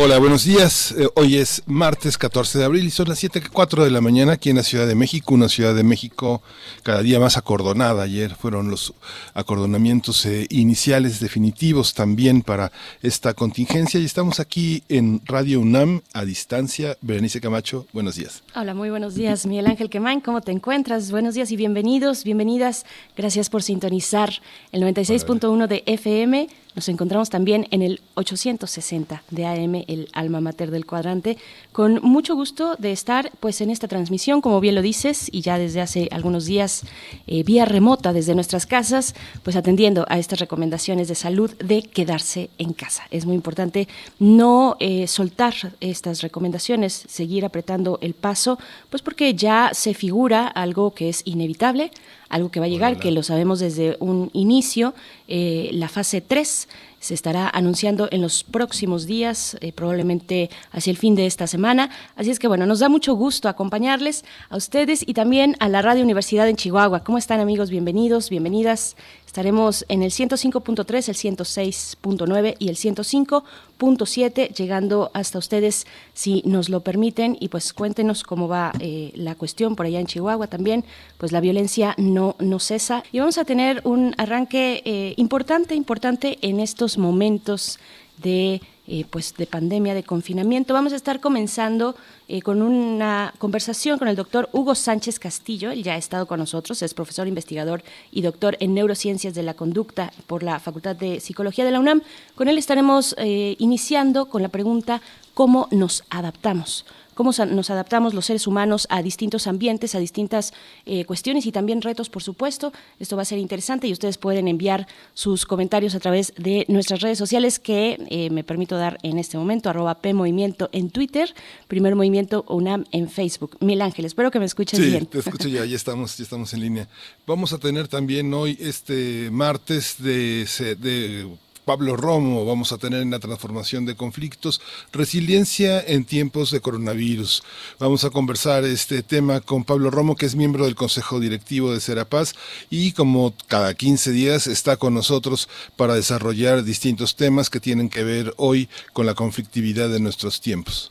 [0.00, 0.92] Hola, buenos días.
[0.92, 4.48] Eh, hoy es martes 14 de abril y son las 7.04 de la mañana aquí
[4.48, 6.40] en la Ciudad de México, una Ciudad de México
[6.84, 8.04] cada día más acordonada.
[8.04, 8.94] Ayer fueron los
[9.34, 12.70] acordonamientos eh, iniciales definitivos también para
[13.02, 16.96] esta contingencia y estamos aquí en Radio UNAM a distancia.
[17.00, 18.44] Berenice Camacho, buenos días.
[18.54, 20.20] Hola, muy buenos días, Miguel Ángel Quemain.
[20.20, 21.10] ¿Cómo te encuentras?
[21.10, 22.86] Buenos días y bienvenidos, bienvenidas.
[23.16, 24.30] Gracias por sintonizar
[24.70, 30.70] el 96.1 de FM nos encontramos también en el 860 de AM, el alma mater
[30.70, 31.36] del cuadrante,
[31.72, 35.58] con mucho gusto de estar pues en esta transmisión, como bien lo dices, y ya
[35.58, 36.84] desde hace algunos días
[37.26, 42.48] eh, vía remota desde nuestras casas, pues atendiendo a estas recomendaciones de salud de quedarse
[42.58, 43.02] en casa.
[43.10, 43.88] Es muy importante
[44.20, 48.56] no eh, soltar estas recomendaciones, seguir apretando el paso,
[48.88, 51.90] pues porque ya se figura algo que es inevitable,
[52.28, 54.94] algo que va a llegar, que lo sabemos desde un inicio,
[55.28, 56.68] eh, la fase 3
[57.00, 61.90] se estará anunciando en los próximos días, eh, probablemente hacia el fin de esta semana.
[62.16, 65.80] Así es que bueno, nos da mucho gusto acompañarles a ustedes y también a la
[65.80, 67.04] Radio Universidad en Chihuahua.
[67.04, 67.70] ¿Cómo están amigos?
[67.70, 68.96] Bienvenidos, bienvenidas.
[69.38, 76.80] Estaremos en el 105.3, el 106.9 y el 105.7, llegando hasta ustedes si nos lo
[76.80, 77.36] permiten.
[77.38, 80.84] Y pues cuéntenos cómo va eh, la cuestión por allá en Chihuahua también.
[81.18, 83.04] Pues la violencia no, no cesa.
[83.12, 87.78] Y vamos a tener un arranque eh, importante, importante en estos momentos
[88.16, 90.72] de eh, pues de pandemia, de confinamiento.
[90.72, 91.94] Vamos a estar comenzando
[92.26, 95.70] eh, con una conversación con el doctor Hugo Sánchez Castillo.
[95.70, 99.52] Él ya ha estado con nosotros, es profesor investigador y doctor en neurociencias de la
[99.52, 102.00] conducta por la Facultad de Psicología de la UNAM.
[102.34, 105.02] Con él estaremos eh, iniciando con la pregunta
[105.34, 106.86] ¿cómo nos adaptamos?
[107.18, 110.52] Cómo nos adaptamos los seres humanos a distintos ambientes, a distintas
[110.86, 112.72] eh, cuestiones y también retos, por supuesto.
[113.00, 117.00] Esto va a ser interesante y ustedes pueden enviar sus comentarios a través de nuestras
[117.00, 121.34] redes sociales que eh, me permito dar en este momento, arroba PMovimiento en Twitter,
[121.66, 123.56] Primer Movimiento UNAM en Facebook.
[123.58, 125.06] Mil Ángel, espero que me escuches sí, bien.
[125.06, 126.88] te escucho ya, ya estamos, ya estamos en línea.
[127.26, 130.46] Vamos a tener también hoy, este martes, de,
[130.78, 131.36] de
[131.68, 137.42] Pablo Romo, vamos a tener en la transformación de conflictos, resiliencia en tiempos de coronavirus.
[137.78, 141.80] Vamos a conversar este tema con Pablo Romo, que es miembro del Consejo Directivo de
[141.80, 142.32] Serapaz
[142.70, 145.46] y como cada 15 días está con nosotros
[145.76, 150.90] para desarrollar distintos temas que tienen que ver hoy con la conflictividad de nuestros tiempos.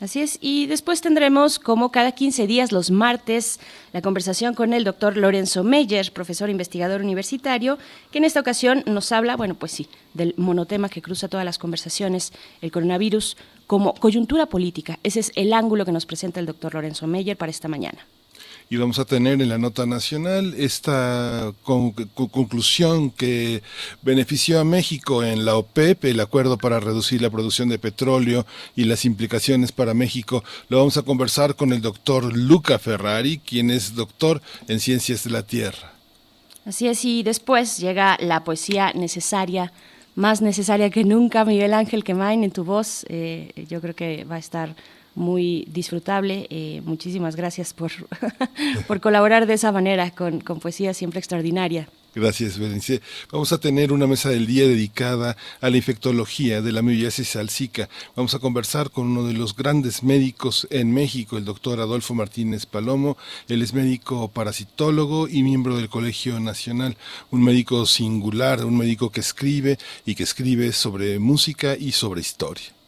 [0.00, 3.60] Así es, y después tendremos, como cada 15 días, los martes,
[3.92, 7.76] la conversación con el doctor Lorenzo Meyer, profesor investigador universitario,
[8.10, 11.58] que en esta ocasión nos habla, bueno, pues sí, del monotema que cruza todas las
[11.58, 14.98] conversaciones, el coronavirus, como coyuntura política.
[15.02, 18.06] Ese es el ángulo que nos presenta el doctor Lorenzo Meyer para esta mañana
[18.72, 23.64] y vamos a tener en la nota nacional esta conclusión que
[24.00, 28.84] benefició a México en la OPEP, el acuerdo para reducir la producción de petróleo y
[28.84, 30.44] las implicaciones para México.
[30.68, 35.30] Lo vamos a conversar con el doctor Luca Ferrari, quien es doctor en ciencias de
[35.30, 35.92] la Tierra.
[36.64, 39.72] Así es, y después llega la poesía necesaria
[40.14, 43.04] más necesaria que nunca, Miguel Ángel Quemain, en tu voz.
[43.08, 44.76] Eh, yo creo que va a estar
[45.14, 46.46] muy disfrutable.
[46.50, 47.92] Eh, muchísimas gracias por,
[48.86, 51.88] por colaborar de esa manera con, con poesía siempre extraordinaria.
[52.12, 53.00] Gracias, Berenice.
[53.30, 57.88] Vamos a tener una mesa del día dedicada a la infectología de la amibiasis Zika.
[58.16, 62.66] Vamos a conversar con uno de los grandes médicos en México, el doctor Adolfo Martínez
[62.66, 63.16] Palomo.
[63.48, 66.96] Él es médico parasitólogo y miembro del Colegio Nacional.
[67.30, 72.79] Un médico singular, un médico que escribe y que escribe sobre música y sobre historia.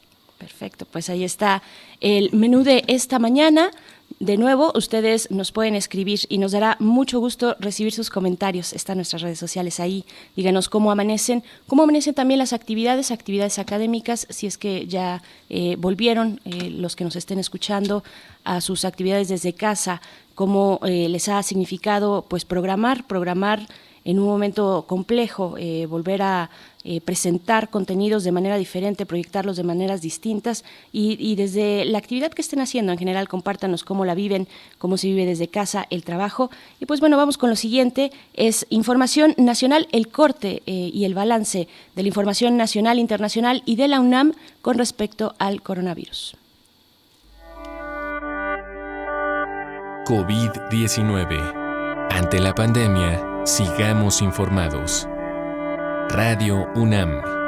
[0.43, 1.63] Perfecto, pues ahí está
[2.01, 3.71] el menú de esta mañana.
[4.19, 8.73] De nuevo, ustedes nos pueden escribir y nos dará mucho gusto recibir sus comentarios.
[8.73, 10.05] Están nuestras redes sociales ahí.
[10.35, 15.77] Díganos cómo amanecen, cómo amanecen también las actividades, actividades académicas, si es que ya eh,
[15.79, 18.03] volvieron eh, los que nos estén escuchando
[18.43, 20.03] a sus actividades desde casa,
[20.35, 23.69] cómo eh, les ha significado pues programar, programar
[24.05, 25.55] en un momento complejo,
[25.89, 26.51] volver a
[26.85, 32.43] eh, presentar contenidos de manera diferente, proyectarlos de maneras distintas y, desde la actividad que
[32.43, 34.49] estén haciendo en general, compártanos cómo la viven,
[34.79, 36.51] cómo se vive desde casa, el trabajo.
[36.81, 41.15] Y pues bueno, vamos con lo siguiente, es información nacional, el corte eh, y el
[41.15, 46.37] balance de la información nacional, internacional y de la UNAM con respecto al coronavirus.
[50.05, 52.09] COVID-19.
[52.11, 55.07] Ante la pandemia, sigamos informados.
[56.15, 57.42] Radio UNAM.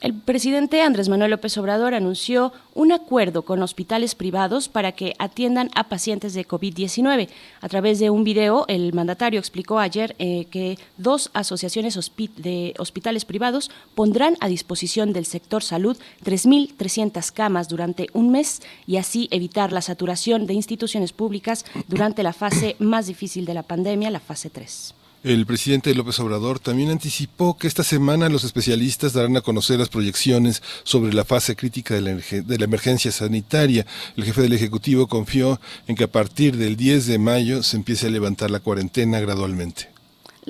[0.00, 5.68] El presidente Andrés Manuel López Obrador anunció un acuerdo con hospitales privados para que atiendan
[5.74, 7.28] a pacientes de COVID-19.
[7.60, 11.98] A través de un video, el mandatario explicó ayer eh, que dos asociaciones
[12.36, 18.96] de hospitales privados pondrán a disposición del sector salud 3.300 camas durante un mes y
[18.96, 24.10] así evitar la saturación de instituciones públicas durante la fase más difícil de la pandemia,
[24.10, 24.94] la fase 3.
[25.22, 29.90] El presidente López Obrador también anticipó que esta semana los especialistas darán a conocer las
[29.90, 33.84] proyecciones sobre la fase crítica de la, emergencia sanitaria.
[34.16, 38.06] El jefe del Ejecutivo confió en que a partir del 10 de mayo se empiece
[38.06, 39.89] a levantar la cuarentena gradualmente.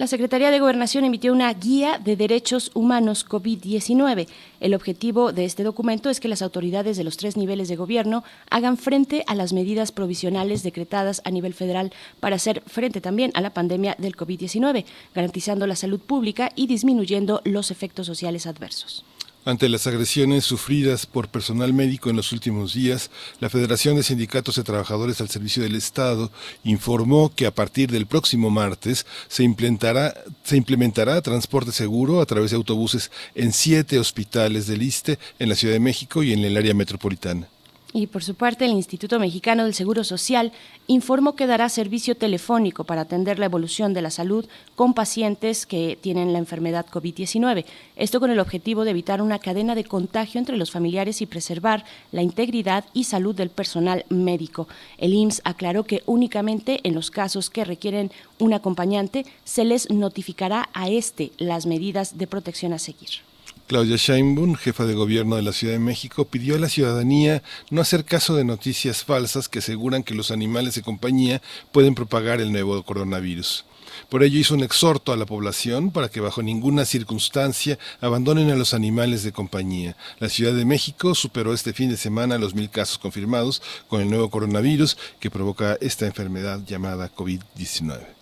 [0.00, 4.28] La Secretaría de Gobernación emitió una guía de derechos humanos COVID-19.
[4.58, 8.24] El objetivo de este documento es que las autoridades de los tres niveles de gobierno
[8.48, 13.42] hagan frente a las medidas provisionales decretadas a nivel federal para hacer frente también a
[13.42, 19.04] la pandemia del COVID-19, garantizando la salud pública y disminuyendo los efectos sociales adversos.
[19.46, 23.10] Ante las agresiones sufridas por personal médico en los últimos días,
[23.40, 26.30] la Federación de Sindicatos de Trabajadores al Servicio del Estado
[26.62, 32.50] informó que a partir del próximo martes se implementará, se implementará transporte seguro a través
[32.50, 36.58] de autobuses en siete hospitales del ISTE en la Ciudad de México y en el
[36.58, 37.48] área metropolitana.
[37.92, 40.52] Y por su parte, el Instituto Mexicano del Seguro Social
[40.86, 44.46] informó que dará servicio telefónico para atender la evolución de la salud
[44.76, 47.64] con pacientes que tienen la enfermedad COVID-19.
[47.96, 51.84] Esto con el objetivo de evitar una cadena de contagio entre los familiares y preservar
[52.12, 54.68] la integridad y salud del personal médico.
[54.96, 60.68] El IMSS aclaró que únicamente en los casos que requieren un acompañante se les notificará
[60.74, 63.29] a este las medidas de protección a seguir.
[63.70, 67.40] Claudia Sheinbaum, jefa de gobierno de la Ciudad de México, pidió a la ciudadanía
[67.70, 71.40] no hacer caso de noticias falsas que aseguran que los animales de compañía
[71.70, 73.64] pueden propagar el nuevo coronavirus.
[74.08, 78.56] Por ello hizo un exhorto a la población para que bajo ninguna circunstancia abandonen a
[78.56, 79.96] los animales de compañía.
[80.18, 84.10] La Ciudad de México superó este fin de semana los mil casos confirmados con el
[84.10, 88.19] nuevo coronavirus que provoca esta enfermedad llamada COVID-19.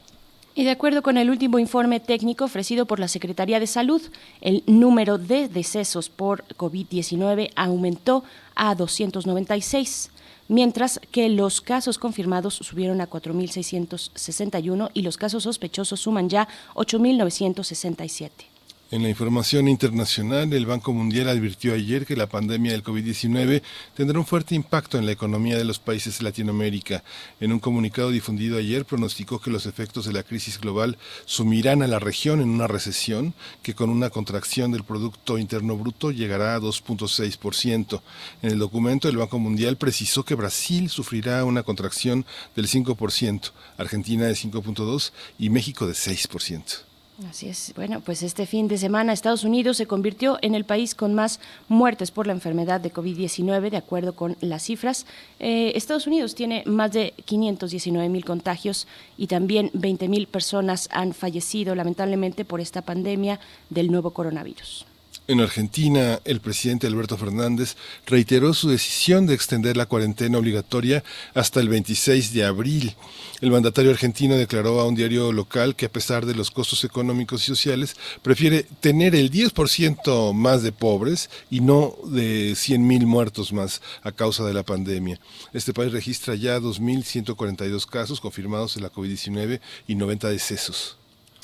[0.59, 4.03] Y de acuerdo con el último informe técnico ofrecido por la Secretaría de Salud,
[4.41, 8.25] el número de decesos por COVID-19 aumentó
[8.57, 10.11] a 296
[10.49, 18.58] mientras que los casos confirmados subieron a 4.661 y los casos sospechosos suman ya 8.967.
[18.91, 23.61] En la información internacional, el Banco Mundial advirtió ayer que la pandemia del COVID-19
[23.95, 27.05] tendrá un fuerte impacto en la economía de los países de Latinoamérica.
[27.39, 30.97] En un comunicado difundido ayer, pronosticó que los efectos de la crisis global
[31.27, 36.11] sumirán a la región en una recesión que con una contracción del Producto Interno Bruto
[36.11, 38.01] llegará a 2.6%.
[38.41, 42.25] En el documento, el Banco Mundial precisó que Brasil sufrirá una contracción
[42.57, 46.88] del 5%, Argentina de 5.2% y México de 6%.
[47.27, 47.73] Así es.
[47.75, 51.41] Bueno, pues este fin de semana Estados Unidos se convirtió en el país con más
[51.67, 55.05] muertes por la enfermedad de COVID-19, de acuerdo con las cifras.
[55.41, 58.87] Eh, Estados Unidos tiene más de 519 mil contagios
[59.17, 64.87] y también 20 mil personas han fallecido lamentablemente por esta pandemia del nuevo coronavirus.
[65.31, 71.05] En Argentina, el presidente Alberto Fernández reiteró su decisión de extender la cuarentena obligatoria
[71.35, 72.97] hasta el 26 de abril.
[73.43, 77.43] El mandatario argentino declaró a un diario local que a pesar de los costos económicos
[77.43, 83.83] y sociales, prefiere tener el 10% más de pobres y no de 100.000 muertos más
[84.03, 85.21] a causa de la pandemia.
[85.53, 90.97] Este país registra ya 2.142 casos confirmados de la COVID-19 y 90 decesos.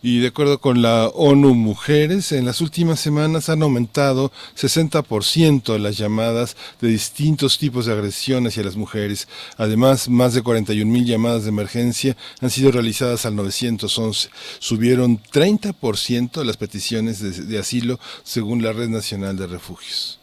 [0.00, 5.98] Y de acuerdo con la ONU Mujeres, en las últimas semanas han aumentado 60% las
[5.98, 9.26] llamadas de distintos tipos de agresiones hacia las mujeres.
[9.56, 14.30] Además, más de 41 mil llamadas de emergencia han sido realizadas al 911.
[14.60, 20.20] Subieron 30% las peticiones de, de asilo según la Red Nacional de Refugios.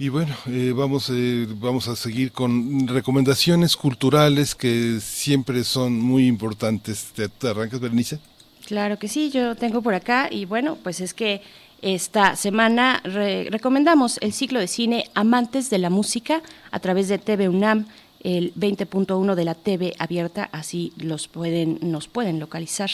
[0.00, 6.26] Y bueno, eh, vamos, eh, vamos a seguir con recomendaciones culturales que siempre son muy
[6.26, 7.12] importantes.
[7.14, 8.18] ¿Te, te arrancas, Bernice?
[8.66, 11.42] Claro que sí, yo tengo por acá y bueno, pues es que
[11.82, 16.40] esta semana recomendamos el ciclo de cine Amantes de la Música
[16.70, 17.84] a través de TV UNAM
[18.20, 22.90] el 20.1 de la TV abierta, así los pueden, nos pueden localizar.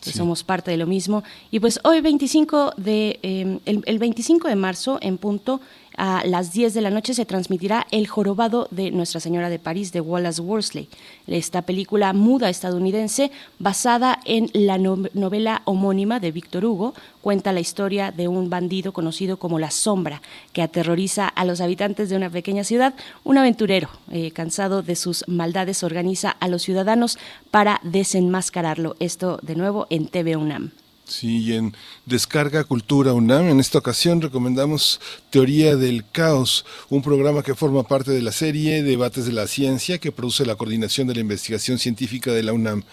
[0.00, 1.22] Somos parte de lo mismo.
[1.50, 5.60] Y pues hoy 25 de, eh, el, el 25 de marzo en punto
[5.96, 9.92] a las 10 de la noche se transmitirá El jorobado de Nuestra Señora de París
[9.92, 10.88] de Wallace Worsley.
[11.26, 18.12] Esta película muda estadounidense basada en la novela homónima de Víctor Hugo cuenta la historia
[18.12, 22.64] de un bandido conocido como la Sombra que aterroriza a los habitantes de una pequeña
[22.64, 22.94] ciudad.
[23.24, 27.18] Un aventurero eh, cansado de sus maldades organiza a los ciudadanos
[27.50, 28.96] para desenmascararlo.
[29.00, 30.72] Esto de nuevo en TV UNAM.
[31.10, 31.74] Sí, en
[32.06, 35.00] Descarga Cultura UNAM, en esta ocasión recomendamos
[35.30, 39.98] Teoría del Caos, un programa que forma parte de la serie Debates de la Ciencia
[39.98, 42.84] que produce la coordinación de la investigación científica de la UNAM.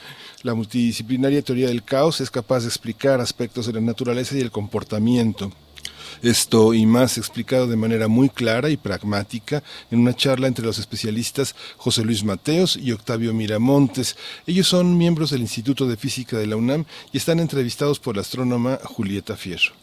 [0.41, 4.49] La multidisciplinaria teoría del caos es capaz de explicar aspectos de la naturaleza y el
[4.49, 5.51] comportamiento
[6.21, 10.79] esto y más explicado de manera muy clara y pragmática en una charla entre los
[10.79, 14.17] especialistas José Luis Mateos y Octavio Miramontes.
[14.45, 18.21] Ellos son miembros del Instituto de Física de la UNAM y están entrevistados por la
[18.21, 19.73] astrónoma Julieta Fierro.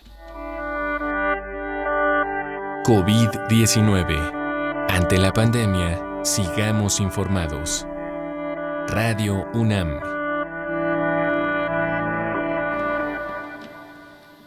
[2.84, 4.86] COVID-19.
[4.88, 7.86] Ante la pandemia, sigamos informados.
[8.88, 9.98] Radio UNAM.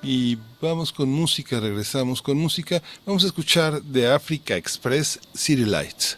[0.02, 2.82] Y vamos con música, regresamos con música.
[3.06, 6.18] Vamos a escuchar de Africa Express City Lights.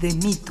[0.00, 0.49] de mitos.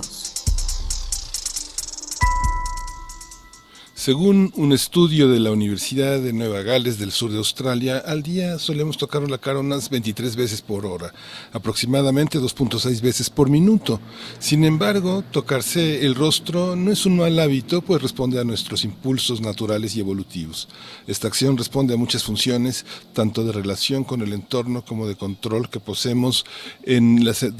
[4.09, 8.57] Según un estudio de la Universidad de Nueva Gales del sur de Australia, al día
[8.57, 11.13] solemos tocar la cara unas 23 veces por hora,
[11.53, 14.01] aproximadamente 2.6 veces por minuto.
[14.39, 19.41] Sin embargo, tocarse el rostro no es un mal hábito, pues responde a nuestros impulsos
[19.41, 20.69] naturales y evolutivos.
[21.05, 25.69] Esta acción responde a muchas funciones, tanto de relación con el entorno como de control
[25.69, 26.47] que poseemos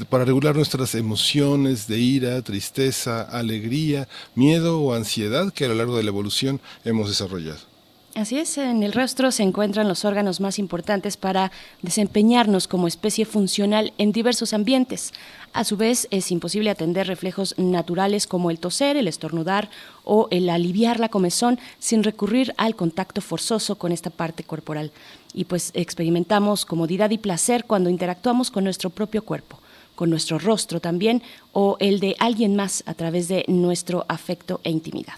[0.08, 5.96] para regular nuestras emociones de ira, tristeza, alegría, miedo o ansiedad que a lo largo
[5.96, 6.39] de la evolución
[6.84, 7.70] hemos desarrollado.
[8.16, 13.24] Así es, en el rostro se encuentran los órganos más importantes para desempeñarnos como especie
[13.24, 15.12] funcional en diversos ambientes.
[15.52, 19.70] A su vez, es imposible atender reflejos naturales como el toser, el estornudar
[20.02, 24.90] o el aliviar la comezón sin recurrir al contacto forzoso con esta parte corporal.
[25.32, 29.60] Y pues experimentamos comodidad y placer cuando interactuamos con nuestro propio cuerpo
[30.00, 34.70] con nuestro rostro también o el de alguien más a través de nuestro afecto e
[34.70, 35.16] intimidad.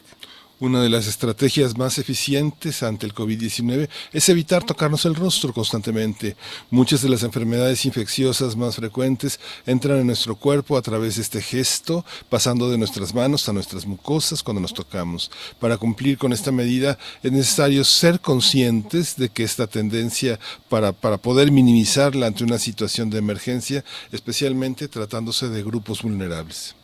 [0.63, 6.37] Una de las estrategias más eficientes ante el COVID-19 es evitar tocarnos el rostro constantemente.
[6.71, 11.43] Muchas de las enfermedades infecciosas más frecuentes entran en nuestro cuerpo a través de este
[11.43, 15.33] gesto, pasando de nuestras manos a nuestras mucosas cuando nos tocamos.
[15.59, 21.17] Para cumplir con esta medida es necesario ser conscientes de que esta tendencia para, para
[21.17, 26.77] poder minimizarla ante una situación de emergencia, especialmente tratándose de grupos vulnerables.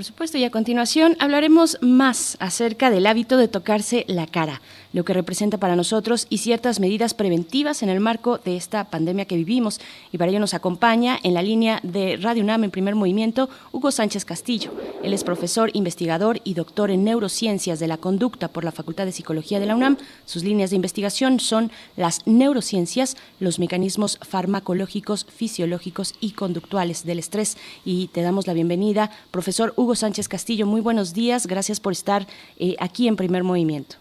[0.00, 4.62] Por supuesto, y a continuación hablaremos más acerca del hábito de tocarse la cara,
[4.94, 9.26] lo que representa para nosotros y ciertas medidas preventivas en el marco de esta pandemia
[9.26, 9.78] que vivimos.
[10.10, 13.90] Y para ello nos acompaña en la línea de Radio UNAM en primer movimiento Hugo
[13.90, 14.72] Sánchez Castillo.
[15.02, 19.12] Él es profesor, investigador y doctor en neurociencias de la conducta por la Facultad de
[19.12, 19.98] Psicología de la UNAM.
[20.24, 27.58] Sus líneas de investigación son las neurociencias, los mecanismos farmacológicos, fisiológicos y conductuales del estrés.
[27.84, 30.66] Y te damos la bienvenida, profesor Hugo Sánchez Castillo.
[30.66, 32.26] Muy buenos días, gracias por estar
[32.58, 33.96] eh, aquí en Primer Movimiento.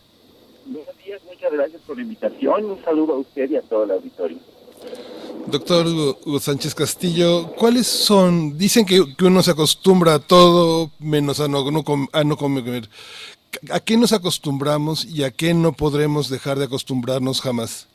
[0.65, 2.65] Buenos días, muchas gracias por la invitación.
[2.65, 4.37] Un saludo a usted y a todo el auditorio.
[5.47, 8.57] Doctor Hugo, Sánchez Castillo, ¿cuáles son?
[8.57, 11.65] Dicen que, uno se acostumbra a todo menos a no,
[12.13, 12.89] a no comer.
[13.71, 17.87] ¿A qué nos acostumbramos y a qué no podremos dejar de acostumbrarnos jamás?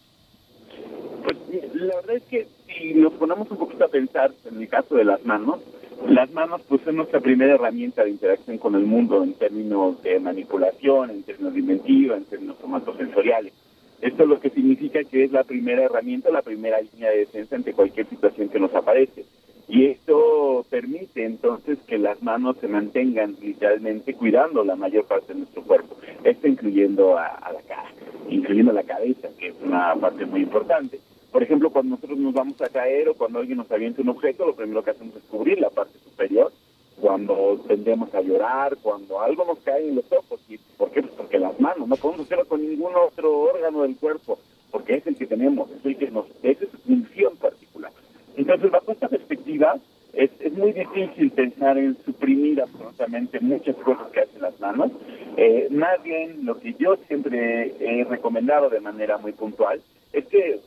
[1.22, 1.36] Pues
[1.74, 5.04] la verdad es que si nos ponemos un poquito a pensar en el caso de
[5.04, 5.60] las manos,
[6.08, 10.20] las manos pues son nuestra primera herramienta de interacción con el mundo en términos de
[10.20, 13.52] manipulación, en términos de inventiva, en términos somatosensoriales.
[14.00, 17.56] Esto es lo que significa que es la primera herramienta, la primera línea de defensa
[17.56, 19.24] ante cualquier situación que nos aparece.
[19.66, 25.38] Y esto permite entonces que las manos se mantengan literalmente cuidando la mayor parte de
[25.38, 25.96] nuestro cuerpo.
[26.22, 27.90] Esto incluyendo a, a la cara,
[28.28, 31.00] incluyendo la cabeza, que es una parte muy importante.
[31.34, 34.46] Por ejemplo, cuando nosotros nos vamos a caer o cuando alguien nos avienta un objeto,
[34.46, 36.52] lo primero que hacemos es cubrir la parte superior.
[37.00, 40.40] Cuando tendemos a llorar, cuando algo nos cae en los ojos.
[40.48, 41.02] ¿Y ¿Por qué?
[41.02, 44.38] Pues porque las manos, no podemos hacerlo con ningún otro órgano del cuerpo,
[44.70, 47.90] porque es el que tenemos, es el que nos, es su función particular.
[48.36, 49.74] Entonces, bajo esta perspectiva,
[50.12, 54.92] es, es, muy difícil pensar en suprimir absolutamente muchas cosas que hacen las manos.
[55.36, 60.60] Eh, más bien, lo que yo siempre he recomendado de manera muy puntual es que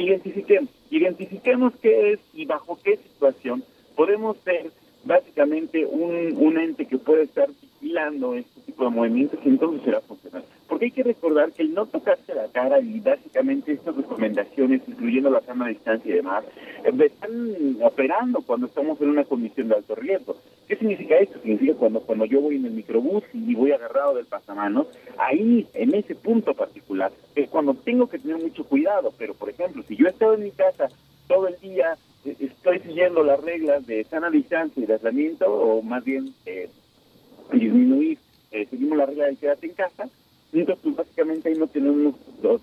[0.00, 3.64] identifiquemos, identifiquemos qué es y bajo qué situación
[3.96, 4.70] podemos ser
[5.04, 10.00] básicamente un, un ente que puede estar vigilando este tipo de movimientos y entonces será
[10.00, 10.44] funcional.
[10.72, 15.28] Porque hay que recordar que el no tocarse la cara y básicamente estas recomendaciones, incluyendo
[15.28, 16.44] la sana distancia y demás,
[16.82, 20.34] eh, están operando cuando estamos en una condición de alto riesgo.
[20.66, 21.38] ¿Qué significa esto?
[21.42, 24.86] Significa cuando, cuando yo voy en el microbús y voy agarrado del pasamanos,
[25.18, 29.12] ahí, en ese punto particular, es cuando tengo que tener mucho cuidado.
[29.18, 30.88] Pero, por ejemplo, si yo he estado en mi casa
[31.28, 35.82] todo el día, eh, estoy siguiendo las reglas de sana distancia y de aislamiento, o
[35.82, 36.70] más bien eh,
[37.52, 38.16] disminuir,
[38.52, 40.08] eh, seguimos la regla de quédate en casa,
[40.60, 42.14] entonces pues básicamente ahí no tenemos,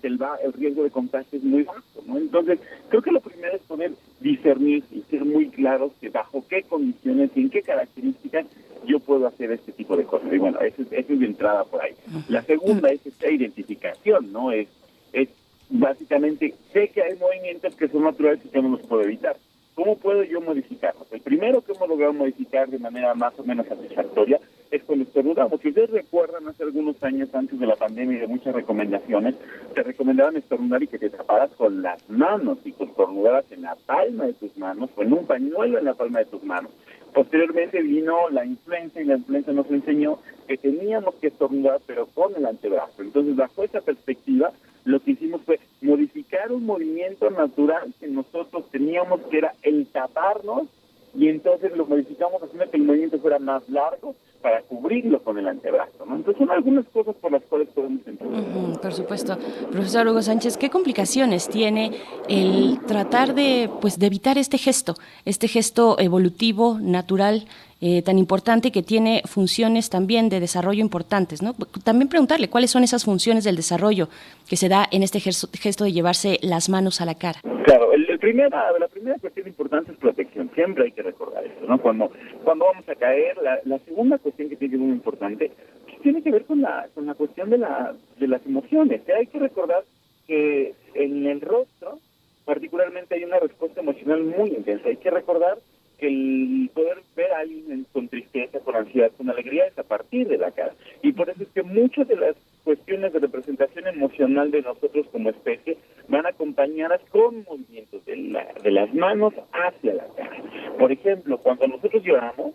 [0.02, 2.18] el, el riesgo de contagio es muy bajo, ¿no?
[2.18, 6.62] Entonces, creo que lo primero es poder discernir y ser muy claros de bajo qué
[6.62, 8.46] condiciones y en qué características
[8.86, 10.32] yo puedo hacer este tipo de cosas.
[10.32, 11.92] Y bueno, esa es, es de entrada por ahí.
[12.28, 14.52] La segunda es esta identificación, ¿no?
[14.52, 14.68] Es,
[15.12, 15.28] es
[15.68, 19.36] básicamente, sé que hay movimientos que son naturales y que no los puedo evitar.
[19.74, 21.06] ¿Cómo puedo yo modificarlos?
[21.12, 24.38] El primero que hemos logrado modificar de manera más o menos satisfactoria
[24.70, 25.60] es cuando estornudamos.
[25.60, 29.34] Si ustedes recuerdan, hace algunos años antes de la pandemia y de muchas recomendaciones,
[29.74, 33.76] te recomendaban estornudar y que te taparas con las manos y que estornudaras en la
[33.86, 36.70] palma de tus manos o en un pañuelo en la palma de tus manos.
[37.12, 42.34] Posteriormente vino la influenza y la influenza nos enseñó que teníamos que estornudar pero con
[42.36, 43.02] el antebrazo.
[43.02, 44.52] Entonces, bajo esa perspectiva,
[44.84, 50.68] lo que hicimos fue modificar un movimiento natural que nosotros teníamos, que era el taparnos,
[51.14, 55.48] y entonces lo modificamos haciendo que el movimiento fuera más largo para cubrirlo con el
[55.48, 56.06] antebrazo.
[56.06, 56.16] ¿no?
[56.16, 58.78] Entonces son algunas cosas por las cuales podemos entender.
[58.80, 59.36] por supuesto.
[59.70, 61.92] Profesor Hugo Sánchez, ¿qué complicaciones tiene
[62.28, 67.46] el tratar de, pues, de evitar este gesto, este gesto evolutivo, natural,
[67.80, 71.42] eh, tan importante que tiene funciones también de desarrollo importantes.
[71.42, 71.54] ¿no?
[71.82, 74.08] También preguntarle cuáles son esas funciones del desarrollo
[74.48, 77.40] que se da en este gesto, de llevarse las manos a la cara.
[77.64, 81.80] Claro, el, primera, la primera cuestión importante es protección, siempre hay que recordar eso, ¿no?
[81.80, 82.10] Cuando,
[82.44, 85.50] cuando vamos a caer, la, la segunda cuestión que tiene que muy importante
[85.84, 89.02] pues, tiene que ver con la, con la cuestión de, la, de las emociones.
[89.08, 89.84] Hay que recordar
[90.26, 91.98] que en el rostro
[92.44, 94.88] particularmente hay una respuesta emocional muy intensa.
[94.88, 95.58] Hay que recordar
[96.06, 100.38] el poder ver a alguien con tristeza, con ansiedad, con alegría es a partir de
[100.38, 100.74] la cara.
[101.02, 105.30] Y por eso es que muchas de las cuestiones de representación emocional de nosotros como
[105.30, 108.16] especie van acompañadas con movimientos de,
[108.62, 110.42] de las manos hacia la cara.
[110.78, 112.54] Por ejemplo, cuando nosotros lloramos,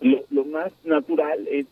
[0.00, 1.66] lo, lo más natural es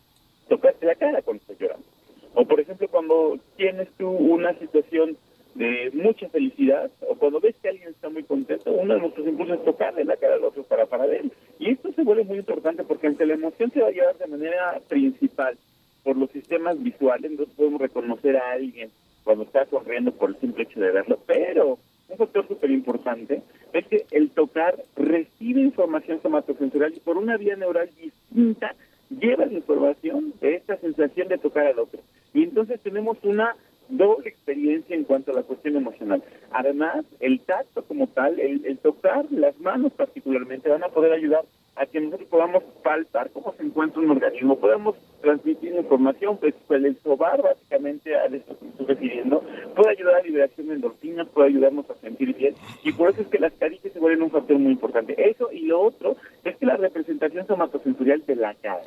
[0.47, 1.85] tocarte la cara cuando estás llorando.
[2.33, 5.17] O por ejemplo, cuando tienes tú una situación
[5.55, 9.57] de mucha felicidad, o cuando ves que alguien está muy contento, uno de nuestros impulsos
[9.57, 11.31] es tocarle la cara al otro para para él.
[11.59, 14.27] Y esto se vuelve muy importante porque ante la emoción se va a llevar de
[14.27, 15.57] manera principal
[16.03, 18.89] por los sistemas visuales, entonces podemos reconocer a alguien
[19.23, 21.77] cuando está sonriendo por el simple hecho de verlo, pero
[22.09, 27.55] un factor súper importante es que el tocar recibe información somatosensorial y por una vía
[27.55, 28.75] neural distinta
[29.09, 32.01] lleva la información de esta sensación de tocar al otro.
[32.33, 33.55] Y entonces tenemos una
[33.87, 36.23] doble experiencia en cuanto a la cuestión emocional.
[36.51, 41.43] Además, el tacto como tal, el, tocar las manos particularmente, van a poder ayudar
[41.81, 46.83] a que nosotros podamos palpar cómo se encuentra un organismo, podamos transmitir información, pues, pues
[46.83, 49.43] el sobar básicamente a esto que estoy refiriendo,
[49.75, 53.27] puede ayudar a liberación de endorfinas, puede ayudarnos a sentir bien, y por eso es
[53.29, 55.15] que las caricias se vuelven un factor muy importante.
[55.17, 58.83] Eso y lo otro es que la representación somatosensorial de la cara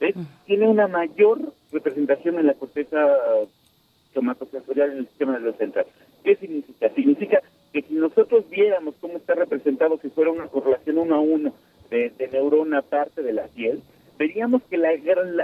[0.00, 0.22] mm.
[0.46, 1.40] tiene una mayor
[1.72, 2.96] representación en la corteza
[4.14, 5.86] somatosensorial en el sistema nervioso central.
[6.22, 6.88] ¿Qué significa?
[6.90, 11.52] Significa que si nosotros viéramos cómo está representado si fuera una correlación uno a uno
[11.90, 13.82] de, neurona parte de la piel,
[14.18, 14.90] veríamos que la,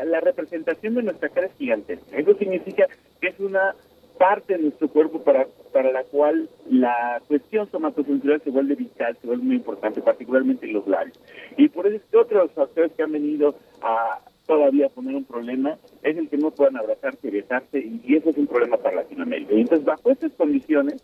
[0.05, 2.17] la, representación de nuestra cara es gigantesca.
[2.17, 2.87] Eso significa
[3.21, 3.75] que es una
[4.19, 9.27] parte de nuestro cuerpo para, para la cual la cuestión somatosensorial se vuelve vital, se
[9.27, 11.19] vuelve muy importante, particularmente en los labios.
[11.57, 15.79] Y por eso es que otros factores que han venido a, todavía poner un problema
[16.03, 19.55] es el que no puedan abrazarse y besarse y eso es un problema para Latinoamérica.
[19.55, 21.03] Y entonces bajo estas condiciones,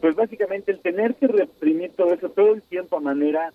[0.00, 3.52] pues básicamente el tener que reprimir todo eso todo el tiempo a manera,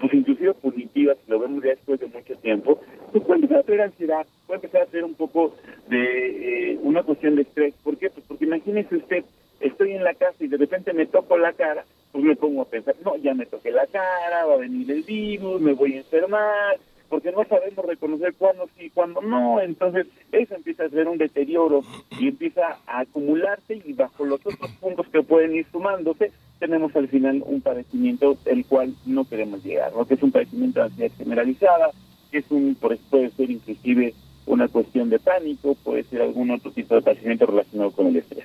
[0.00, 2.80] pues inclusive punitiva, si lo vemos ya después de mucho tiempo,
[3.12, 5.54] pues puede empezar a tener ansiedad, puede empezar a tener un poco
[5.88, 7.74] de eh, una cuestión de estrés.
[7.82, 8.10] ¿Por qué?
[8.10, 9.24] Pues porque imagínese usted,
[9.60, 12.68] estoy en la casa y de repente me toco la cara, pues me pongo a
[12.68, 15.98] pensar, no, ya me toqué la cara, va a venir el virus, me voy a
[15.98, 16.78] enfermar,
[17.08, 21.18] porque no sabemos reconocer cuándo sí y cuándo no, entonces eso empieza a ser un
[21.18, 21.82] deterioro
[22.18, 27.42] y empieza a acumularse y bajo los otros puntos pueden ir sumándose, tenemos al final
[27.44, 30.06] un padecimiento el cual no queremos llegar, ¿no?
[30.06, 31.90] que es un padecimiento de ansiedad generalizada,
[32.32, 34.14] es un, puede ser inclusive
[34.46, 38.44] una cuestión de pánico, puede ser algún otro tipo de padecimiento relacionado con el estrés.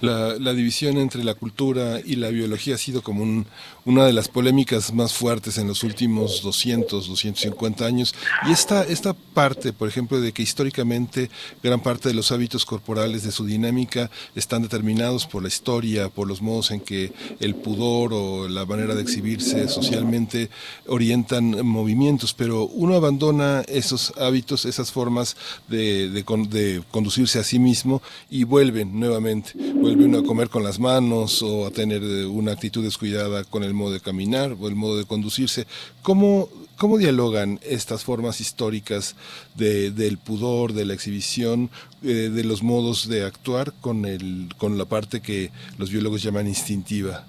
[0.00, 3.46] La, la, división entre la cultura y la biología ha sido como un,
[3.84, 8.14] una de las polémicas más fuertes en los últimos 200, 250 años.
[8.48, 11.30] Y esta, esta parte, por ejemplo, de que históricamente
[11.62, 16.28] gran parte de los hábitos corporales de su dinámica están determinados por la historia, por
[16.28, 20.50] los modos en que el pudor o la manera de exhibirse socialmente
[20.86, 25.36] orientan movimientos, pero uno abandona esos hábitos, esas formas
[25.68, 29.52] de, de, de conducirse a sí mismo y vuelven nuevamente
[29.84, 33.73] vuelve uno a comer con las manos o a tener una actitud descuidada con el
[33.74, 35.66] modo de caminar o el modo de conducirse.
[36.02, 39.16] ¿Cómo, cómo dialogan estas formas históricas
[39.54, 41.70] de, del pudor, de la exhibición,
[42.02, 46.46] eh, de los modos de actuar con, el, con la parte que los biólogos llaman
[46.46, 47.26] instintiva?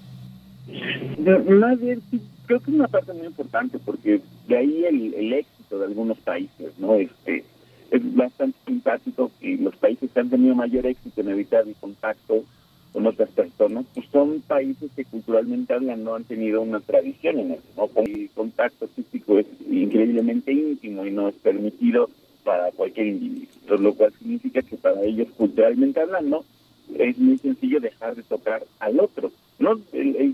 [1.48, 2.02] Más bien,
[2.46, 6.18] creo que es una parte muy importante porque de ahí el, el éxito de algunos
[6.18, 6.94] países, ¿no?
[6.94, 7.44] Este,
[7.90, 12.44] es bastante simpático que los países que han tenido mayor éxito en evitar el contacto
[12.96, 17.50] con otras personas, pues son países que culturalmente hablan no han tenido una tradición en
[17.50, 17.90] eso, ¿no?
[18.02, 22.08] El contacto físico es increíblemente íntimo y no es permitido
[22.42, 26.46] para cualquier individuo, lo cual significa que para ellos culturalmente hablando
[26.98, 29.78] es muy sencillo dejar de tocar al otro, no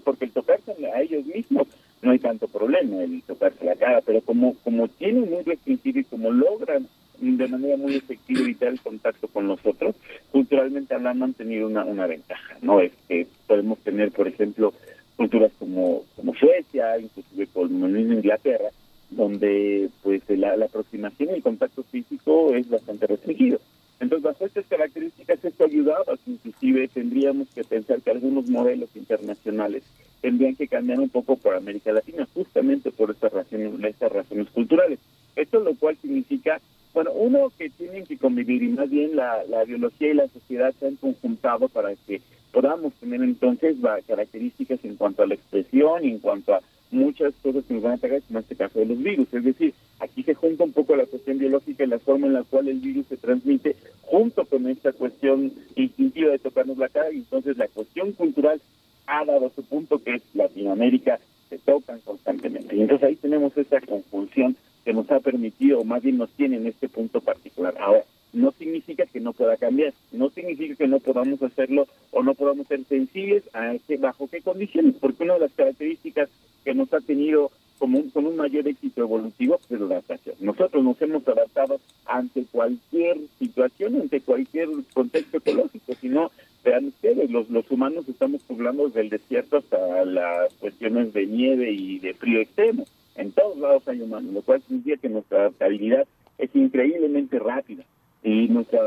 [0.04, 1.66] porque el tocarse a ellos mismos
[2.00, 6.04] no hay tanto problema el tocarse la cara, pero como como tienen muy restringido y
[6.04, 6.86] como logran
[7.22, 9.94] de manera muy efectiva evitar el contacto con nosotros,
[10.30, 12.80] culturalmente culturalmente hablando han tenido una, una ventaja, ¿no?
[12.80, 14.74] Es que podemos tener, por ejemplo,
[15.16, 18.68] culturas como, como Suecia, inclusive como mismo Inglaterra,
[19.10, 23.60] donde pues la, la aproximación y el contacto físico es bastante restringido.
[24.00, 29.84] Entonces, bajo estas características, esto ayudaba, inclusive tendríamos que pensar que algunos modelos internacionales
[30.20, 34.98] tendrían que cambiar un poco por América Latina, justamente por estas razones, estas razones culturales.
[35.36, 36.60] Esto lo cual significa,
[36.94, 40.74] bueno, uno que tienen que convivir y más bien la, la biología y la sociedad
[40.78, 42.20] se han conjuntado para que
[42.52, 43.76] podamos tener entonces
[44.06, 47.92] características en cuanto a la expresión y en cuanto a muchas cosas que nos van
[47.92, 49.32] a atacar, en este caso de los virus.
[49.32, 52.44] Es decir, aquí se junta un poco la cuestión biológica y la forma en la
[52.44, 57.18] cual el virus se transmite junto con esta cuestión instintiva de tocarnos la cara y
[57.18, 58.60] entonces la cuestión cultural
[59.06, 62.76] ha dado su punto que es Latinoamérica se tocan constantemente.
[62.76, 66.56] Y entonces ahí tenemos esa conjunción que nos ha permitido, o más bien nos tiene
[66.56, 67.74] en este punto particular.
[67.78, 72.34] Ahora, no significa que no pueda cambiar, no significa que no podamos hacerlo o no
[72.34, 76.30] podamos ser sensibles a ese, bajo qué condiciones, porque una de las características
[76.64, 80.36] que nos ha tenido como un, con un mayor éxito evolutivo es la adaptación.
[80.40, 86.30] Nosotros nos hemos adaptado ante cualquier situación, ante cualquier contexto ecológico, si no,
[86.64, 91.72] vean ustedes, los, los humanos estamos poblando desde el desierto hasta las cuestiones de nieve
[91.72, 92.84] y de frío extremo.
[93.14, 96.06] En todos lados hay humanos, lo cual significa que nuestra adaptabilidad
[96.38, 97.84] es increíblemente rápida
[98.22, 98.80] y nuestra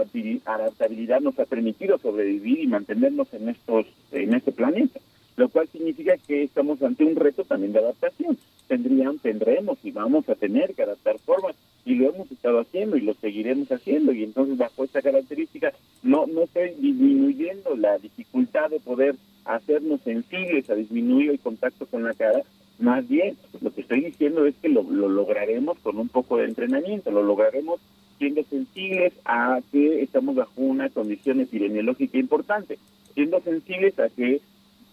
[0.45, 4.99] adaptabilidad nos ha permitido sobrevivir y mantenernos en estos en este planeta
[5.37, 8.37] lo cual significa que estamos ante un reto también de adaptación.
[8.67, 13.01] Tendrían, tendremos y vamos a tener que adaptar formas y lo hemos estado haciendo y
[13.01, 18.79] lo seguiremos haciendo y entonces bajo esta característica no no estoy disminuyendo la dificultad de
[18.79, 22.41] poder hacernos sensibles a disminuir el contacto con la cara,
[22.79, 26.45] más bien lo que estoy diciendo es que lo, lo lograremos con un poco de
[26.45, 27.79] entrenamiento, lo lograremos
[28.17, 32.77] siendo sensibles a que estamos bajo una condición epidemiológica importante,
[33.13, 34.41] siendo sensibles a que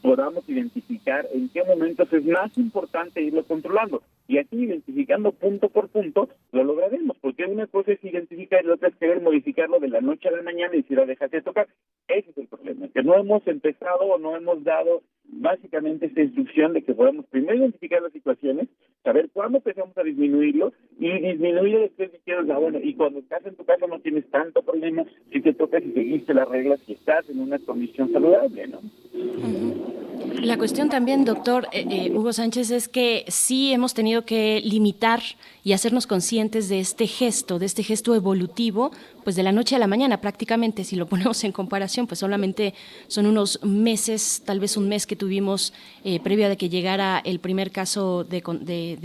[0.01, 4.03] podamos identificar en qué momentos es más importante irlo controlando.
[4.29, 8.75] Y así identificando punto por punto, lo lograremos, porque una cosa es identificar y la
[8.75, 11.43] otra es querer modificarlo de la noche a la mañana y decir, ah, déjate de
[11.43, 11.69] tocar.
[12.09, 16.73] Ese es el problema, que no hemos empezado o no hemos dado básicamente esta instrucción
[16.73, 18.69] de que podamos primero identificar las situaciones,
[19.03, 23.45] saber cuándo empezamos a disminuirlo y disminuir después de que ah, bueno, y cuando estás
[23.47, 26.93] en tu casa no tienes tanto problema si te tocas y seguiste las reglas si
[26.93, 28.81] estás en una condición saludable, ¿no?
[30.43, 35.23] La cuestión también, doctor eh, eh, Hugo Sánchez, es que sí hemos tenido que limitar
[35.63, 38.91] y hacernos conscientes de este gesto, de este gesto evolutivo,
[39.25, 42.75] pues de la noche a la mañana prácticamente, si lo ponemos en comparación, pues solamente
[43.09, 45.73] son unos meses, tal vez un mes que tuvimos
[46.05, 48.43] eh, previo a que llegara el primer caso de,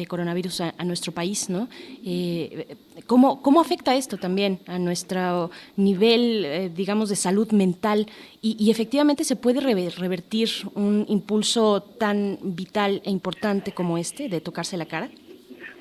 [0.08, 1.68] coronavirus a, nuestro país, ¿no?
[2.06, 2.76] Eh,
[3.06, 8.08] ¿cómo, ¿Cómo afecta esto también a nuestro nivel, eh, digamos, de salud mental?
[8.42, 14.42] Y, y, efectivamente se puede revertir un impulso tan vital e importante como este de
[14.42, 15.10] tocarse la cara?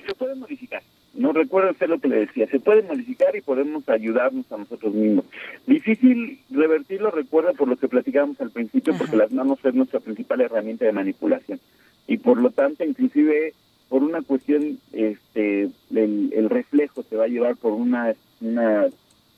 [0.06, 0.82] Se puede modificar
[1.16, 2.46] no recuerdo hacer lo que le decía.
[2.48, 5.24] Se puede modificar y podemos ayudarnos a nosotros mismos.
[5.66, 10.40] Difícil revertirlo, recuerda por lo que platicábamos al principio, porque las manos es nuestra principal
[10.40, 11.60] herramienta de manipulación.
[12.06, 13.54] Y por lo tanto, inclusive
[13.88, 18.86] por una cuestión, este, el, reflejo se va a llevar por una, una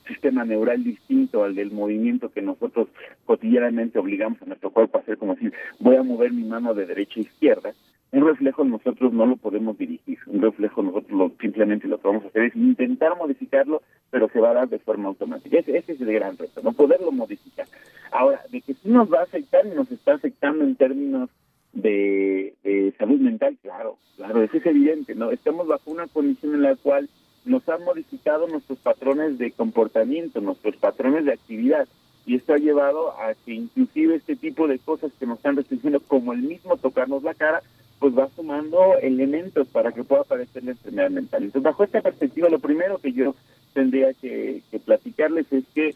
[0.07, 2.88] sistema neural distinto al del movimiento que nosotros
[3.27, 6.87] cotidianamente obligamos a nuestro cuerpo a hacer, como decir, voy a mover mi mano de
[6.87, 7.75] derecha a izquierda
[8.11, 12.25] un reflejo nosotros no lo podemos dirigir, un reflejo nosotros lo, simplemente lo que vamos
[12.25, 15.59] a hacer es intentar modificarlo, pero se va a dar de forma automática.
[15.59, 17.66] Ese, es el gran reto, no poderlo modificar.
[18.11, 21.29] Ahora, de que sí nos va a afectar y nos está afectando en términos
[21.75, 25.31] de, de salud mental, claro, claro, eso es evidente, ¿no?
[25.31, 27.09] Estamos bajo una condición en la cual
[27.44, 31.87] nos han modificado nuestros patrones de comportamiento, nuestros patrones de actividad
[32.29, 35.99] y esto ha llevado a que inclusive este tipo de cosas que nos están restringiendo,
[36.01, 37.62] como el mismo tocarnos la cara,
[37.99, 41.43] pues va sumando elementos para que pueda aparecer la enfermedad mental.
[41.45, 43.35] Entonces, bajo esta perspectiva, lo primero que yo
[43.73, 45.95] tendría que, platicarles es que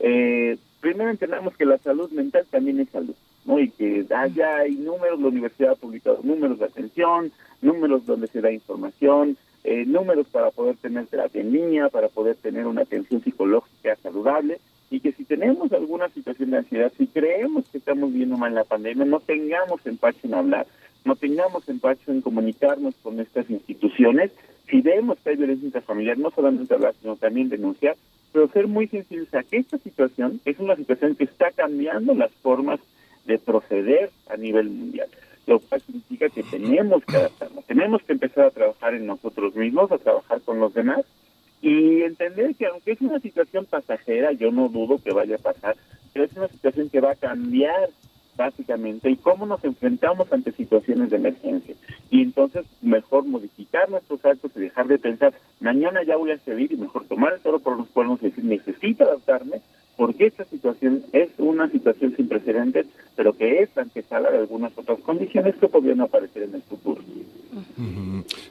[0.00, 3.14] eh, primero entendamos que la salud mental también es salud,
[3.44, 3.58] ¿no?
[3.58, 8.40] Y que allá hay números, la universidad ha publicado números de atención, números donde se
[8.40, 13.22] da información, eh, números para poder tener terapia en línea, para poder tener una atención
[13.22, 14.58] psicológica saludable,
[14.94, 18.62] y que si tenemos alguna situación de ansiedad, si creemos que estamos viendo mal la
[18.62, 20.68] pandemia, no tengamos empacho en hablar,
[21.04, 24.30] no tengamos empacho en comunicarnos con estas instituciones.
[24.70, 27.96] Si vemos que hay violencia intrafamiliar, no solamente hablar, sino también denunciar,
[28.32, 32.30] pero ser muy sensibles a que esta situación es una situación que está cambiando las
[32.30, 32.78] formas
[33.26, 35.08] de proceder a nivel mundial,
[35.48, 39.90] lo cual significa que tenemos que adaptarnos, tenemos que empezar a trabajar en nosotros mismos,
[39.90, 41.04] a trabajar con los demás
[41.64, 45.76] y entender que aunque es una situación pasajera, yo no dudo que vaya a pasar,
[46.12, 47.88] pero es una situación que va a cambiar
[48.36, 51.74] básicamente, y cómo nos enfrentamos ante situaciones de emergencia.
[52.10, 56.72] Y entonces, mejor modificar nuestros actos y dejar de pensar, mañana ya voy a servir
[56.72, 59.62] y mejor tomar el toro por los cuernos y decir, necesito adaptarme,
[59.96, 64.98] porque esta situación es una situación sin precedentes, pero que es antesala de algunas otras
[65.00, 67.02] condiciones que podrían aparecer en el futuro.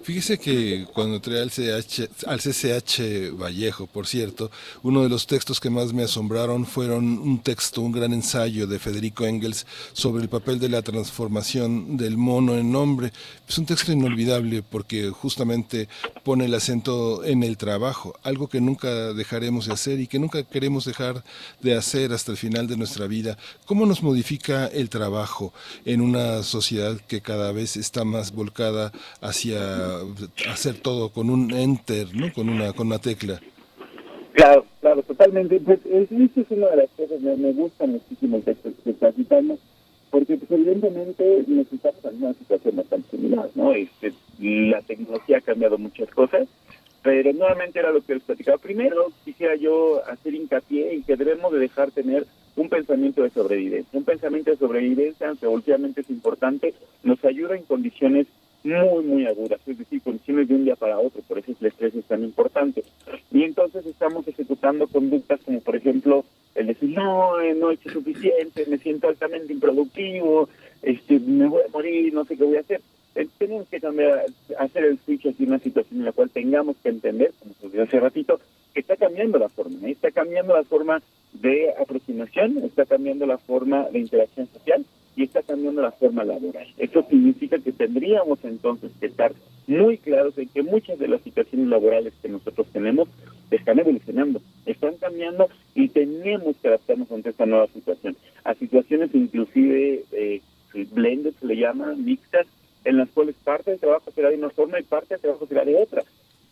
[0.04, 4.52] Fíjese que cuando entré al, CH, al CCH Vallejo, por cierto,
[4.82, 8.80] uno de los textos que más me asombraron fueron un texto, un gran ensayo de
[8.80, 13.12] Federico Engels sobre el papel de la transformación del mono en hombre.
[13.48, 15.88] Es un texto inolvidable porque justamente
[16.24, 20.44] pone el acento en el trabajo, algo que nunca dejaremos de hacer y que nunca
[20.44, 21.24] queremos dejar
[21.62, 23.38] de hacer hasta el final de nuestra vida.
[23.66, 25.54] ¿Cómo nos modifica el trabajo
[25.86, 28.92] en una sociedad que cada vez está más volcada
[29.22, 29.60] hacia
[30.50, 32.32] hacer todo con un enter, ¿no?
[32.34, 33.40] Con una, con una tecla.
[34.34, 35.60] Claro, claro, totalmente.
[35.60, 39.58] Pues eso es una de las cosas, me, me gusta muchísimo que está citando,
[40.10, 43.74] porque pues, evidentemente necesitamos una situación bastante similar, ¿no?
[43.74, 46.48] Este, la tecnología ha cambiado muchas cosas,
[47.04, 48.58] pero nuevamente era lo que les platicaba.
[48.58, 54.00] Primero, quisiera yo hacer hincapié en que debemos de dejar tener un pensamiento de sobrevivencia.
[54.00, 58.28] Un pensamiento de sobrevivencia, aunque últimamente es importante, nos ayuda en condiciones
[58.64, 61.94] muy, muy agudas, es decir, condiciones de un día para otro, por eso el estrés
[61.96, 62.84] es tan importante.
[63.32, 66.24] Y entonces estamos ejecutando conductas como, por ejemplo,
[66.56, 70.48] el decir, no, eh, no he hecho suficiente, me siento altamente improductivo,
[70.82, 72.80] este, me voy a morir, no sé qué voy a hacer.
[73.16, 74.26] Eh, tenemos que cambiar,
[74.58, 78.00] hacer el switch hacia una situación en la cual tengamos que entender, como dijo hace
[78.00, 78.40] ratito,
[78.74, 79.92] que está cambiando la forma, ¿eh?
[79.92, 81.02] está cambiando la forma
[81.34, 86.68] de aproximación, está cambiando la forma de interacción social y está cambiando la forma laboral.
[86.78, 89.32] Eso significa que tendríamos entonces que estar
[89.68, 93.08] muy claros en que muchas de las situaciones laborales que nosotros tenemos
[93.52, 98.18] están evolucionando, están cambiando y tenemos que adaptarnos ante esta nueva situación.
[98.44, 100.42] A situaciones inclusive eh,
[100.92, 102.48] blended, se le llama, mixtas,
[102.86, 105.66] en las cuales parte del trabajo será de una forma y parte del trabajo será
[105.66, 106.04] de otra,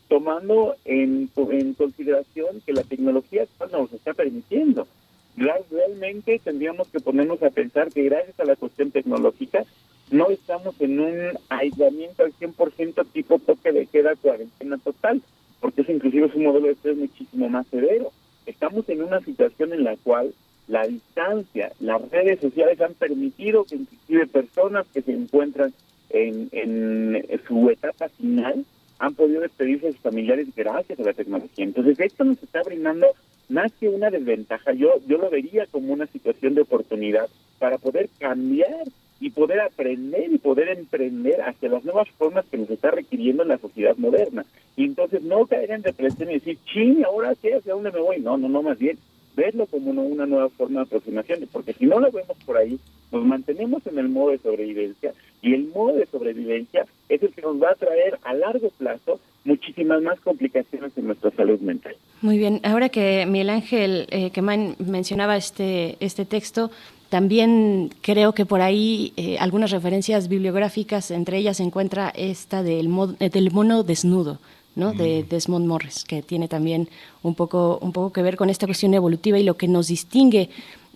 [0.07, 4.87] tomando en, en consideración que la tecnología nos está permitiendo
[5.35, 9.65] realmente tendríamos que ponernos a pensar que gracias a la cuestión tecnológica
[10.11, 15.21] no estamos en un aislamiento al 100% tipo toque de queda cuarentena total,
[15.61, 18.11] porque eso inclusive es un modelo de estrés muchísimo más severo.
[18.45, 20.33] Estamos en una situación en la cual
[20.67, 25.73] la distancia, las redes sociales han permitido que inclusive personas que se encuentran
[26.13, 28.65] en, en su etapa final
[28.99, 31.65] han podido despedirse de sus familiares gracias a la tecnología.
[31.65, 33.07] Entonces esto nos está brindando
[33.49, 37.27] más que una desventaja, yo, yo lo vería como una situación de oportunidad
[37.59, 38.83] para poder cambiar
[39.19, 43.57] y poder aprender y poder emprender hacia las nuevas formas que nos está requiriendo la
[43.57, 44.45] sociedad moderna.
[44.75, 48.19] Y entonces no caer en depresión y decir, ching, ahora qué, hacia dónde me voy.
[48.19, 48.97] No, no, no, más bien
[49.35, 52.79] verlo como una, una nueva forma de aproximación, porque si no lo vemos por ahí,
[53.11, 57.41] nos mantenemos en el modo de sobrevivencia y el modo de sobrevivencia es el que
[57.41, 61.95] nos va a traer a largo plazo muchísimas más complicaciones en nuestra salud mental.
[62.21, 64.31] Muy bien, ahora que Miguel Ángel eh,
[64.79, 66.69] mencionaba este, este texto,
[67.09, 72.89] también creo que por ahí eh, algunas referencias bibliográficas, entre ellas se encuentra esta del,
[73.19, 74.39] del mono desnudo,
[74.75, 74.93] ¿no?
[74.93, 75.29] de mm.
[75.29, 76.87] Desmond Morris, que tiene también
[77.23, 80.49] un poco, un poco que ver con esta cuestión evolutiva y lo que nos distingue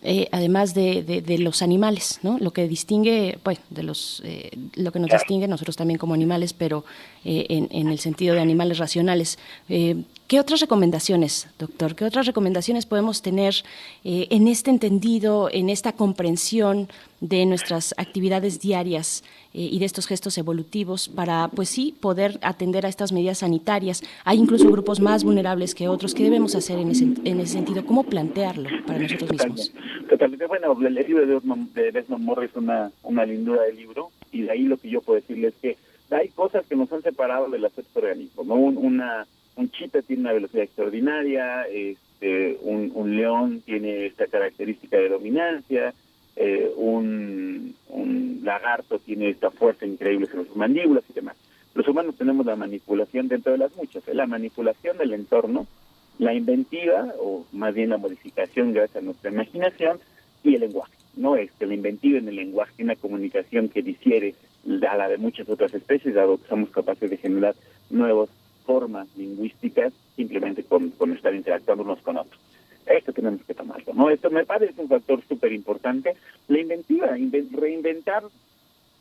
[0.08, 2.38] eh, además de, de, los animales, ¿no?
[2.40, 6.54] Lo que distingue, pues, de los, eh, lo que nos distingue nosotros también como animales,
[6.54, 6.86] pero
[7.24, 9.40] eh, en, en, el sentido de animales racionales.
[10.28, 11.96] ¿Qué otras recomendaciones, doctor?
[11.96, 13.54] ¿Qué otras recomendaciones podemos tener
[14.04, 16.88] en este entendido, en esta comprensión
[17.22, 19.24] de nuestras actividades diarias
[19.54, 24.02] y de estos gestos evolutivos para, pues sí, poder atender a estas medidas sanitarias?
[24.24, 26.16] Hay incluso grupos más vulnerables que otros.
[26.16, 27.86] ¿Qué debemos hacer en ese, en ese sentido?
[27.86, 29.74] ¿Cómo plantearlo para nosotros mismos?
[30.10, 30.48] Totalmente.
[30.48, 34.42] Bueno, el libro de Desmond, de Desmond Morris es una, una lindura de libro y
[34.42, 35.78] de ahí lo que yo puedo decirles es
[36.10, 38.44] que hay cosas que nos han separado del aspecto organismo.
[38.44, 38.56] ¿no?
[38.56, 45.10] Un, una, un chita tiene una velocidad extraordinaria, este, un, león tiene esta característica de
[45.10, 45.94] dominancia,
[46.36, 47.76] eh, un,
[48.44, 51.36] lagarto tiene esta fuerza increíble sobre sus mandíbulas y demás.
[51.74, 54.14] Los humanos tenemos la manipulación dentro de las muchas, ¿eh?
[54.14, 55.66] la manipulación del entorno
[56.18, 60.00] la inventiva, o más bien la modificación gracias a nuestra imaginación,
[60.44, 60.94] y el lenguaje.
[61.16, 64.36] No es que la inventiva en el lenguaje, una comunicación que difiere
[64.90, 67.56] a la de muchas otras especies, dado que somos capaces de generar
[67.90, 68.30] nuevas
[68.66, 72.40] formas lingüísticas simplemente con, estar interactuando unos con otros.
[72.86, 74.10] Esto tenemos que tomarlo, ¿no?
[74.10, 76.16] Esto me parece un factor súper importante.
[76.48, 78.24] La inventiva, reinventar,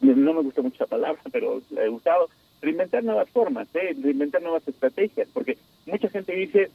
[0.01, 2.29] no me gusta mucho la palabra, pero la he gustado,
[2.63, 3.95] reinventar nuevas formas, ¿eh?
[4.01, 6.71] reinventar nuevas estrategias, porque mucha gente dice,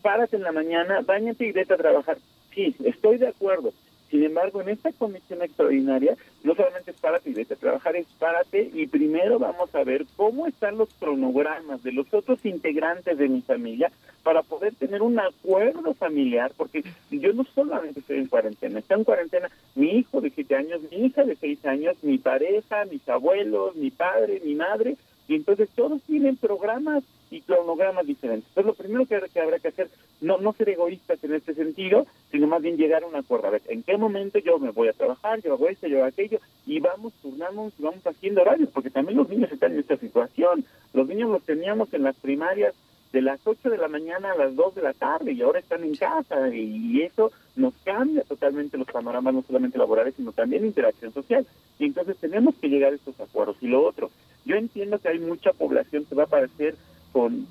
[0.00, 2.18] párate en la mañana, bañate y vete a trabajar.
[2.54, 3.72] Sí, estoy de acuerdo,
[4.10, 8.06] Sin embargo, en esta comisión extraordinaria, no solamente es párate y vete a trabajar, es
[8.18, 13.28] párate y primero vamos a ver cómo están los cronogramas de los otros integrantes de
[13.28, 13.90] mi familia
[14.22, 19.04] para poder tener un acuerdo familiar, porque yo no solamente estoy en cuarentena, está en
[19.04, 23.76] cuarentena mi hijo de siete años, mi hija de seis años, mi pareja, mis abuelos,
[23.76, 24.96] mi padre, mi madre,
[25.28, 28.48] y entonces todos tienen programas y cronogramas diferentes.
[28.48, 32.06] Entonces lo primero que, que habrá que hacer, no, no ser egoístas en este sentido,
[32.30, 33.48] sino más bien llegar a un acuerdo.
[33.48, 36.06] A ver, ¿en qué momento yo me voy a trabajar, yo hago esto, yo hago
[36.06, 36.38] aquello?
[36.66, 40.64] Y vamos turnamos y vamos haciendo horarios, porque también los niños están en esta situación.
[40.92, 42.74] Los niños los teníamos en las primarias
[43.14, 45.84] de las 8 de la mañana a las 2 de la tarde y ahora están
[45.84, 51.12] en casa y eso nos cambia totalmente los panoramas, no solamente laborales, sino también interacción
[51.12, 51.46] social.
[51.78, 53.56] Y entonces tenemos que llegar a estos acuerdos.
[53.60, 54.10] Y lo otro,
[54.44, 56.74] yo entiendo que hay mucha población que va a aparecer
[57.14, 57.46] con,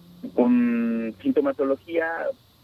[1.21, 2.05] sintomatología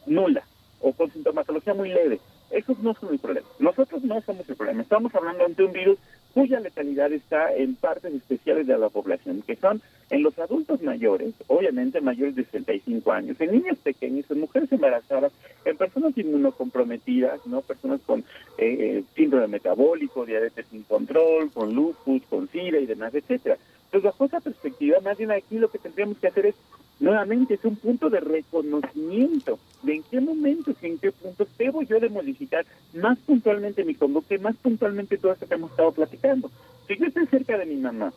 [0.05, 0.43] nula
[0.81, 2.19] o con sintomatología muy leve.
[2.51, 3.47] Esos no son el problema.
[3.59, 4.81] Nosotros no somos el problema.
[4.81, 5.97] Estamos hablando ante un virus
[6.33, 11.33] cuya letalidad está en partes especiales de la población, que son en los adultos mayores,
[11.47, 15.31] obviamente mayores de 65 años, en niños pequeños, en mujeres embarazadas,
[15.65, 18.23] en personas inmunocomprometidas, no personas con
[18.57, 23.57] eh, síndrome metabólico, diabetes sin control, con lupus, con SIDA y demás, etcétera.
[23.85, 26.55] Entonces, bajo esa perspectiva, más bien aquí lo que tendríamos que hacer es,
[26.99, 31.81] nuevamente, es un punto de reconocimiento de en qué momentos y en qué puntos debo
[31.83, 35.91] yo de modificar más puntualmente mi conducta y más puntualmente todo esto que hemos estado
[35.91, 36.51] platicando.
[36.87, 38.13] Si yo estoy cerca de mi mamá,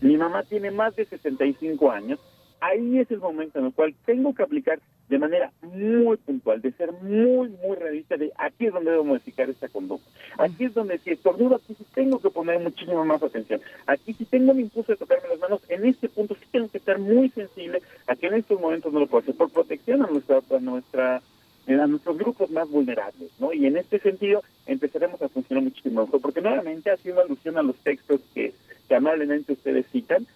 [0.00, 2.20] mi mamá tiene más de 65 años,
[2.60, 6.72] ahí es el momento en el cual tengo que aplicar de manera muy puntual, de
[6.72, 10.08] ser muy, muy realista, de aquí es donde debo modificar esta conducta.
[10.38, 13.60] Aquí es donde si estornudo, aquí sí tengo que poner muchísimo más atención.
[13.86, 16.78] Aquí si tengo un impulso de tocarme las manos, en este punto sí tengo que
[16.78, 20.08] estar muy sensible a que en estos momentos no lo puedo hacer, por protección a
[20.08, 21.22] nuestra, a nuestra
[21.68, 23.52] a nuestros grupos más vulnerables, ¿no?
[23.52, 27.74] Y en este sentido empezaremos a funcionar muchísimo mejor, porque nuevamente haciendo alusión a los
[27.76, 28.54] textos que,
[28.88, 30.26] que amablemente ustedes citan,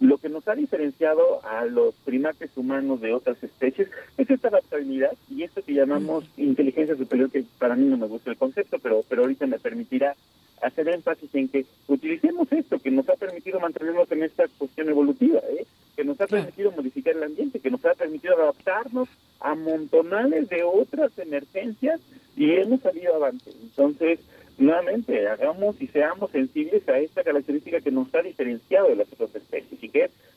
[0.00, 3.88] lo que nos ha diferenciado a los primates humanos de otras especies
[4.18, 8.30] es esta adaptabilidad y esto que llamamos inteligencia superior, que para mí no me gusta
[8.30, 10.14] el concepto, pero, pero ahorita me permitirá
[10.62, 15.40] hacer énfasis en que utilicemos esto, que nos ha permitido mantenernos en esta cuestión evolutiva,
[15.50, 15.66] ¿eh?
[15.94, 19.08] que nos ha permitido modificar el ambiente, que nos ha permitido adaptarnos
[19.40, 22.00] a montonales de otras emergencias
[22.36, 23.50] y hemos salido adelante.
[23.62, 24.20] Entonces,
[24.58, 29.34] nuevamente hagamos y seamos sensibles a esta característica que nos ha diferenciado de las otras
[29.34, 29.82] especies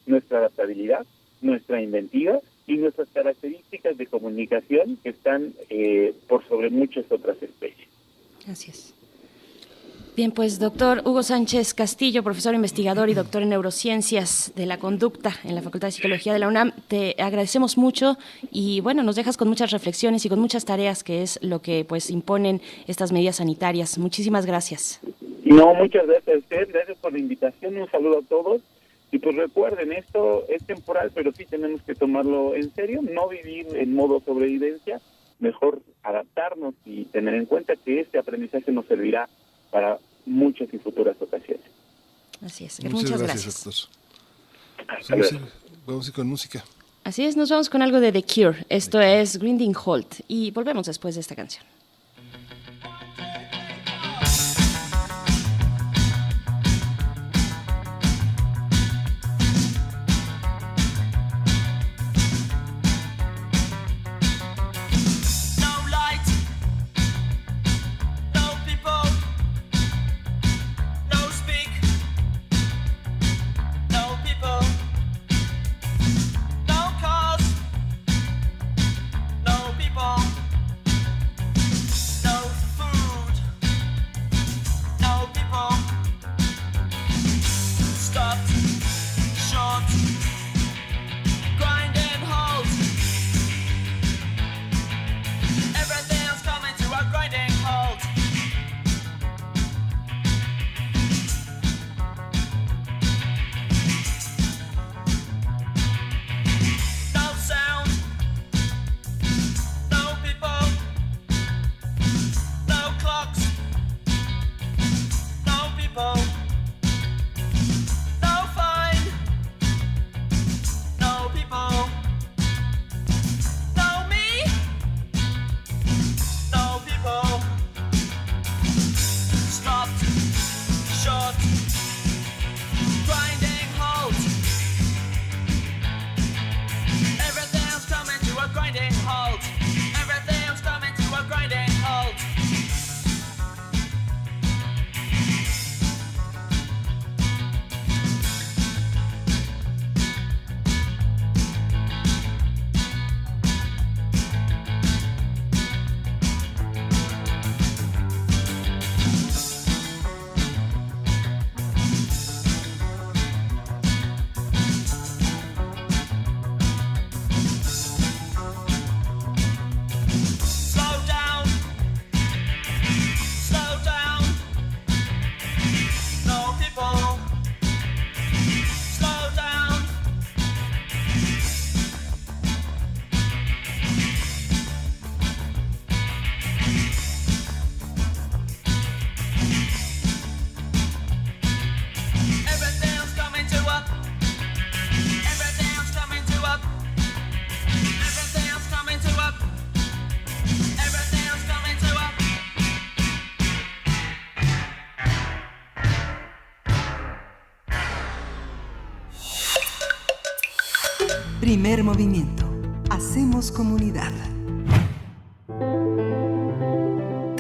[0.10, 1.06] nuestra adaptabilidad,
[1.42, 7.88] nuestra inventiva y nuestras características de comunicación que están eh, por sobre muchas otras especies.
[8.46, 8.94] Gracias.
[10.16, 15.32] Bien, pues doctor Hugo Sánchez Castillo, profesor investigador y doctor en neurociencias de la conducta
[15.46, 18.18] en la Facultad de Psicología de la UNAM, te agradecemos mucho
[18.52, 21.86] y bueno, nos dejas con muchas reflexiones y con muchas tareas que es lo que
[21.88, 23.98] pues imponen estas medidas sanitarias.
[23.98, 25.00] Muchísimas gracias.
[25.46, 28.62] No, muchas gracias a usted, gracias por la invitación, un saludo a todos.
[29.12, 33.68] Y pues recuerden, esto es temporal, pero sí tenemos que tomarlo en serio, no vivir
[33.76, 35.02] en modo sobrevivencia,
[35.40, 39.28] mejor adaptarnos y tener en cuenta que este aprendizaje nos servirá
[39.72, 41.66] para muchas y futuras ocasiones.
[42.46, 42.84] Así es.
[42.84, 43.90] Muchas, gracias, doctor.
[45.86, 46.64] Vamos a ir con música.
[47.04, 48.66] Así es, nos vamos con algo de The Cure.
[48.70, 51.64] Esto es Grinding Holt y volvemos después de esta canción.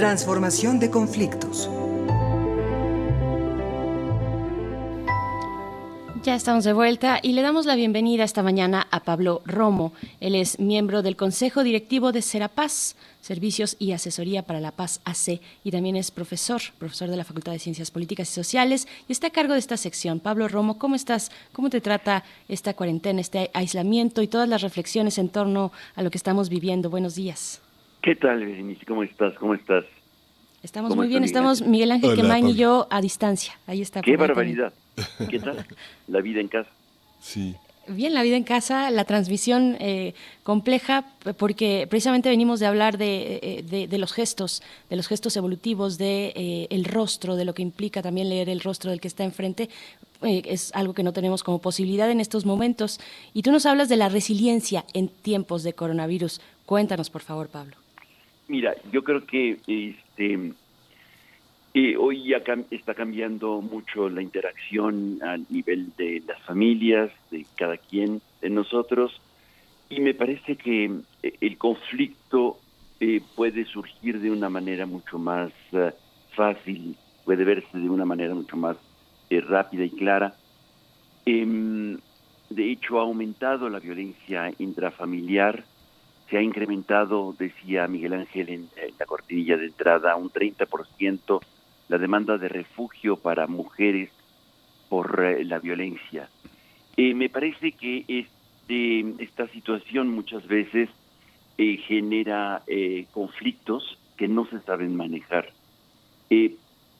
[0.09, 1.69] Transformación de conflictos.
[6.23, 9.93] Ya estamos de vuelta y le damos la bienvenida esta mañana a Pablo Romo.
[10.19, 15.41] Él es miembro del Consejo Directivo de Serapaz, Servicios y Asesoría para la Paz AC,
[15.63, 19.27] y también es profesor, profesor de la Facultad de Ciencias Políticas y Sociales, y está
[19.27, 20.19] a cargo de esta sección.
[20.19, 21.31] Pablo Romo, ¿cómo estás?
[21.53, 26.09] ¿Cómo te trata esta cuarentena, este aislamiento y todas las reflexiones en torno a lo
[26.09, 26.89] que estamos viviendo?
[26.89, 27.61] Buenos días.
[28.01, 28.87] ¿Qué tal, Berenice?
[28.87, 29.35] ¿Cómo estás?
[29.35, 29.85] ¿Cómo estás?
[30.63, 33.53] Estamos muy bien, estamos Miguel Ángel Quemain y yo a distancia.
[33.65, 34.01] Ahí está.
[34.01, 34.73] Qué barbaridad.
[35.29, 35.65] ¿Qué tal?
[36.07, 36.69] La vida en casa.
[37.21, 37.55] Sí.
[37.87, 41.05] Bien, la vida en casa, la transmisión eh, compleja,
[41.37, 46.67] porque precisamente venimos de hablar de, eh, los gestos, de los gestos evolutivos, de eh,
[46.69, 49.69] el rostro, de lo que implica también leer el rostro del que está enfrente.
[50.21, 52.99] es algo que no tenemos como posibilidad en estos momentos.
[53.33, 56.41] Y tú nos hablas de la resiliencia en tiempos de coronavirus.
[56.67, 57.75] Cuéntanos, por favor, Pablo.
[58.47, 59.57] Mira, yo creo que
[60.19, 60.53] este
[61.75, 62.41] eh, hoy ya
[62.71, 69.21] está cambiando mucho la interacción a nivel de las familias, de cada quien de nosotros,
[69.87, 70.91] y me parece que
[71.21, 72.57] eh, el conflicto
[72.99, 75.51] eh, puede surgir de una manera mucho más
[76.35, 78.75] fácil, puede verse de una manera mucho más
[79.29, 80.35] rápida y clara.
[81.25, 81.99] Em,
[82.49, 85.63] de hecho, ha aumentado la violencia intrafamiliar,
[86.29, 91.39] se ha incrementado, decía Miguel Ángel en, la cortinilla de entrada, un 30%
[91.89, 94.11] la demanda de refugio para mujeres
[94.89, 96.29] por eh, la violencia.
[96.95, 100.89] Eh, me parece que este, esta situación muchas veces
[101.57, 102.61] eh, genera
[103.11, 105.51] conflictos que no se saben manejar,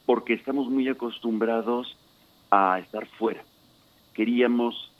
[0.06, 1.96] porque estamos muy acostumbrados
[2.50, 3.44] a estar fuera.
[4.14, 4.92] Queríamos,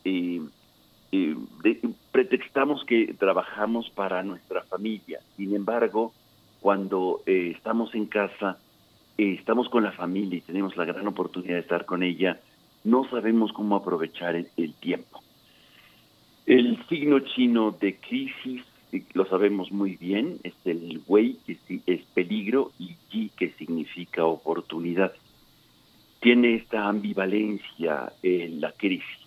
[2.12, 6.14] pretextamos que trabajamos para nuestra familia, sin embargo,
[6.62, 8.58] cuando estamos en casa,
[9.18, 12.40] estamos con la familia y tenemos la gran oportunidad de estar con ella,
[12.84, 15.22] no sabemos cómo aprovechar el, tiempo.
[16.46, 22.02] El signo chino de crisis, eh, lo sabemos muy bien, es el Wei, que es
[22.14, 25.14] peligro, y Yi, que significa oportunidad.
[26.22, 29.20] Tiene esta ambivalencia en la crisis.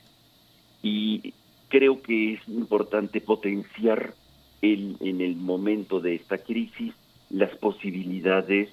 [0.83, 1.35] Y
[1.73, 4.13] creo que es importante potenciar
[4.61, 6.93] en el momento de esta crisis
[7.31, 8.69] las posibilidades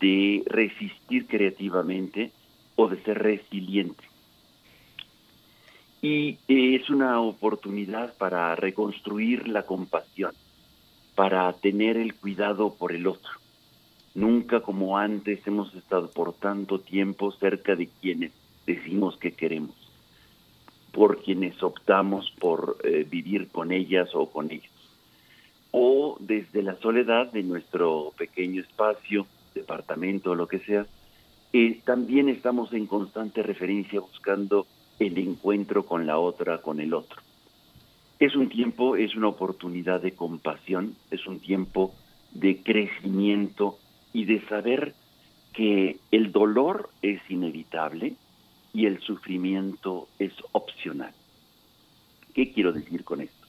[0.00, 2.32] de resistir creativamente
[2.76, 4.02] o de ser resiliente.
[6.00, 10.32] Y eh, es una oportunidad para reconstruir la compasión,
[11.14, 13.32] para tener el cuidado por el otro.
[14.14, 18.32] Nunca como antes hemos estado por tanto tiempo cerca de quienes
[18.66, 19.76] decimos que queremos,
[20.92, 24.70] por quienes optamos por eh, vivir con ellas o con ellos,
[25.70, 30.86] o desde la soledad de nuestro pequeño espacio, departamento o lo que sea,
[31.52, 34.66] eh, también estamos en constante referencia buscando
[34.98, 37.22] el encuentro con la otra, con el otro.
[38.18, 41.94] Es un tiempo, es una oportunidad de compasión, es un tiempo
[42.32, 43.78] de crecimiento
[44.12, 44.94] y de saber
[45.52, 48.14] que el dolor es inevitable
[48.72, 51.12] y el sufrimiento es opcional.
[52.34, 53.46] ¿Qué quiero decir con esto?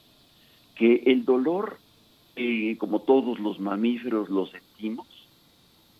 [0.74, 1.78] Que el dolor,
[2.36, 5.06] eh, como todos los mamíferos lo sentimos,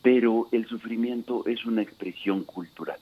[0.02, 2.98] pero el sufrimiento es una expresión cultural,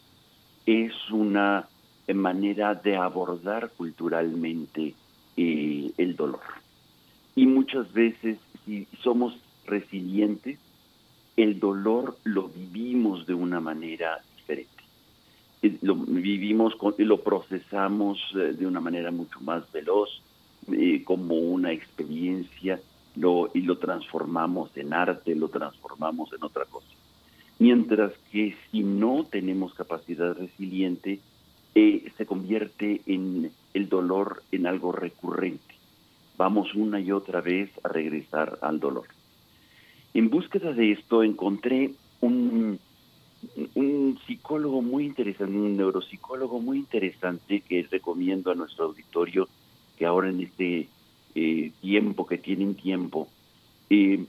[0.66, 1.66] es una
[2.12, 4.94] manera de abordar culturalmente
[5.36, 6.42] eh, el dolor.
[7.34, 10.58] Y muchas veces, si somos resilientes,
[11.36, 14.79] el dolor lo vivimos de una manera diferente.
[15.62, 20.22] Eh, lo vivimos, lo procesamos eh, de una manera mucho más veloz,
[21.04, 22.78] como una experiencia
[23.16, 26.86] lo, y lo transformamos en arte, lo transformamos en otra cosa.
[27.58, 31.20] Mientras que si no tenemos capacidad resiliente,
[31.74, 35.74] eh, se convierte en el dolor en algo recurrente.
[36.36, 39.06] Vamos una y otra vez a regresar al dolor.
[40.14, 42.80] En búsqueda de esto encontré un,
[43.74, 49.48] un psicólogo muy interesante, un neuropsicólogo muy interesante que recomiendo a nuestro auditorio
[49.96, 50.88] que ahora en este
[51.34, 53.28] eh, tiempo que tienen tiempo,
[53.88, 54.24] eh,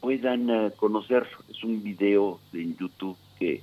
[0.00, 1.26] puedan eh, conocer.
[1.48, 3.62] Es un video en YouTube que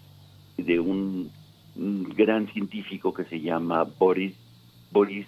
[0.58, 1.30] de un,
[1.76, 4.34] gran científico que se llama Boris
[4.92, 5.28] Boris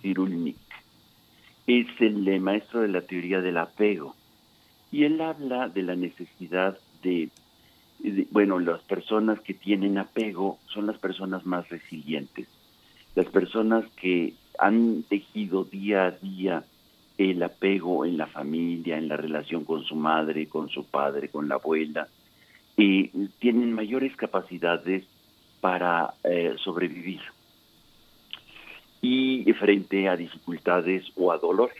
[0.00, 0.56] Cyrulnik.
[1.66, 4.14] Es el maestro de la teoría del apego
[4.92, 7.28] y él habla de la necesidad de,
[8.30, 12.48] bueno, las personas que tienen apego son las personas más resilientes,
[13.14, 16.64] las personas que han tejido día a día
[17.16, 21.48] el apego en la familia, en la relación con su madre, con su padre, con
[21.48, 22.08] la abuela,
[22.76, 25.04] y tienen mayores capacidades
[25.60, 27.20] para eh, sobrevivir.
[29.00, 31.76] Y frente a dificultades o a dolores.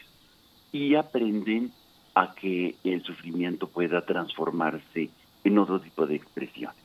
[0.72, 1.72] Y aprenden
[2.14, 5.10] a que el sufrimiento pueda transformarse
[5.44, 6.76] en otro tipo de expresiones.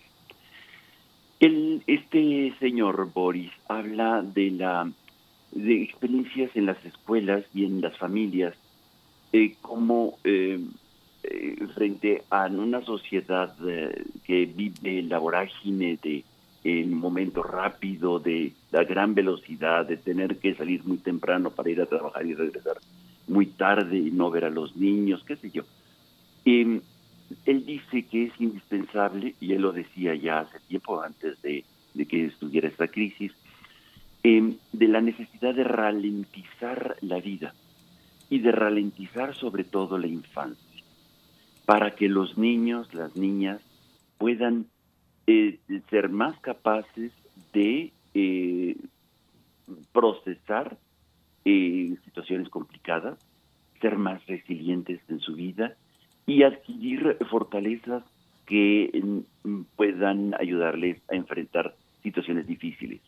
[1.39, 4.91] El, este señor Boris habla de la
[5.51, 8.55] de experiencias en las escuelas y en las familias
[9.32, 10.60] eh, como eh,
[11.24, 13.55] eh, frente a una sociedad
[14.26, 16.24] que vive la vorágine de
[16.64, 21.80] el momento rápido, de la gran velocidad, de tener que salir muy temprano para ir
[21.80, 22.78] a trabajar y regresar
[23.28, 25.64] muy tarde y no ver a los niños, qué sé yo.
[27.45, 31.63] Él dice que es indispensable, y él lo decía ya hace tiempo antes de,
[32.07, 33.34] que estuviera esta crisis,
[34.23, 37.53] em, de la necesidad de ralentizar la vida
[38.30, 40.84] y de ralentizar sobre todo la infancia,
[41.65, 43.61] para que los niños, las niñas
[44.17, 44.65] puedan
[45.27, 45.59] eh,
[45.89, 47.11] ser más capaces
[47.53, 48.75] de eh,
[49.91, 50.77] procesar
[51.45, 53.17] eh, situaciones complicadas,
[53.82, 55.75] ser más resilientes en su vida
[56.30, 58.03] y adquirir fortalezas
[58.45, 58.91] que
[59.43, 63.01] mm, puedan ayudarles a enfrentar situaciones difíciles.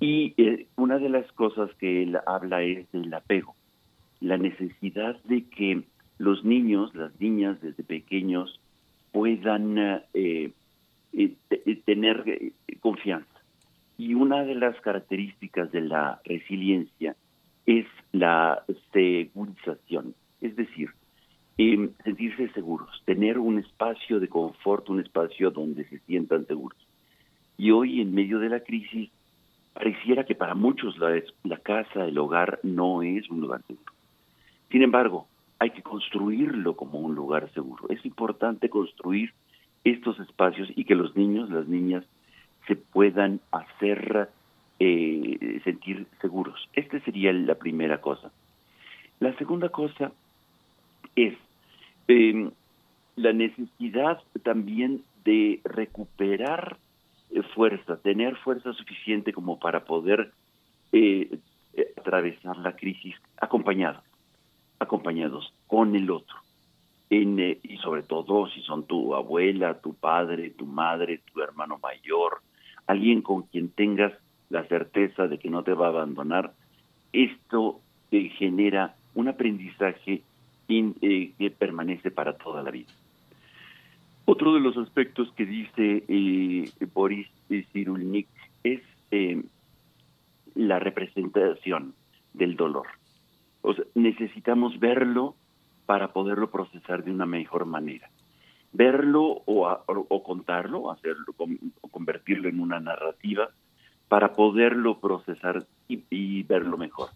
[0.00, 0.34] Y
[0.76, 3.54] una de las cosas que él habla es del apego,
[4.20, 5.82] la necesidad de que
[6.16, 8.58] los niños, las niñas desde pequeños
[9.12, 10.52] puedan eh,
[11.84, 13.28] tener eh, confianza.
[13.98, 17.16] Y una de las características de la resiliencia
[17.66, 20.90] es la segurización, es decir,
[21.60, 26.78] em, sentirse seguros, tener un espacio de confort, un espacio donde se sientan seguros.
[27.58, 29.10] Y hoy, en medio de la crisis,
[29.74, 33.92] pareciera que para muchos la, la casa, el hogar, no es un lugar seguro.
[34.70, 35.26] Sin embargo,
[35.58, 37.84] hay que construirlo como un lugar seguro.
[37.90, 39.34] Es importante construir
[39.84, 42.06] estos espacios y que los niños, las niñas,
[42.66, 44.30] se puedan hacer
[44.78, 46.70] eh, sentir seguros.
[46.72, 48.32] Esta sería la primera cosa.
[49.18, 50.12] La segunda cosa
[51.16, 51.34] es
[52.10, 52.50] em,
[53.16, 56.78] la necesidad también de recuperar
[57.30, 60.32] eh, fuerza, tener fuerza suficiente como para poder
[60.92, 61.38] eh,
[61.96, 64.02] atravesar la crisis acompañados,
[64.78, 66.36] acompañados con el otro.
[67.12, 72.40] Eh, y sobre todo si son tu abuela, tu padre, tu madre, tu hermano mayor,
[72.86, 74.12] alguien con quien tengas
[74.48, 76.52] la certeza de que no te va a abandonar,
[77.12, 77.80] esto
[78.12, 80.22] eh, genera un aprendizaje
[80.70, 82.92] eh, que permanece para toda la vida.
[84.24, 86.04] Otro de los aspectos que dice
[86.94, 87.26] Boris
[87.72, 88.28] Cyrulnik
[88.62, 88.80] es
[90.54, 91.94] la representación
[92.32, 92.86] del dolor.
[93.62, 95.34] O sea, necesitamos verlo
[95.86, 98.08] para poderlo procesar de una mejor manera.
[98.72, 101.34] Verlo o, contarlo, hacerlo,
[101.80, 103.50] o convertirlo en una narrativa
[104.08, 107.10] para poderlo procesar y, verlo mejor.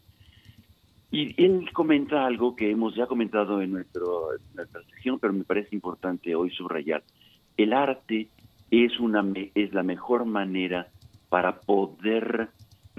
[1.14, 5.68] Y él comenta algo que hemos ya comentado en, nuestro, nuestra sección, pero me parece
[5.76, 7.04] importante hoy subrayar.
[7.56, 8.30] El arte
[8.72, 10.88] es, una, es la mejor manera
[11.28, 12.48] para poder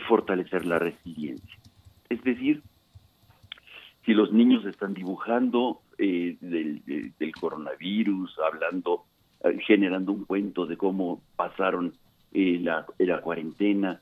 [0.07, 1.59] fortalecer la resiliencia.
[2.07, 2.63] Es decir,
[4.05, 9.03] si los niños están dibujando eh, del, coronavirus, hablando,
[9.43, 11.91] eh, generando un cuento de cómo pasaron
[12.32, 13.99] eh, la, la, cuarentena,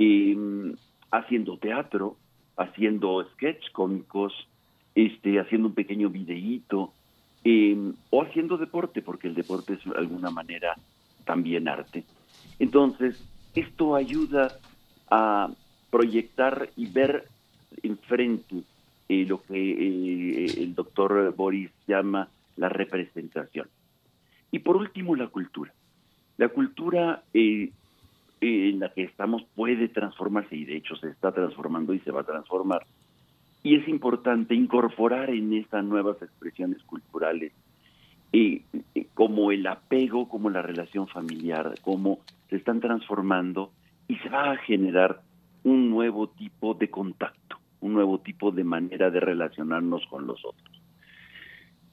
[0.00, 0.74] em,
[1.12, 2.16] haciendo teatro,
[2.56, 4.32] haciendo sketch cómicos,
[4.94, 6.92] este, haciendo un pequeño videíto,
[7.42, 10.74] em, o haciendo deporte, porque el deporte es de alguna manera
[11.24, 12.04] también arte.
[12.58, 13.22] Entonces,
[13.54, 14.58] esto ayuda
[15.10, 15.50] a
[15.90, 17.28] proyectar y ver
[17.82, 18.62] enfrente
[19.08, 23.68] eh, lo que eh, el doctor Boris llama la representación.
[24.50, 25.72] Y por último, la cultura.
[26.36, 27.70] La cultura eh,
[28.44, 32.22] en la que estamos puede transformarse y de hecho se está transformando y se va
[32.22, 32.86] a transformar.
[33.62, 37.52] Y es importante incorporar en estas nuevas expresiones culturales
[39.14, 42.18] como el apego, como la relación familiar, cómo
[42.50, 43.70] se están transformando
[44.08, 45.20] y se va a generar
[45.62, 47.44] un nuevo tipo de contacto
[47.84, 50.82] un nuevo tipo de manera de relacionarnos con los otros.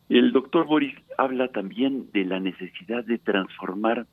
[0.08, 4.08] El doctor Boris habla también de la necesidad de transformar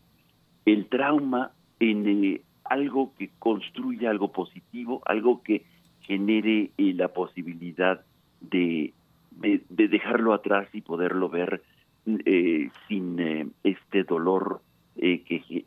[0.64, 5.64] el trauma en eh, algo que construya algo positivo, algo que
[6.00, 8.04] genere eh, la posibilidad
[8.40, 8.92] de,
[9.30, 11.62] de, dejarlo atrás y poderlo ver
[12.06, 14.62] eh, sin este dolor
[14.96, 15.22] que,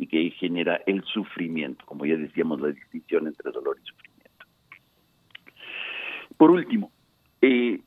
[0.10, 4.46] que genera el sufrimiento, como ya decíamos, la distinción entre dolor y sufrimiento.
[6.36, 6.92] Por último,
[7.42, 7.82] eh,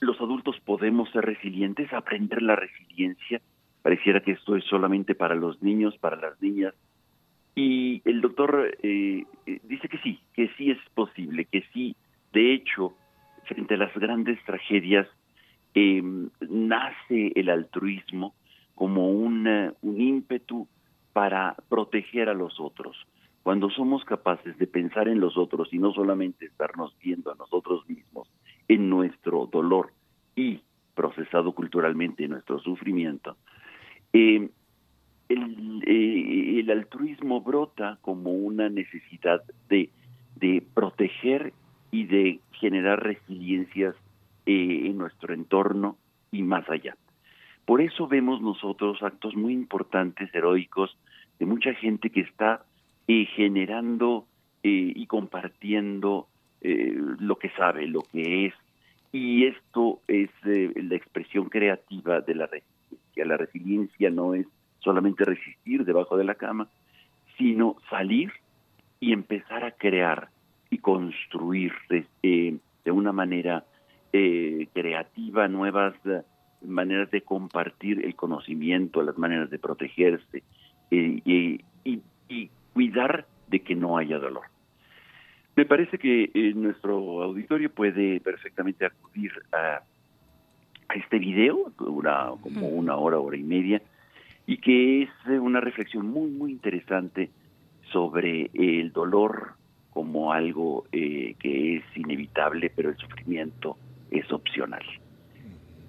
[0.00, 3.40] los adultos podemos ser resilientes, aprender la resiliencia.
[3.82, 6.74] Pareciera que esto es solamente para los niños, para las niñas.
[7.56, 11.96] Y el doctor eh, eh, dice que sí, que sí es posible, que sí,
[12.34, 12.92] de hecho,
[13.46, 15.08] frente a las grandes tragedias,
[15.72, 18.34] em, nace el altruismo
[18.74, 20.68] como un ímpetu
[21.14, 22.94] para proteger a los otros.
[23.42, 27.88] Cuando somos capaces de pensar en los otros y no solamente estarnos viendo a nosotros
[27.88, 28.28] mismos
[28.68, 29.92] en nuestro dolor
[30.34, 30.60] y
[30.94, 33.38] procesado culturalmente nuestro sufrimiento,
[34.12, 34.50] eh,
[35.28, 39.90] eh, el, altruismo brota como una necesidad de,
[40.74, 41.52] proteger
[41.90, 43.94] y de generar resiliencias
[44.44, 45.96] eh, en nuestro entorno
[46.30, 46.96] y más allá.
[47.64, 50.96] Por eso vemos nosotros actos muy importantes, heroicos,
[51.38, 52.64] de mucha gente que está
[53.08, 54.26] eh, generando
[54.62, 56.28] eh, y compartiendo
[56.60, 58.54] eh, lo que sabe, lo que es.
[59.12, 63.24] Y esto es la expresión creativa de la resiliencia.
[63.24, 64.46] La resiliencia no es
[64.86, 66.68] solamente resistir debajo de la cama,
[67.36, 68.32] sino salir
[69.00, 70.30] y empezar a crear
[70.70, 73.64] y construir de una manera
[74.72, 75.94] creativa nuevas
[76.62, 80.42] maneras de compartir el conocimiento, las maneras de protegerse
[80.90, 81.60] y,
[82.72, 84.44] cuidar de que no haya dolor.
[85.56, 89.80] Me parece que eh, nuestro auditorio puede perfectamente acudir a,
[90.94, 93.80] este video, dura como una hora, hora y media,
[94.46, 97.30] y que es una reflexión muy, muy interesante
[97.92, 99.54] sobre el dolor
[99.90, 103.76] como algo eh, que es inevitable, pero el sufrimiento
[104.10, 104.84] es opcional.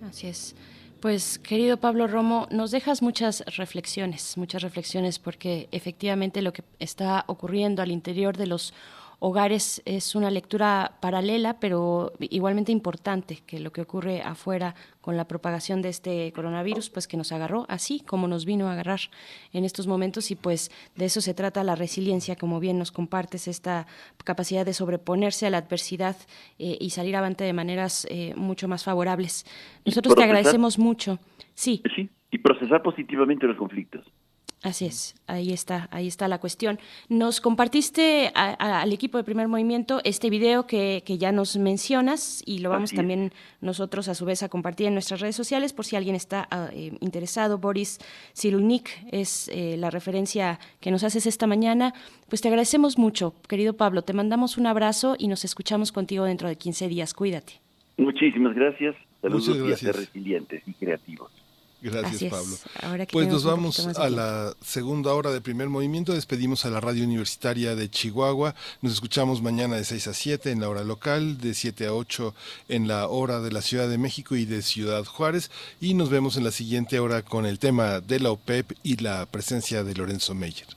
[0.01, 0.55] Así es.
[1.01, 7.23] Pues querido Pablo Romo, nos dejas muchas reflexiones, muchas reflexiones porque efectivamente lo que está
[7.27, 8.73] ocurriendo al interior de los
[9.19, 15.27] hogares es una lectura paralela, pero igualmente importante que lo que ocurre afuera con la
[15.27, 18.99] propagación de este coronavirus, pues que nos agarró así como nos vino a agarrar
[19.53, 23.47] en estos momentos y pues de eso se trata la resiliencia, como bien nos compartes,
[23.47, 23.87] esta
[24.23, 26.15] capacidad de sobreponerse a la adversidad
[26.59, 29.45] eh, y salir avante de maneras eh, mucho más favorables.
[29.85, 31.19] Nosotros te agradecemos mucho.
[31.53, 31.81] Sí.
[31.95, 34.05] Sí, y procesar positivamente los conflictos.
[34.67, 36.77] Así es, ahí está, ahí está la cuestión.
[37.07, 42.69] Nos compartiste al equipo de primer movimiento este video que, ya nos mencionas y lo
[42.69, 46.15] vamos también nosotros a su vez a compartir en nuestras redes sociales por si alguien
[46.15, 47.59] está ah, eh, interesado.
[47.59, 47.99] Boris
[48.35, 51.93] Cyrulnik es eh, la referencia que nos haces esta mañana.
[52.27, 54.01] Pues te agradecemos mucho, querido Pablo.
[54.01, 57.13] Te mandamos un abrazo y nos escuchamos contigo dentro de 15 días.
[57.13, 57.61] Cuídate.
[57.95, 58.97] Muchísimas gracias.
[59.21, 61.31] Saludos y a ser resilientes y creativos.
[61.81, 62.57] Gracias, Pablo.
[63.11, 66.13] pues nos vamos a la segunda hora de primer movimiento.
[66.13, 68.55] Despedimos a la radio universitaria de Chihuahua.
[68.81, 72.33] Nos escuchamos mañana de 6 a 7 en la hora local, de 7 a 8
[72.69, 75.51] en la hora de la Ciudad de México y de Ciudad Juárez.
[75.79, 79.25] Y nos vemos en la siguiente hora con el tema de la OPEP y la
[79.25, 80.76] presencia de Lorenzo Meyer.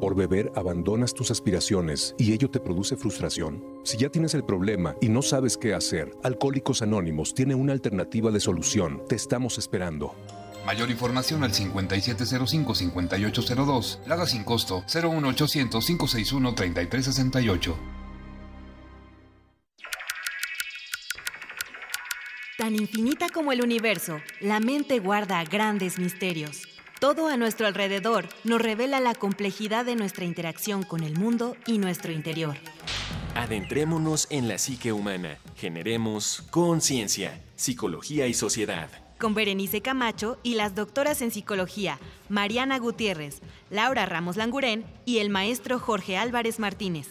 [0.00, 3.62] Por beber abandonas tus aspiraciones y ello te produce frustración.
[3.84, 8.30] Si ya tienes el problema y no sabes qué hacer, Alcohólicos Anónimos tiene una alternativa
[8.30, 9.02] de solución.
[9.08, 10.14] Te estamos esperando.
[10.64, 14.06] Mayor información al 5705-5802.
[14.06, 17.74] Lada sin costo 01800-561-3368.
[22.58, 26.77] Tan infinita como el universo, la mente guarda grandes misterios.
[26.98, 31.78] Todo a nuestro alrededor nos revela la complejidad de nuestra interacción con el mundo y
[31.78, 32.56] nuestro interior.
[33.36, 35.38] Adentrémonos en la psique humana.
[35.56, 38.90] Generemos conciencia, psicología y sociedad.
[39.16, 45.30] Con Berenice Camacho y las doctoras en psicología, Mariana Gutiérrez, Laura Ramos Langurén y el
[45.30, 47.10] maestro Jorge Álvarez Martínez.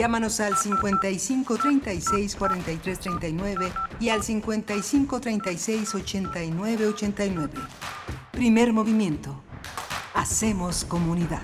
[0.00, 3.70] Llámanos al 55 36 43 39
[4.00, 7.52] y al 55 36 89 89.
[8.32, 9.42] Primer movimiento.
[10.14, 11.42] Hacemos comunidad.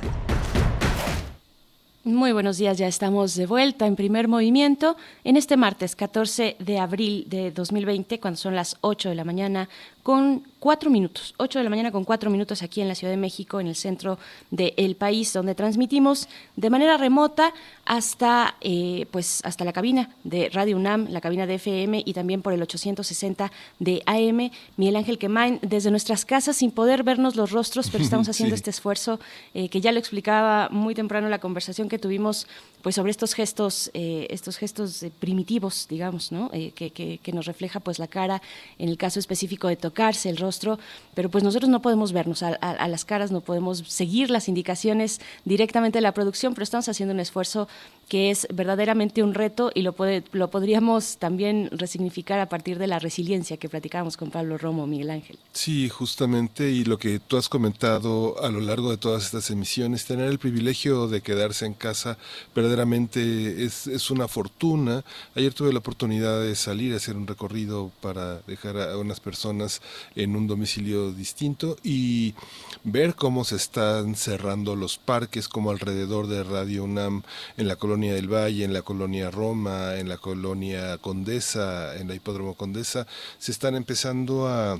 [2.04, 6.78] Muy buenos días, ya estamos de vuelta en primer movimiento en este martes 14 de
[6.78, 9.68] abril de 2020, cuando son las 8 de la mañana,
[10.06, 13.16] con cuatro minutos, 8 de la mañana con cuatro minutos aquí en la Ciudad de
[13.16, 14.18] México, en el centro
[14.52, 17.52] del país, donde transmitimos de manera remota
[17.84, 22.40] hasta, eh, pues, hasta la cabina de Radio UNAM, la cabina de FM y también
[22.42, 23.50] por el 860
[23.80, 24.50] de AM.
[24.76, 28.60] Miguel Ángel Quemain, desde nuestras casas sin poder vernos los rostros, pero estamos haciendo Sí.
[28.60, 29.18] este esfuerzo
[29.54, 32.46] eh, que ya lo explicaba muy temprano la conversación que tuvimos
[32.82, 36.50] pues sobre estos gestos, eh, estos gestos primitivos, digamos, ¿no?
[36.50, 38.40] Que, que- que nos refleja pues la cara,
[38.78, 39.74] en el caso específico de
[40.26, 40.78] el rostro,
[41.14, 45.20] pero pues nosotros no podemos vernos a- a las caras, no podemos seguir las indicaciones
[45.44, 47.66] directamente de la producción, pero estamos haciendo un esfuerzo
[48.08, 52.86] que es verdaderamente un reto y lo, puede, lo podríamos también resignificar a partir de
[52.86, 55.38] la resiliencia que platicábamos con Pablo Romo, Miguel Ángel.
[55.52, 60.04] Sí, justamente, y lo que tú has comentado a lo largo de todas estas emisiones,
[60.04, 62.16] tener el privilegio de quedarse en casa
[62.54, 65.04] verdaderamente es, es una fortuna.
[65.34, 69.82] Ayer tuve la oportunidad de salir a hacer un recorrido para dejar a unas personas
[70.14, 72.34] en un domicilio distinto y
[72.84, 77.22] ver cómo se están cerrando los parques, como alrededor de Radio UNAM,
[77.56, 82.14] en la colonia del Valle, en la colonia Roma, en la colonia Condesa, en la
[82.14, 83.06] Hipódromo Condesa,
[83.38, 84.78] se están empezando a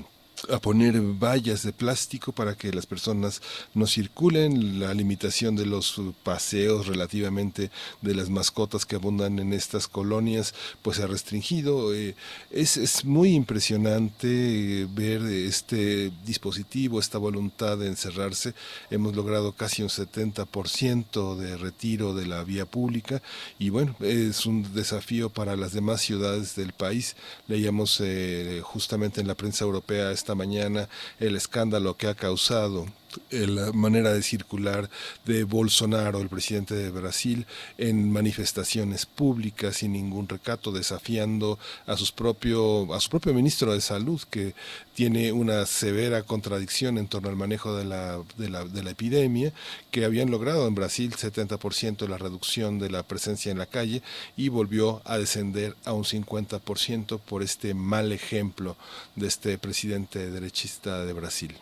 [0.49, 3.41] a poner vallas de plástico para que las personas
[3.73, 7.71] no circulen, la limitación de los paseos relativamente
[8.01, 11.93] de las mascotas que abundan en estas colonias, pues ha restringido.
[11.93, 12.15] Eh,
[12.51, 18.53] es, es muy impresionante ver este dispositivo, esta voluntad de encerrarse.
[18.89, 23.21] Hemos logrado casi un 70% de retiro de la vía pública
[23.59, 27.15] y bueno, es un desafío para las demás ciudades del país.
[27.47, 30.89] Leíamos eh, justamente en la prensa europea esta mañana
[31.21, 32.85] el escándalo que ha causado
[33.31, 34.89] la manera de circular
[35.25, 37.45] de Bolsonaro, el presidente de Brasil,
[37.77, 43.81] en manifestaciones públicas sin ningún recato, desafiando a, sus propio, a su propio ministro de
[43.81, 44.53] Salud, que
[44.93, 49.53] tiene una severa contradicción en torno al manejo de la, de la, de epidemia,
[49.91, 54.01] que habían logrado en Brasil 70% la reducción de la presencia en la calle
[54.35, 58.75] y volvió a descender a un 50% por este mal ejemplo
[59.15, 61.55] de este presidente derechista de Brasil.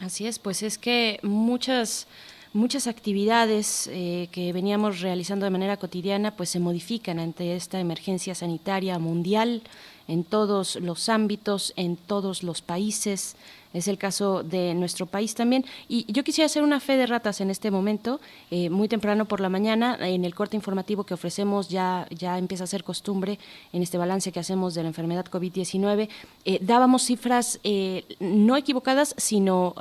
[0.00, 2.06] Así es, pues es que muchas
[2.56, 8.34] muchas actividades eh, que veníamos realizando de manera cotidiana pues se modifican ante esta emergencia
[8.34, 9.62] sanitaria mundial
[10.08, 13.36] en todos los ámbitos, en todos los países.
[13.76, 15.64] Es el caso de nuestro país también.
[15.88, 18.20] Y yo quisiera hacer una fe de ratas en este momento,
[18.50, 22.64] eh, muy temprano por la mañana, en el corte informativo que ofrecemos, ya, ya empieza
[22.64, 23.38] a ser costumbre
[23.72, 26.08] en este balance que hacemos de la enfermedad COVID-19.
[26.44, 29.74] Eh, dábamos cifras eh, no equivocadas, sino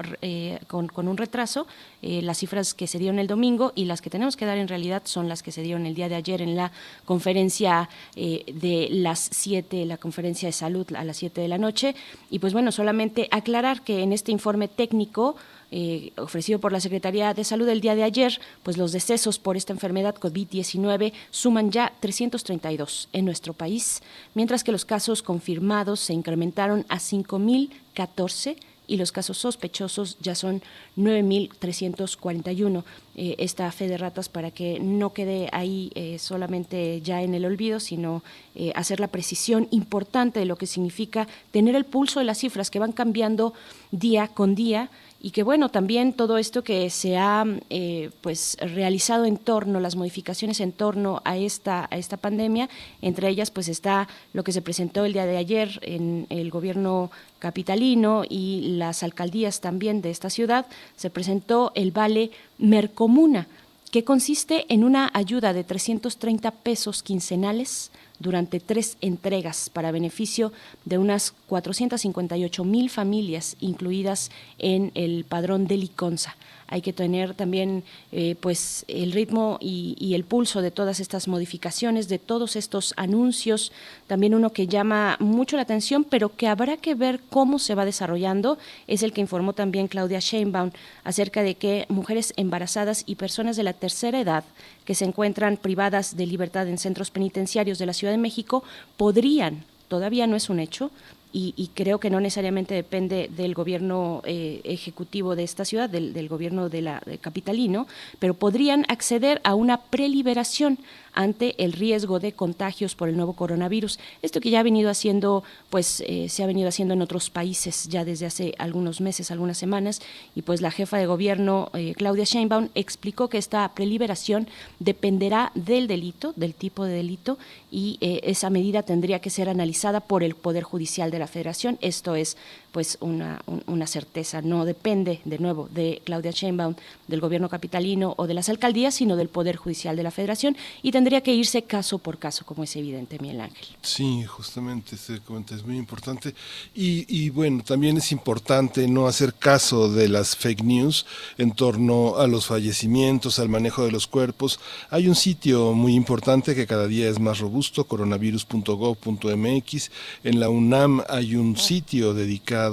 [0.68, 1.68] con, con, un retraso.
[2.02, 5.04] Las cifras que se dieron el domingo y las que tenemos que dar en realidad
[5.06, 6.72] son las que se dieron el día de ayer en la
[7.06, 11.94] conferencia de las siete, la conferencia conferencia de salud a las 7 de la noche.
[12.32, 15.36] Y pues bueno, solamente aclarar que en este informe técnico
[15.72, 19.58] eh, ofrecido por la Secretaría de Salud el día de ayer, pues los decesos por
[19.58, 24.02] esta enfermedad COVID-19 suman ya 332 en nuestro país,
[24.36, 28.56] mientras que los casos confirmados se incrementaron a 5.014
[28.88, 30.62] y los casos sospechosos ya son
[30.98, 32.84] 9.341.
[33.18, 37.46] Eh, esta fe de ratas para que no quede ahí eh, solamente ya en el
[37.46, 38.24] olvido, sino
[38.56, 42.70] eh, hacer la precisión importante de lo que significa tener el pulso de las cifras
[42.70, 43.54] que van cambiando
[43.92, 44.90] día con día
[45.26, 49.96] y que bueno, también todo esto que se ha eh, pues realizado en torno, las
[49.96, 52.70] modificaciones en torno a esta, a esta pandemia,
[53.02, 57.10] entre ellas pues está lo que se presentó el día de ayer en el gobierno
[57.40, 63.48] capitalino y las alcaldías también de esta ciudad, se presentó el vale Mercomuna,
[63.90, 70.52] que consiste en una ayuda de 330 pesos quincenales durante tres entregas para beneficio
[70.86, 76.36] de unas 458 mil familias incluidas en el padrón de Liconza
[76.68, 82.08] hay que tener también eh, pues el ritmo y, el pulso de todas estas modificaciones,
[82.08, 83.72] de todos estos anuncios,
[84.08, 87.86] también uno que llama mucho la atención, pero que habrá que ver cómo se va
[87.86, 90.72] desarrollando, es el que informó también Claudia Sheinbaum
[91.04, 94.44] acerca de que mujeres embarazadas y personas de la tercera edad
[94.86, 98.64] que se encuentran privadas de libertad en centros penitenciarios de la Ciudad de México
[98.98, 100.92] podrían todavía no es un hecho,
[101.38, 106.70] y, creo que no necesariamente depende del gobierno eh, ejecutivo de esta ciudad, del, gobierno
[106.70, 107.88] de la capitalino,
[108.20, 110.80] pero podrían acceder a una preliberación
[111.16, 114.00] ante el riesgo de contagios por el nuevo coronavirus.
[114.22, 117.88] Esto que ya ha venido haciendo, pues eh, se ha venido haciendo en otros países
[117.88, 120.02] ya desde hace algunos meses, algunas semanas,
[120.36, 124.48] y pues la jefa de gobierno, eh, Claudia Sheinbaum, explicó que esta preliberación
[124.80, 127.38] dependerá del delito, del tipo de delito,
[127.72, 131.78] y eh, esa medida tendría que ser analizada por el Poder Judicial de la Federación.
[131.82, 132.38] Esto es
[132.76, 136.76] pues una, una certeza, no depende de nuevo de Claudia Sheinbaum,
[137.08, 140.92] del gobierno capitalino o de las alcaldías, sino del Poder Judicial de la Federación y
[140.92, 143.66] tendría que irse caso por caso, como es evidente, Miguel Ángel.
[143.82, 146.36] Sí, justamente este comentario es muy importante
[146.74, 151.06] y, y bueno, también es importante no hacer caso de las fake news
[151.38, 154.60] en torno a los fallecimientos, al manejo de los cuerpos.
[154.90, 159.92] Hay un sitio muy importante que cada día es más robusto, coronavirus.gov.mx.
[160.26, 162.65] En la UNAM hay un sitio dedicado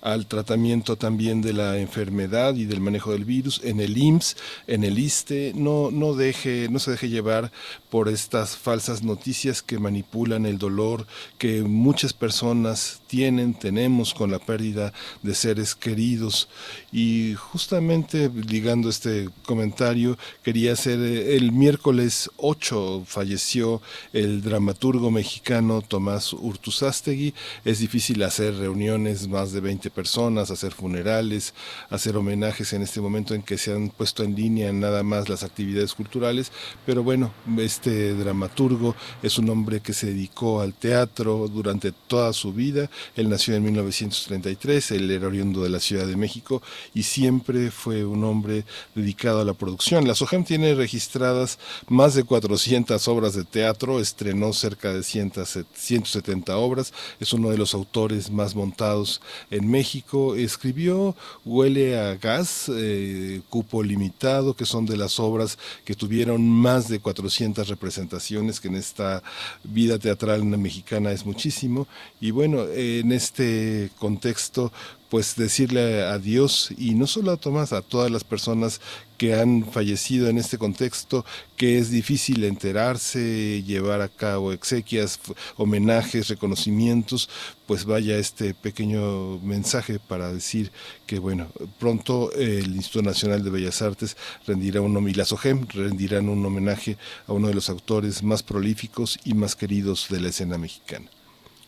[0.00, 4.84] al tratamiento también de la enfermedad y del manejo del virus, en el IMSS, en
[4.84, 7.52] el ISTE, no, no, deje, no se deje llevar
[7.90, 11.06] por estas falsas noticias que manipulan el dolor
[11.38, 14.92] que muchas personas tienen, tenemos con la pérdida
[15.22, 16.48] de seres queridos.
[16.90, 23.80] Y justamente ligando este comentario, quería hacer eh, el miércoles 8 falleció
[24.12, 27.34] el dramaturgo mexicano Tomás Urtuzástegui.
[27.64, 31.54] Es difícil hacer reuniones más de 20 personas, hacer funerales,
[31.90, 35.44] hacer homenajes en este momento en que se han puesto en línea nada más las
[35.44, 36.50] actividades culturales,
[36.84, 42.52] pero bueno, este dramaturgo es un hombre que se dedicó al teatro durante toda su
[42.52, 46.62] vida, él nació en 1933, él era oriundo de la Ciudad de México
[46.94, 50.06] y siempre fue un hombre dedicado a la producción.
[50.06, 56.92] La SOGEM tiene registradas más de 400 obras de teatro, estrenó cerca de 170 obras,
[57.20, 60.34] es uno de los autores más montados en México.
[60.34, 66.88] Escribió Huele a gas, eh, Cupo limitado, que son de las obras que tuvieron más
[66.88, 69.22] de 400 representaciones, que en esta
[69.62, 71.86] vida teatral mexicana es muchísimo.
[72.20, 72.64] Y bueno,
[73.00, 74.72] en este contexto
[75.14, 78.80] pues decirle adiós y no solo a Tomás, a todas las personas
[79.16, 81.24] que han fallecido en este contexto,
[81.56, 85.20] que es difícil enterarse, llevar a cabo exequias,
[85.56, 87.30] homenajes, reconocimientos,
[87.68, 90.72] pues vaya este pequeño mensaje para decir
[91.06, 91.46] que bueno,
[91.78, 94.16] pronto el Instituto Nacional de Bellas Artes
[94.48, 99.20] rendirá un y la SOGEM rendirán un homenaje a uno de los autores más prolíficos
[99.24, 101.08] y más queridos de la escena mexicana.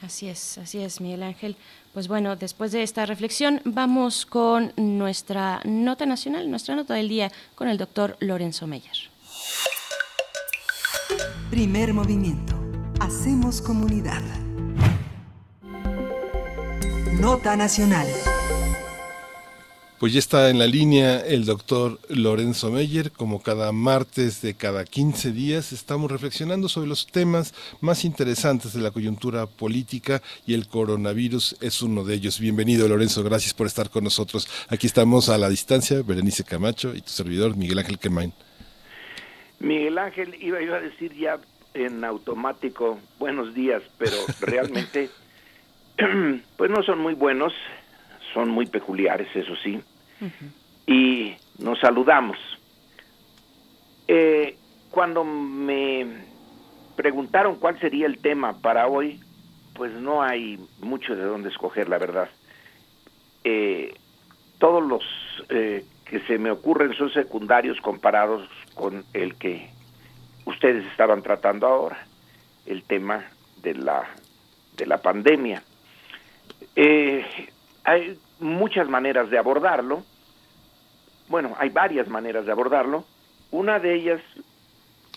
[0.02, 1.56] Así es, así es, Miguel Ángel.
[1.94, 7.32] Pues bueno, después de esta reflexión vamos con nuestra nota nacional, nuestra nota del día
[7.54, 9.10] con el doctor Lorenzo Meyer.
[11.50, 12.54] Primer movimiento.
[13.00, 14.22] Hacemos comunidad.
[17.18, 18.06] Nota nacional.
[19.98, 23.12] Pues ya está en la línea el doctor Lorenzo Meyer.
[23.12, 28.82] Como cada martes de cada 15 días estamos reflexionando sobre los temas más interesantes de
[28.82, 32.38] la coyuntura política y el coronavirus es uno de ellos.
[32.40, 34.46] Bienvenido Lorenzo, gracias por estar con nosotros.
[34.68, 38.34] Aquí estamos a la distancia, Berenice Camacho y tu servidor Miguel Ángel Quemain.
[39.60, 41.38] Miguel Ángel, iba, a decir ya
[41.72, 45.08] en automático buenos días, pero realmente
[46.58, 47.54] pues no son muy buenos,
[48.36, 49.80] son muy peculiares, eso sí,
[50.86, 52.36] y nos saludamos.
[54.06, 54.58] Eh,
[54.90, 56.06] cuando me
[56.96, 59.20] preguntaron cuál sería el tema para hoy,
[59.74, 62.28] pues no hay mucho de dónde escoger, la verdad.
[63.42, 63.94] Eh,
[64.58, 65.02] todos los
[65.48, 69.70] eh, que se me ocurren son secundarios comparados con el que
[70.44, 72.06] ustedes estaban tratando ahora,
[72.66, 73.24] el tema
[73.62, 74.04] de la,
[74.76, 75.62] de la pandemia.
[76.74, 77.24] Eh,
[77.84, 80.04] hay muchas maneras de abordarlo.
[81.28, 83.04] Bueno, hay varias maneras de abordarlo.
[83.50, 84.20] Una de ellas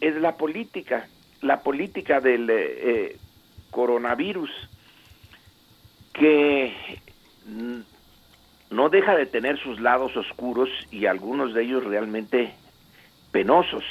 [0.01, 1.07] es la política,
[1.41, 3.17] la política del eh,
[3.71, 4.49] coronavirus,
[6.13, 6.73] que
[8.69, 12.53] no deja de tener sus lados oscuros y algunos de ellos realmente
[13.31, 13.83] penosos.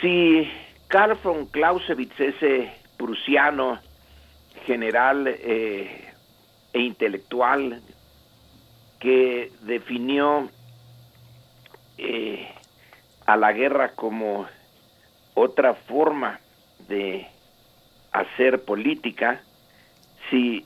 [0.00, 0.50] Si
[0.88, 3.78] Karl von Clausewitz, ese prusiano
[4.66, 6.11] general eh,
[6.72, 7.80] e intelectual
[8.98, 10.48] que definió
[11.98, 12.48] eh,
[13.26, 14.46] a la guerra como
[15.34, 16.40] otra forma
[16.88, 17.26] de
[18.12, 19.42] hacer política,
[20.30, 20.64] si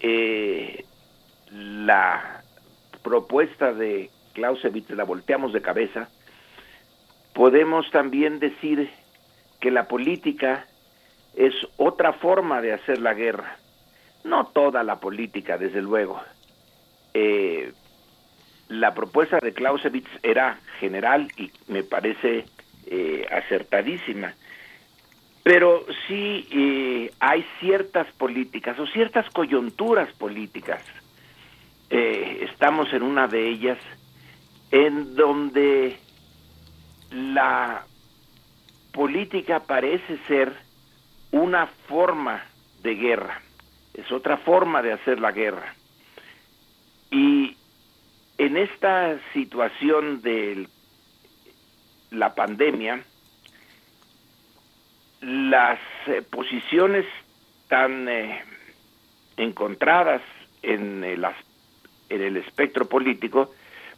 [0.00, 0.84] eh,
[1.50, 2.42] la
[3.02, 6.08] propuesta de Clausewitz la volteamos de cabeza,
[7.34, 8.90] podemos también decir
[9.60, 10.66] que la política
[11.34, 13.58] es otra forma de hacer la guerra.
[14.26, 16.20] No toda la política, desde luego.
[17.14, 17.72] Eh,
[18.68, 22.44] la propuesta de Clausewitz era general y me parece
[22.86, 24.34] eh, acertadísima.
[25.44, 30.82] Pero sí eh, hay ciertas políticas o ciertas coyunturas políticas.
[31.88, 33.78] estamos en una de ellas
[34.72, 35.96] en donde
[37.12, 37.84] la
[38.92, 40.52] política parece ser
[41.30, 42.42] una forma
[42.82, 43.40] de guerra,
[43.96, 45.74] es otra forma de hacer la guerra.
[47.10, 47.56] Y
[48.38, 50.68] en esta situación de
[52.10, 53.02] la pandemia,
[55.20, 57.06] las eh, posiciones
[57.68, 58.44] tan eh,
[59.36, 60.22] encontradas
[60.62, 61.24] en el,
[62.08, 63.50] en el espectro político,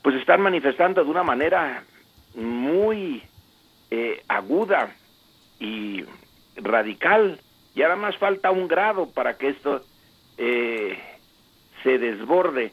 [0.02, 1.82] pues están manifestando de una manera
[2.34, 3.22] muy
[3.90, 4.94] eh, aguda
[5.58, 6.04] y
[6.56, 7.40] radical.
[7.74, 9.84] Y ahora más falta un grado para que esto
[10.38, 10.98] eh,
[11.82, 12.72] se desborde.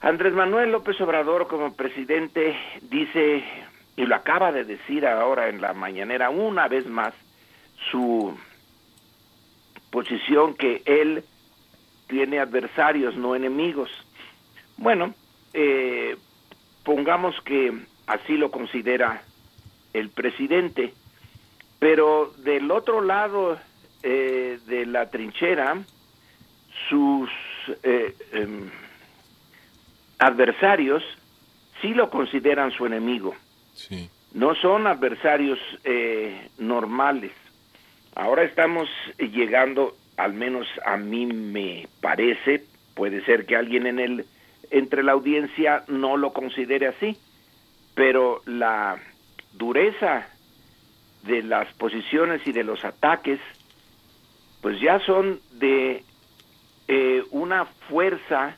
[0.00, 3.42] Andrés Manuel López Obrador como presidente dice,
[3.96, 7.14] y lo acaba de decir ahora en la mañanera una vez más,
[7.90, 8.36] su
[9.90, 11.24] posición que él
[12.06, 13.90] tiene adversarios, no enemigos.
[14.76, 15.14] Bueno,
[15.52, 16.16] eh,
[16.84, 17.72] pongamos que
[18.06, 19.22] así lo considera
[19.92, 20.92] el presidente.
[21.78, 23.58] Pero del otro lado
[24.02, 25.78] eh, de la trinchera,
[26.88, 27.30] sus
[27.82, 28.70] eh, em,
[30.18, 31.02] adversarios
[31.80, 33.34] sí lo consideran su enemigo.
[34.32, 37.32] No son adversarios eh, normales.
[38.14, 38.88] Ahora estamos
[39.18, 42.64] llegando, al menos a mí me parece,
[42.94, 44.26] puede ser que alguien en el
[44.70, 47.16] entre la audiencia no lo considere así,
[47.94, 48.98] pero la
[49.52, 50.26] dureza
[51.22, 53.40] de las posiciones y de los ataques,
[54.60, 56.02] pues ya son de
[56.88, 58.56] eh, una fuerza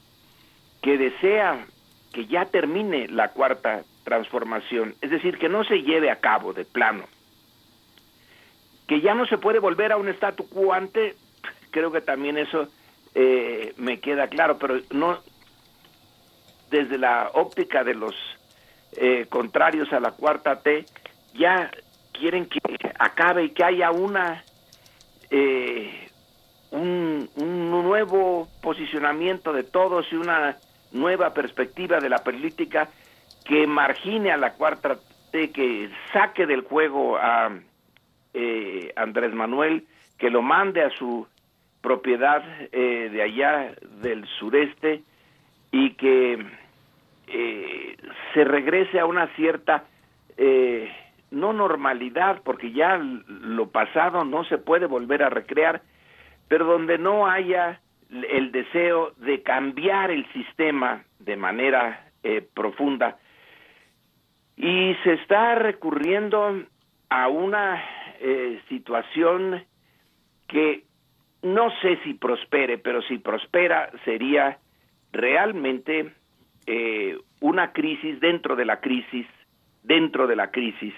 [0.83, 1.67] que desea
[2.13, 6.65] que ya termine la cuarta transformación, es decir, que no se lleve a cabo de
[6.65, 7.05] plano,
[8.87, 11.17] que ya no se puede volver a un statu quo ante,
[11.71, 12.69] creo que también eso
[13.15, 15.19] eh, me queda claro, pero no
[16.71, 18.15] desde la óptica de los
[18.97, 20.87] eh, contrarios a la cuarta T
[21.35, 21.71] ya
[22.13, 22.61] quieren que
[22.99, 24.43] acabe y que haya una
[25.31, 25.76] eh,
[27.87, 30.57] nuevo posicionamiento de todos y una
[30.93, 32.89] nueva perspectiva de la política
[33.45, 34.99] que margine a la cuarta
[35.31, 37.51] T, que saque del juego a
[38.35, 39.87] eh, Andrés Manuel,
[40.19, 41.27] que lo mande a su
[41.81, 42.43] propiedad
[42.73, 45.03] de allá del sureste
[45.71, 46.45] y que
[47.29, 47.97] eh,
[48.35, 49.85] se regrese a una cierta
[50.37, 50.89] eh,
[51.31, 55.83] no normalidad, porque ya lo pasado no se puede volver a recrear,
[56.49, 63.19] pero donde no haya el deseo de cambiar el sistema de manera eh, profunda.
[64.57, 66.65] Y se está recurriendo
[67.09, 67.83] a una
[68.21, 69.65] eh, situación
[70.49, 70.85] que
[71.43, 74.59] no sé si prospere, pero si prospera sería
[75.13, 76.13] realmente
[76.67, 79.27] eh, una crisis dentro de la crisis,
[79.83, 80.95] dentro de la crisis,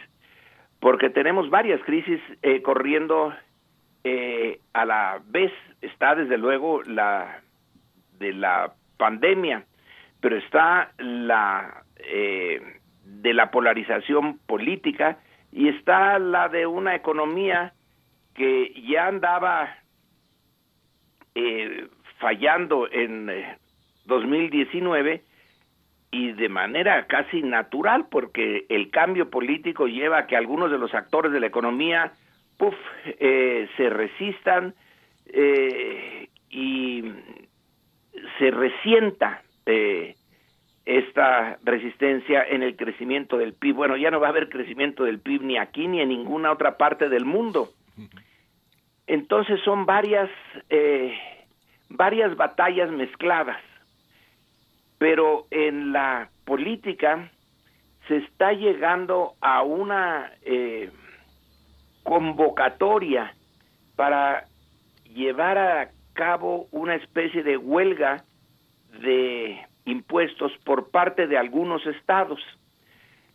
[0.81, 3.35] porque tenemos varias crisis eh, corriendo
[4.05, 5.53] eh, a la vez.
[5.81, 7.41] Está desde luego la
[8.19, 9.65] de la pandemia,
[10.21, 12.61] pero está la eh,
[13.05, 15.19] de la polarización política
[15.53, 17.73] y está la de una economía
[18.35, 19.77] que ya andaba
[21.35, 21.89] eh,
[22.19, 23.31] fallando en
[24.05, 25.23] 2019
[26.11, 30.95] y de manera casi natural porque el cambio político lleva a que algunos de los
[30.95, 32.13] actores de la economía
[32.59, 32.75] puff,
[33.07, 34.75] eh, se resistan
[35.27, 37.05] eh, y
[38.39, 40.15] se resienta eh,
[40.85, 43.75] esta resistencia en el crecimiento del PIB.
[43.75, 46.77] Bueno, ya no va a haber crecimiento del PIB ni aquí ni en ninguna otra
[46.77, 47.71] parte del mundo.
[49.07, 50.31] Entonces son varias,
[51.89, 53.59] varias batallas mezcladas
[54.99, 57.31] pero en la política
[58.09, 60.91] se está llegando a una eh,
[62.03, 63.35] convocatoria
[63.97, 64.45] para
[65.15, 68.25] llevar a cabo una especie de huelga
[69.01, 72.41] de impuestos por parte de algunos estados.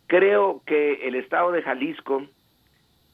[0.06, 2.26] Creo que el estado de Jalisco,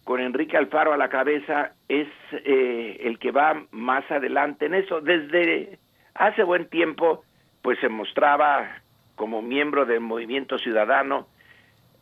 [0.05, 5.01] con Enrique Alfaro a la cabeza, es eh, el que va más adelante en eso.
[5.01, 5.79] Desde
[6.15, 7.25] hace buen tiempo
[7.63, 8.81] pues se mostraba
[9.17, 11.29] como miembro del movimiento ciudadano,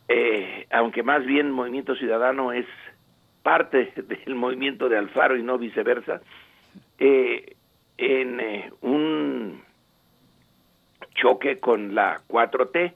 [0.07, 2.65] eh, aunque más bien movimiento ciudadano es
[3.43, 6.21] parte del movimiento de Alfaro y no viceversa,
[6.97, 7.55] eh,
[7.97, 9.61] en eh, un
[11.15, 12.93] choque con la 4T,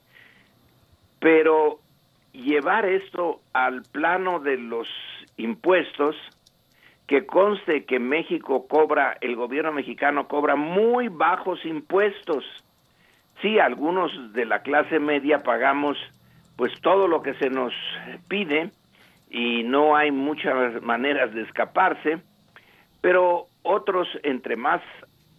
[1.20, 1.80] pero
[2.32, 4.88] llevar esto al plano de los
[5.38, 6.16] impuestos,
[7.08, 12.46] que conste que México cobra, el gobierno mexicano cobra muy bajos impuestos.
[13.42, 15.98] Sí, algunos de la clase media pagamos
[16.56, 17.74] pues todo lo que se nos
[18.28, 18.72] pide
[19.34, 22.20] y no hay muchas maneras de escaparse,
[23.02, 24.80] pero otros, entre más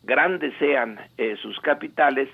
[0.03, 2.29] grandes sean eh, sus capitales,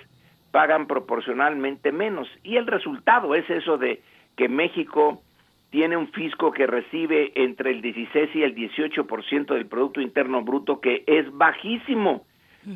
[0.53, 2.27] pagan proporcionalmente menos.
[2.43, 4.01] Y el resultado es eso de
[4.37, 5.21] que México
[5.69, 10.81] tiene un fisco que recibe entre el 16 y el 18% del Producto Interno Bruto,
[10.81, 12.25] que es bajísimo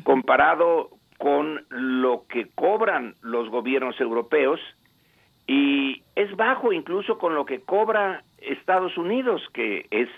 [0.03, 4.59] comparado con lo que cobran los gobiernos europeos
[5.47, 10.09] y es bajo incluso con lo que cobra Estados Unidos, que es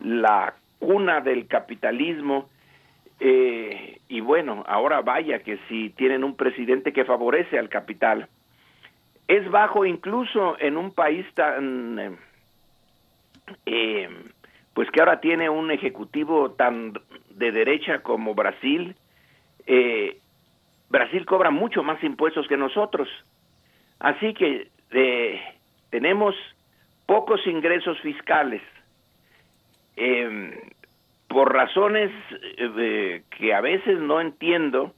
[0.00, 2.48] la cuna del capitalismo.
[3.18, 8.28] Eh, y bueno, ahora vaya que si tienen un presidente que favorece al capital,
[9.28, 12.16] es bajo incluso en un país tan eh,
[13.66, 14.08] eh,
[14.74, 16.92] pues que ahora tiene un ejecutivo tan
[17.30, 18.94] de derecha como Brasil
[19.66, 20.18] eh,
[20.88, 23.08] Brasil cobra mucho más impuestos que nosotros
[23.98, 24.68] así que
[25.90, 26.34] tenemos
[27.06, 28.62] pocos ingresos fiscales
[31.28, 32.10] por razones
[33.30, 34.92] que a veces no entiendo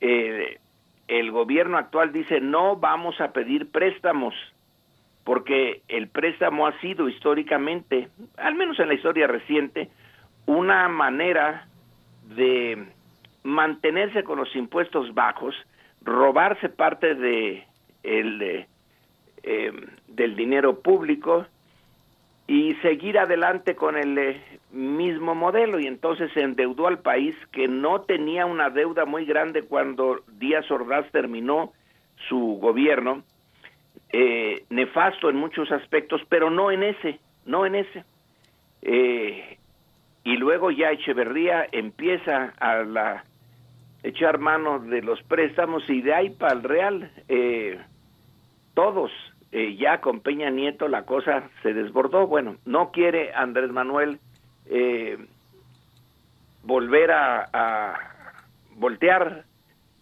[0.00, 0.58] eh,
[1.06, 4.34] el gobierno actual dice no vamos a pedir préstamos
[5.26, 9.90] porque el préstamo ha sido históricamente, al menos en la historia reciente,
[10.46, 11.66] una manera
[12.36, 12.86] de
[13.42, 15.56] mantenerse con los impuestos bajos,
[16.02, 17.64] robarse parte de
[18.04, 18.66] el,
[19.46, 19.72] eh,
[20.08, 21.46] del dinero público
[22.48, 24.40] y seguir adelante con el eh,
[24.70, 29.62] mismo modelo y entonces se endeudó al país que no tenía una deuda muy grande
[29.62, 31.72] cuando Díaz Ordaz terminó
[32.28, 33.24] su gobierno,
[34.12, 38.04] eh, nefasto en muchos aspectos, pero no en ese, no en ese.
[38.82, 39.58] Eh,
[40.22, 43.24] y luego ya Echeverría empieza a la
[44.02, 47.10] echar mano de los préstamos y de ahí para el Real,
[48.74, 49.10] todos
[49.58, 52.26] eh, ya con Peña Nieto la cosa se desbordó.
[52.26, 54.18] Bueno, no quiere Andrés Manuel
[54.66, 55.16] eh,
[56.62, 57.94] volver a,
[58.74, 59.44] voltear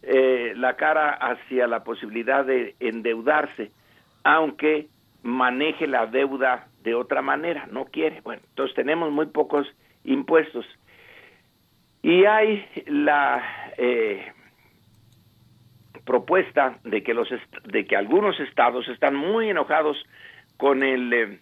[0.02, 3.70] eh, la cara hacia la posibilidad de endeudarse,
[4.24, 4.88] aunque
[5.22, 8.22] maneje la deuda de otra manera, no quiere.
[8.22, 9.68] Bueno, entonces tenemos muy pocos
[10.02, 10.66] impuestos.
[12.02, 13.40] Y hay la
[16.04, 17.28] propuesta de que los
[17.64, 19.96] de que algunos estados están muy enojados
[20.56, 21.40] con el eh,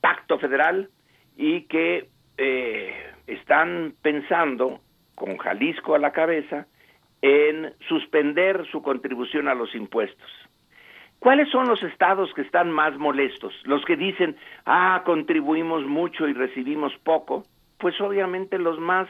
[0.00, 0.88] pacto federal
[1.36, 2.08] y que
[2.38, 4.80] eh, están pensando
[5.14, 6.66] con Jalisco a la cabeza
[7.22, 10.30] en suspender su contribución a los impuestos.
[11.18, 13.54] ¿Cuáles son los estados que están más molestos?
[13.64, 14.36] Los que dicen,
[14.66, 17.44] ah, contribuimos mucho y recibimos poco.
[17.78, 19.08] Pues obviamente los más,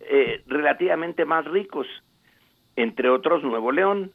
[0.00, 1.86] eh, relativamente más ricos
[2.76, 4.12] entre otros Nuevo León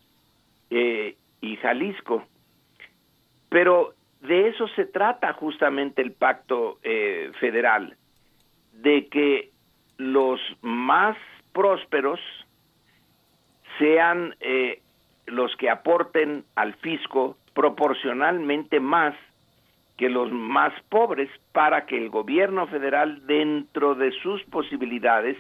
[0.69, 2.23] eh, y Jalisco.
[3.49, 7.95] Pero de eso se trata justamente el pacto eh, federal,
[8.73, 9.51] de que
[9.97, 11.17] los más
[11.53, 12.19] prósperos
[13.79, 14.81] sean eh,
[15.25, 19.15] los que aporten al fisco proporcionalmente más
[19.97, 25.37] que los más pobres para que el gobierno federal dentro de sus posibilidades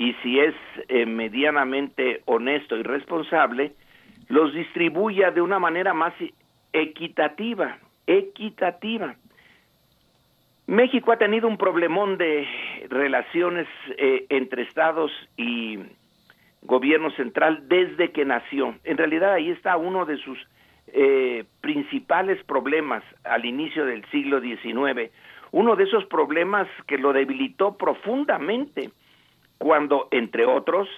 [0.00, 0.54] y si es
[0.88, 3.74] eh, medianamente honesto y responsable,
[4.28, 6.14] los distribuya de una manera más
[6.72, 9.14] equitativa, equitativa.
[10.66, 12.48] México ha tenido un problemón de
[12.88, 13.68] relaciones
[13.98, 15.80] eh, entre estados y
[16.62, 18.76] gobierno central desde que nació.
[18.84, 20.38] En realidad ahí está uno de sus
[20.94, 25.12] eh, principales problemas al inicio del siglo XIX.
[25.50, 28.92] Uno de esos problemas que lo debilitó profundamente
[29.60, 30.88] cuando, entre otros,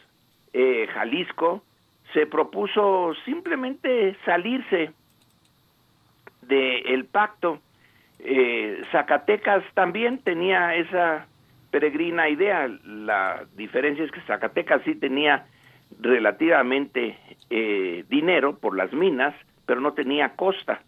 [0.53, 1.65] eh, Jalisco
[2.13, 4.93] se propuso simplemente salirse
[6.43, 7.59] del pacto.
[8.21, 11.27] Eh, Zacatecas también tenía esa
[11.73, 12.71] peregrina idea.
[12.85, 15.47] La diferencia es que Zacatecas sí tenía
[16.01, 17.19] relativamente
[17.51, 19.35] eh, dinero por las minas,
[19.67, 20.83] pero no tenía costa.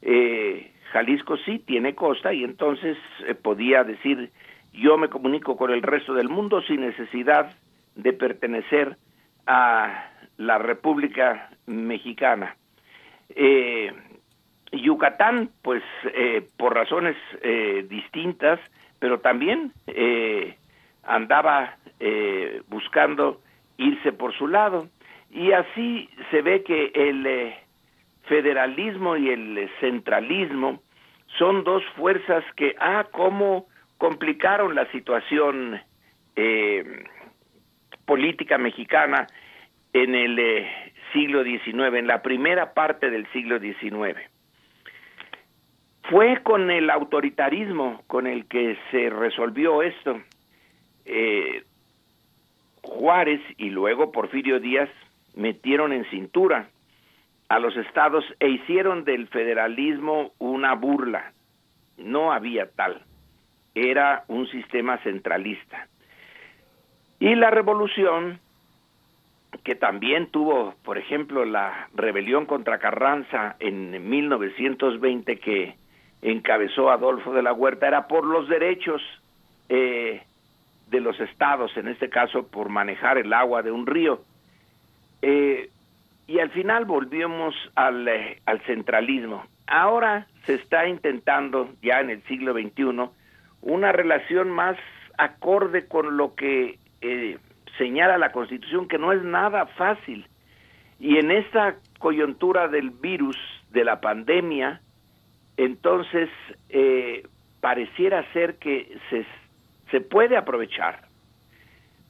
[0.00, 4.32] Eh, Jalisco sí tiene costa y entonces eh, podía decir
[4.72, 7.54] yo me comunico con el resto del mundo sin necesidad
[7.94, 8.96] de pertenecer
[9.46, 12.56] a la República Mexicana.
[14.72, 15.82] Yucatán, pues
[16.56, 17.16] por razones
[17.88, 18.60] distintas,
[18.98, 19.72] pero también
[21.02, 21.76] andaba
[22.68, 23.40] buscando
[23.76, 24.88] irse por su lado.
[25.30, 27.56] Y así se ve que el eh,
[28.24, 30.82] federalismo y el centralismo
[31.38, 33.66] son dos fuerzas que, ah, cómo
[34.02, 35.80] complicaron la situación
[36.34, 37.04] eh,
[38.04, 39.28] política mexicana
[39.92, 40.68] en el eh,
[41.12, 44.18] siglo XIX, en la primera parte del siglo XIX.
[46.10, 50.20] Fue con el autoritarismo con el que se resolvió esto.
[51.04, 51.62] Eh,
[52.82, 54.90] Juárez y luego Porfirio Díaz
[55.36, 56.70] metieron en cintura
[57.48, 61.32] a los estados e hicieron del federalismo una burla.
[61.98, 63.04] No había tal.
[63.74, 65.88] Era un sistema centralista.
[67.20, 68.40] Y la revolución,
[69.62, 75.76] que también tuvo, por ejemplo, la rebelión contra Carranza en 1920 que
[76.20, 79.00] encabezó Adolfo de la Huerta, era por los derechos
[79.68, 80.22] eh,
[80.90, 84.22] de los estados, en este caso por manejar el agua de un río.
[85.22, 85.70] Eh,
[86.26, 89.44] y al final volvimos al, eh, al centralismo.
[89.66, 93.10] Ahora se está intentando, ya en el siglo XXI,
[93.62, 94.76] una relación más
[95.18, 97.38] acorde con lo que eh,
[97.78, 100.26] señala la Constitución, que no es nada fácil.
[101.00, 103.36] Y en esta coyuntura del virus,
[103.70, 104.80] de la pandemia,
[105.56, 106.28] entonces
[107.60, 109.24] pareciera ser que se
[109.92, 111.02] se puede aprovechar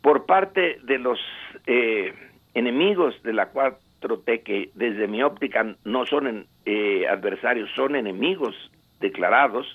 [0.00, 1.18] por parte de los
[1.66, 2.14] eh,
[2.54, 8.54] enemigos de la 4T, que desde mi óptica no son eh, adversarios, son enemigos
[9.00, 9.66] declarados,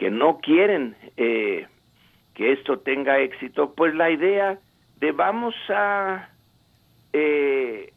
[0.00, 1.66] que no quieren eh,
[2.32, 4.58] que esto tenga éxito, pues la idea
[4.96, 6.30] de vamos a,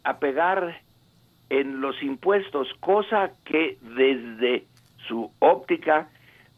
[0.03, 0.81] a pegar
[1.49, 4.65] en los impuestos, cosa que desde
[5.07, 6.09] su óptica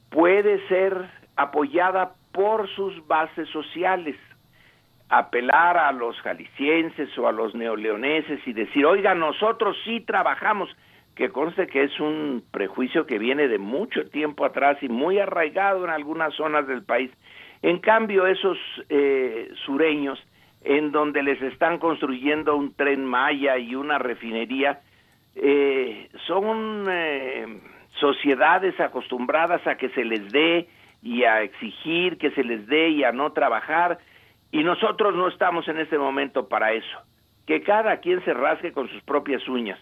[0.09, 4.15] puede ser apoyada por sus bases sociales.
[5.09, 10.75] Apelar a los jaliscienses o a los neoleoneses y decir, oiga, nosotros sí trabajamos,
[11.15, 15.85] que conste que es un prejuicio que viene de mucho tiempo atrás y muy arraigado
[15.85, 17.11] en algunas zonas del país.
[17.61, 18.57] En cambio, esos
[18.89, 20.19] eh, sureños,
[20.63, 24.81] en donde les están construyendo un tren Maya y una refinería,
[25.35, 27.59] eh, son eh,
[27.99, 30.67] sociedades acostumbradas a que se les dé
[31.01, 33.99] y a exigir que se les dé y a no trabajar
[34.51, 36.97] y nosotros no estamos en este momento para eso.
[37.45, 39.79] Que cada quien se rasgue con sus propias uñas.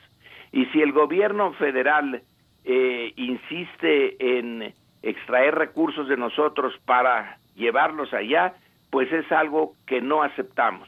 [0.53, 2.21] Y si el gobierno federal
[2.63, 8.53] eh, insiste en extraer recursos de nosotros para llevarlos allá,
[8.89, 10.87] pues es algo que no aceptamos.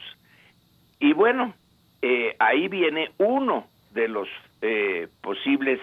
[0.98, 1.52] Y bueno,
[2.00, 4.28] eh, ahí viene uno de los
[4.62, 5.80] eh, posibles,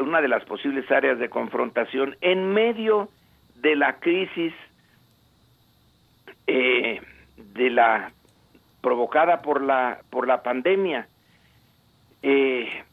[0.00, 3.08] una de las posibles áreas de confrontación en medio
[3.56, 4.52] de la crisis
[6.46, 7.00] eh,
[7.36, 8.12] de la
[8.80, 11.08] provocada por la por la pandemia
[12.22, 12.84] eh,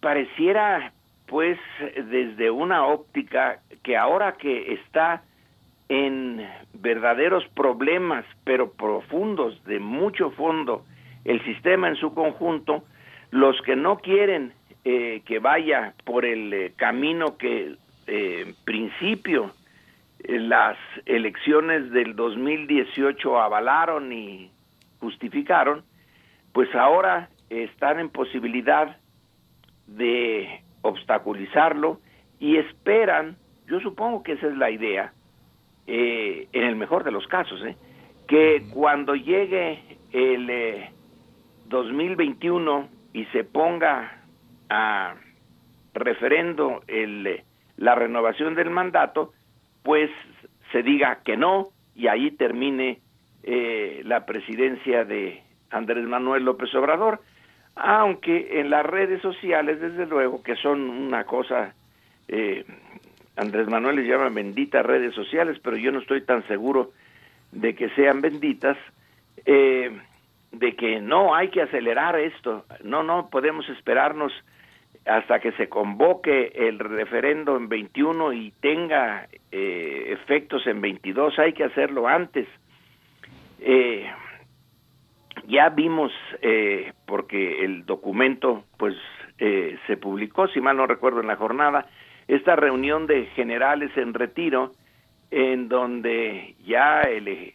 [0.00, 0.92] pareciera
[1.26, 1.58] pues
[1.96, 5.22] desde una óptica que ahora que está
[5.88, 10.84] en verdaderos problemas pero profundos de mucho fondo
[11.24, 12.84] el sistema en su conjunto
[13.30, 14.52] los que no quieren
[14.84, 17.76] eh, que vaya por el eh, camino que
[18.06, 19.52] en principio
[20.28, 20.76] las
[21.06, 24.50] elecciones del 2018 avalaron y
[25.02, 25.82] justificaron,
[26.52, 28.96] pues ahora están en posibilidad
[29.86, 32.00] de obstaculizarlo
[32.38, 35.12] y esperan, yo supongo que esa es la idea,
[35.86, 37.60] en el mejor de los casos,
[38.26, 40.88] que cuando llegue el
[41.66, 44.22] 2021 y se ponga
[44.70, 45.14] a
[45.94, 47.42] referendo el,
[47.76, 49.32] la renovación del mandato,
[49.82, 50.10] pues
[50.70, 53.00] se diga que no y ahí termine
[53.42, 57.20] eh, la presidencia de Andrés Manuel López Obrador,
[57.74, 61.74] aunque en las redes sociales, desde luego, que son una cosa,
[62.28, 62.64] eh,
[63.36, 66.90] Andrés Manuel les llama benditas redes sociales, pero yo no estoy tan seguro
[67.50, 68.76] de que sean benditas,
[69.46, 69.90] eh,
[70.52, 74.32] de que no hay que acelerar esto, no, no podemos esperarnos
[75.06, 81.52] hasta que se convoque el referendo en 21 y tenga eh, efectos en 22, hay
[81.54, 82.46] que hacerlo antes.
[83.60, 84.08] Eh,
[85.46, 88.94] ya vimos, eh, porque el documento pues
[89.88, 91.88] se publicó, si mal no recuerdo, en la jornada,
[92.28, 94.70] esta reunión de generales en retiro,
[95.32, 97.52] en donde ya el,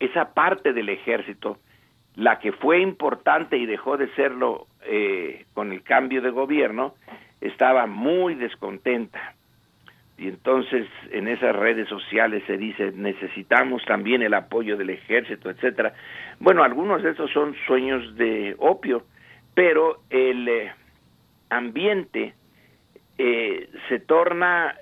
[0.00, 1.58] esa parte del ejército
[2.16, 6.94] la que fue importante y dejó de serlo eh, con el cambio de gobierno,
[7.40, 9.34] estaba muy descontenta.
[10.18, 15.92] Y entonces en esas redes sociales se dice necesitamos también el apoyo del ejército, etcétera.
[16.40, 19.04] Bueno, algunos de esos son sueños de opio,
[19.54, 20.72] pero el eh,
[21.50, 22.34] ambiente
[23.18, 24.74] eh, se torna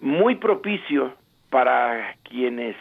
[0.00, 1.14] muy propicio
[1.50, 2.76] para quienes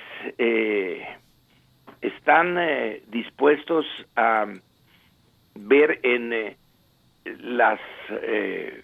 [2.02, 4.46] están eh, dispuestos a
[5.56, 6.58] ver en eh,
[7.26, 7.80] las
[8.10, 8.84] eh,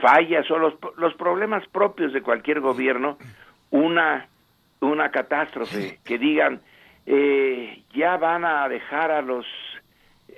[0.00, 3.18] fallas o los, los problemas propios de cualquier gobierno
[3.70, 4.26] una
[4.80, 6.60] una catástrofe que digan
[7.92, 9.46] ya van a dejar a los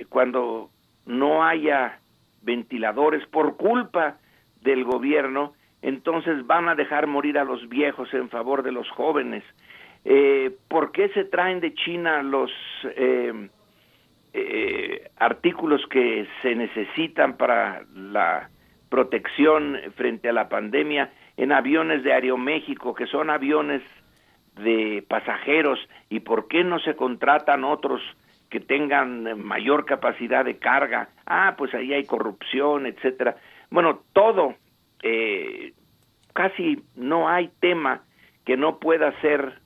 [0.09, 0.71] cuando
[1.07, 1.99] no haya
[2.43, 4.17] ventiladores por culpa
[4.63, 5.53] del gobierno
[5.83, 9.43] entonces van a dejar morir a los viejos en favor de los jóvenes.
[10.05, 12.51] Eh, ¿Por qué se traen de China los
[12.85, 13.49] eh,
[14.33, 18.49] eh, artículos que se necesitan para la
[18.93, 23.81] protección frente a la pandemia en aviones de Aeroméxico, que son aviones
[24.57, 25.79] de pasajeros,
[26.11, 28.03] y por qué no se contratan otros
[28.51, 31.09] que tengan mayor capacidad de carga?
[31.25, 33.37] Ah, pues ahí hay corrupción, etcétera.
[33.71, 34.57] Bueno, todo,
[35.03, 35.73] eh,
[36.35, 38.03] casi no hay tema
[38.45, 39.59] que no pueda ser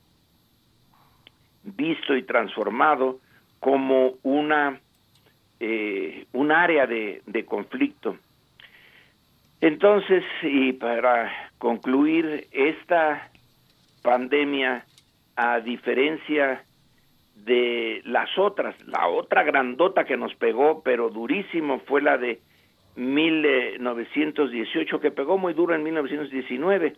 [1.65, 3.19] visto y transformado
[3.59, 4.79] como una
[5.59, 8.19] eh, un área de, de conflicto.
[9.61, 13.31] Entonces, y para concluir, esta
[14.03, 14.85] pandemia,
[15.37, 16.65] a diferencia
[17.35, 22.41] de las otras, la otra grandota que nos pegó, pero durísimo, fue la de
[22.97, 26.95] 1918, que pegó muy duro en 1919.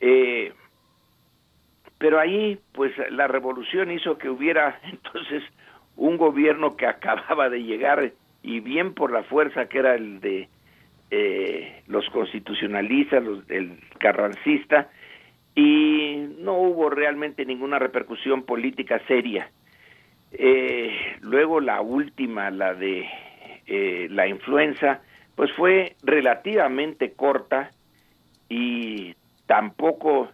[0.00, 0.52] Eh,
[1.98, 5.42] pero ahí, pues la revolución hizo que hubiera entonces
[5.96, 8.12] un gobierno que acababa de llegar
[8.42, 10.48] y bien por la fuerza que era el de
[11.10, 14.90] eh, los constitucionalistas, los del carrancista,
[15.54, 19.50] y no hubo realmente ninguna repercusión política seria.
[20.32, 23.08] Eh, luego la última, la de
[23.66, 25.00] eh, la influenza,
[25.34, 27.70] pues fue relativamente corta
[28.48, 29.14] y
[29.46, 30.30] tampoco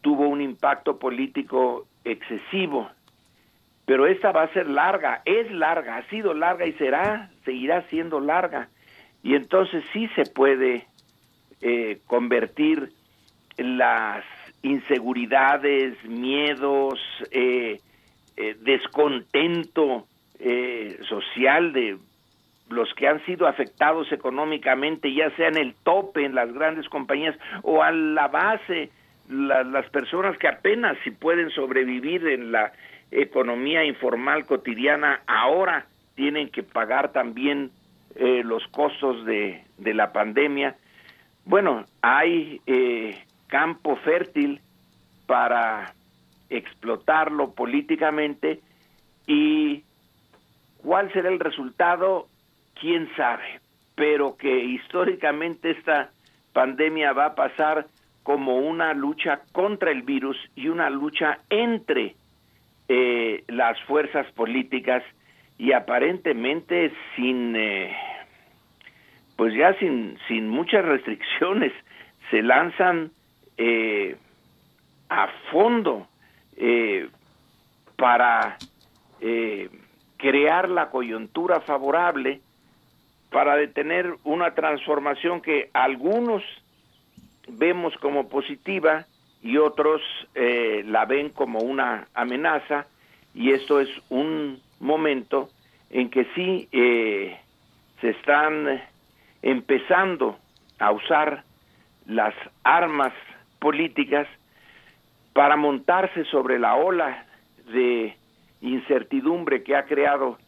[0.00, 2.88] tuvo un impacto político excesivo.
[3.84, 8.20] Pero esta va a ser larga, es larga, ha sido larga y será, seguirá siendo
[8.20, 8.68] larga.
[9.22, 10.86] Y entonces sí se puede
[11.60, 12.90] eh, convertir
[13.56, 14.24] las
[14.62, 16.98] inseguridades, miedos,
[17.30, 17.80] eh,
[18.36, 20.06] eh, descontento
[21.08, 21.98] social de
[22.68, 27.36] los que han sido afectados económicamente, ya sea en el tope en las grandes compañías
[27.62, 28.90] o a la base
[29.28, 32.72] las personas que apenas si pueden sobrevivir en la
[33.10, 37.70] economía informal cotidiana ahora tienen que pagar también
[38.14, 40.76] eh, los costos de, de, la pandemia.
[41.44, 44.60] Bueno, hay eh, campo fértil
[45.26, 45.94] para
[46.50, 48.60] explotarlo políticamente
[49.26, 49.82] y
[50.78, 52.28] cuál será el resultado,
[52.80, 53.60] quién sabe,
[53.94, 56.10] pero que históricamente esta
[56.52, 57.86] pandemia va a pasar
[58.22, 62.16] como una lucha contra el virus y una lucha entre
[62.88, 65.02] eh, las fuerzas políticas
[65.58, 67.94] y aparentemente sin, eh,
[69.36, 71.72] pues ya sin, sin muchas restricciones,
[72.30, 73.10] se lanzan
[73.56, 74.16] eh,
[75.08, 76.06] a fondo
[76.56, 77.08] eh,
[77.96, 78.56] para
[80.16, 82.40] crear la coyuntura favorable
[83.30, 86.44] para detener una transformación que algunos
[87.48, 89.06] vemos como positiva
[89.42, 90.00] y otros
[90.34, 92.86] la ven como una amenaza
[93.34, 95.48] y esto es un momento
[95.90, 97.38] en que sí eh,
[98.00, 98.82] se están
[99.42, 100.38] empezando
[100.78, 101.44] a usar
[102.06, 103.12] las armas
[103.58, 104.26] políticas
[105.32, 107.26] para montarse sobre la ola
[107.72, 108.16] de
[108.60, 110.38] incertidumbre que ha creado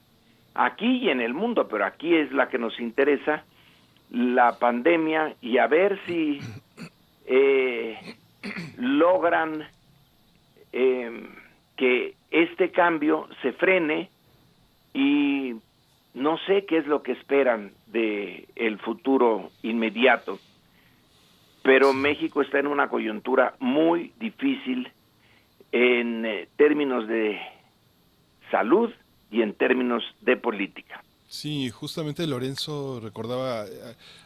[0.54, 3.44] aquí y en el mundo, pero aquí es la que nos interesa,
[4.10, 6.40] la pandemia y a ver si
[7.26, 7.96] eh,
[8.78, 9.64] logran
[10.72, 11.28] eh,
[11.76, 14.10] que este cambio se frene
[14.94, 15.54] y
[16.14, 20.38] no sé qué es lo que esperan de el futuro inmediato,
[21.62, 24.90] pero México está en una coyuntura muy difícil
[25.72, 27.40] en eh, términos de
[28.50, 28.90] salud
[29.30, 31.02] y en términos de política.
[31.32, 33.70] Sí, justamente Lorenzo recordaba, eh,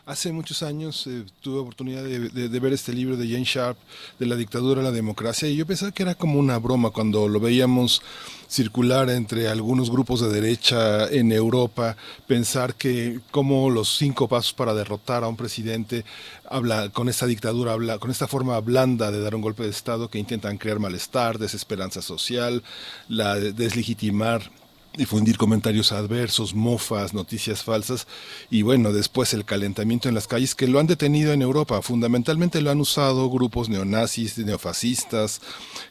[0.07, 3.77] hace muchos años eh, tuve oportunidad de, ver este libro de Jane Sharp,
[4.19, 7.29] de la dictadura a la democracia, y yo pensaba que era como una broma cuando
[7.29, 8.01] lo veíamos
[8.49, 11.95] circular entre algunos grupos de derecha en Europa,
[12.27, 16.07] pensar que como los cinco pasos para derrotar a un presidente
[16.49, 20.09] habla con esta dictadura, habla con esta forma blanda de dar un golpe de Estado
[20.09, 22.63] que intentan crear malestar, desesperanza social,
[23.09, 24.51] la deslegitimar
[24.97, 28.07] difundir comentarios adversos, mofas, noticias falsas
[28.51, 31.83] y bueno, después el calentamiento en las calles que lo han detenido en Europa.
[31.83, 35.41] Fundamentalmente lo han usado grupos neonazis, neofascistas,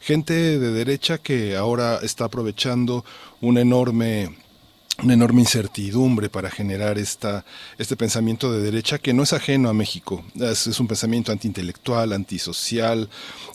[0.02, 3.04] gente de derecha que ahora está aprovechando
[3.42, 4.43] un enorme
[5.02, 7.44] una enorme incertidumbre para generar esta,
[7.78, 10.24] este pensamiento de derecha que no es ajeno a México.
[10.36, 13.10] Es, un pensamiento antiintelectual, antisocial,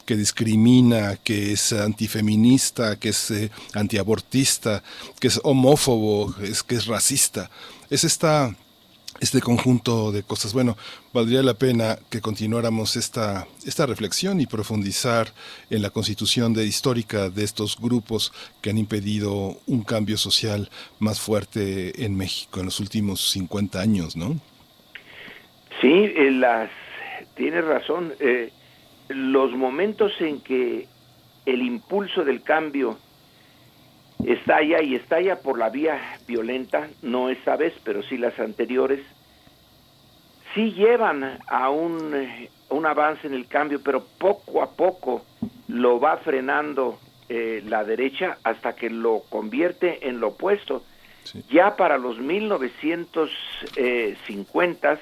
[0.05, 4.83] que discrimina, que es antifeminista, que es eh, antiabortista,
[5.21, 7.51] que es homófobo, es, que es racista.
[7.89, 8.55] Es esta
[9.21, 10.53] este conjunto de cosas.
[10.53, 10.77] Bueno,
[11.13, 15.29] valdría la pena que continuáramos esta, esta reflexión y profundizar
[15.71, 21.21] en la constitución de, histórica de estos grupos que han impedido un cambio social más
[21.21, 24.41] fuerte en México en los últimos 50 años, ¿no?
[25.81, 26.71] Sí, eh, las,
[27.35, 28.13] tienes razón.
[28.21, 28.53] Eh,
[29.09, 30.87] los momentos en que
[31.47, 32.99] el impulso del cambio
[34.25, 39.01] estalla y estalla por la vía violenta, no esta vez, pero sí las anteriores,
[40.55, 45.25] sí llevan a un, eh, un avance en el cambio, pero poco a poco
[45.69, 50.83] lo va frenando eh, la derecha hasta que lo convierte en lo opuesto.
[51.51, 54.99] Ya para los 1950 eh,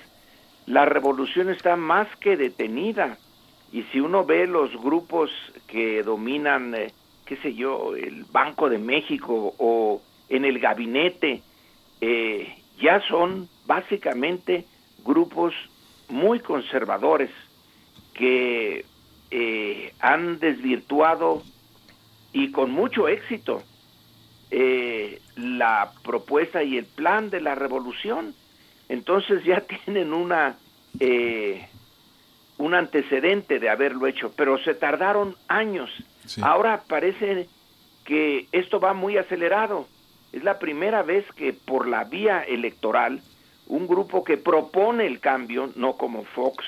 [0.66, 3.16] la revolución está más que detenida.
[3.72, 5.30] Y si uno ve los grupos
[5.68, 6.74] que dominan
[7.26, 11.42] qué sé yo, el Banco de México o en el gabinete,
[12.00, 14.64] eh, ya son básicamente
[15.04, 15.52] grupos
[16.08, 17.30] muy conservadores
[18.14, 18.84] que
[19.30, 21.42] eh, han desvirtuado
[22.32, 23.62] y con mucho éxito
[24.50, 28.34] eh, la propuesta y el plan de la revolución.
[28.88, 30.56] Entonces ya tienen una
[32.58, 35.90] un antecedente de haberlo hecho, pero se tardaron años
[36.42, 37.48] Ahora parece
[38.04, 39.86] que esto va muy acelerado.
[40.32, 43.20] Es la primera vez que por la vía electoral
[43.66, 46.64] un grupo que propone el cambio, no como Fox,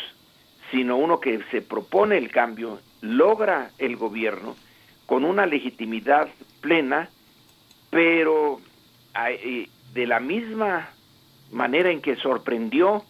[0.71, 4.57] sino uno que se propone el cambio, logra el gobierno
[5.07, 6.29] con una legitimidad
[6.61, 7.09] plena,
[7.91, 8.61] pero
[9.95, 10.91] de la misma
[11.51, 13.05] manera en que sorprendió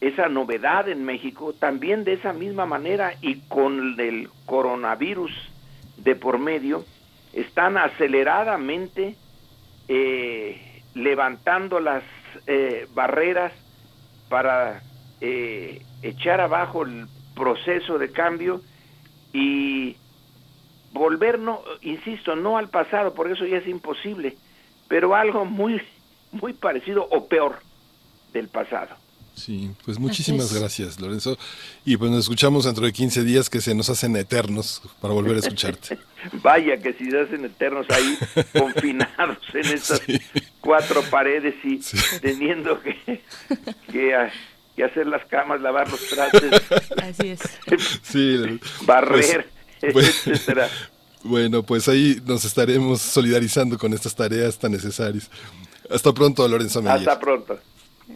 [0.00, 5.32] esa novedad en México, también de esa misma manera y con el coronavirus
[5.98, 6.84] de por medio
[7.32, 9.16] están aceleradamente
[9.88, 12.02] eh, levantando las
[12.46, 13.52] eh, barreras
[14.28, 14.82] para
[15.20, 18.60] eh, echar abajo el proceso de cambio
[19.32, 19.96] y
[20.92, 24.36] volver, no, insisto, no al pasado, por eso ya es imposible,
[24.88, 25.80] pero algo muy,
[26.32, 27.60] muy parecido o peor
[28.32, 28.96] del pasado.
[29.38, 31.38] Sí, pues muchísimas gracias, Lorenzo.
[31.84, 35.36] Y pues nos escuchamos dentro de 15 días que se nos hacen eternos para volver
[35.36, 35.98] a escucharte.
[36.42, 38.18] Vaya que si se hacen eternos ahí,
[38.58, 40.02] confinados en estas
[40.60, 41.80] cuatro paredes y
[42.20, 43.22] teniendo que,
[43.92, 44.14] que,
[44.84, 46.62] hacer las camas, lavar los trastes.
[47.02, 47.40] Así es.
[48.02, 49.48] Sí, barrer,
[49.92, 50.68] pues, etcétera.
[51.22, 55.30] Bueno, pues ahí nos estaremos solidarizando con estas tareas tan necesarias.
[55.90, 56.98] Hasta pronto, Lorenzo Meyer.
[56.98, 57.58] Hasta pronto.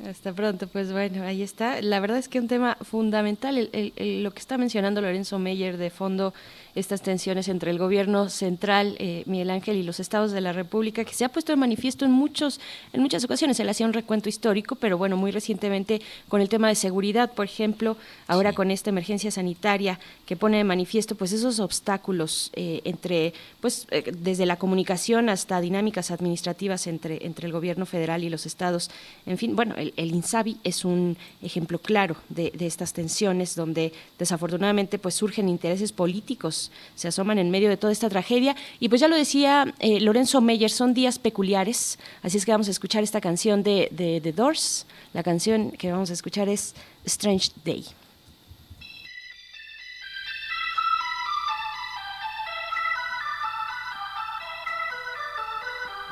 [0.08, 1.82] Hasta pronto, pues bueno, ahí está.
[1.82, 6.32] La verdad es que un tema fundamental, lo que está mencionando Lorenzo Meyer de fondo
[6.74, 11.04] estas tensiones entre el gobierno central, eh, Miguel Ángel, y los estados de la República,
[11.04, 12.60] que se ha puesto de manifiesto en, muchos,
[12.92, 13.60] en muchas ocasiones.
[13.60, 17.44] Él hacía un recuento histórico, pero bueno, muy recientemente con el tema de seguridad, por
[17.44, 17.96] ejemplo,
[18.26, 23.86] ahora con esta emergencia sanitaria que pone de manifiesto pues esos obstáculos eh, entre, pues
[23.90, 28.90] eh, desde la comunicación hasta dinámicas administrativas entre, entre el gobierno federal y los estados.
[29.26, 34.98] En fin, bueno, el, INSABI es un ejemplo claro de, de estas tensiones donde desafortunadamente
[34.98, 36.61] pues surgen intereses políticos
[36.94, 38.54] se asoman en medio de toda esta tragedia.
[38.78, 42.68] Y pues ya lo decía eh, Lorenzo Meyer, son días peculiares, así es que vamos
[42.68, 43.90] a escuchar esta canción de,
[44.22, 44.86] The Doors.
[45.12, 46.74] La canción que vamos a escuchar es
[47.04, 47.84] Strange Day.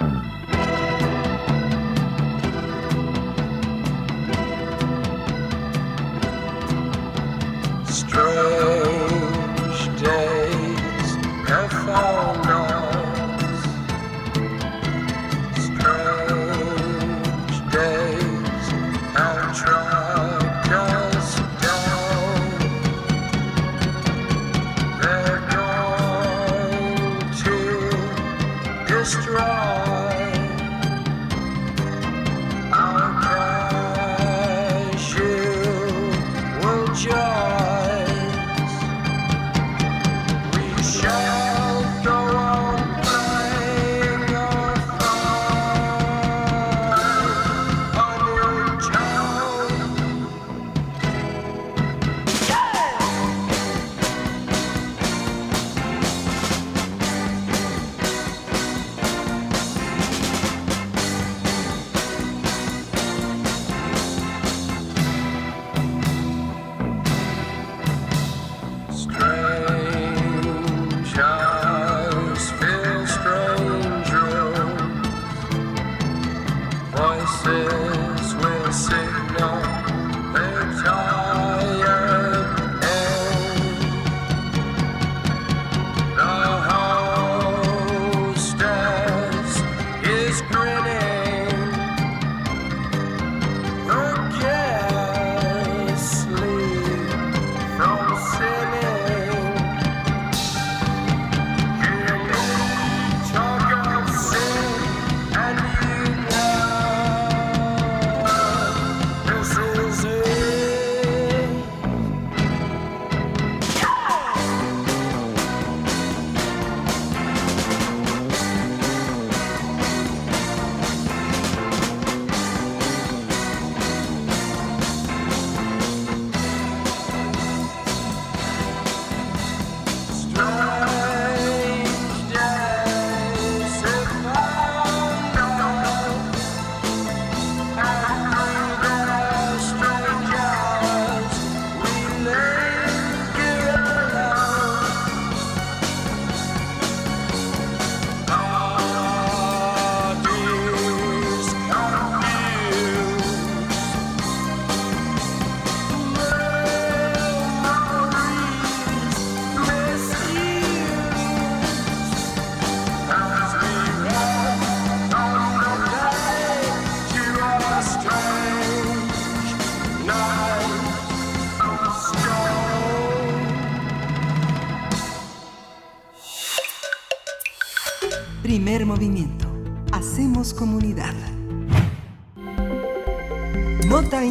[0.00, 0.29] movimiento.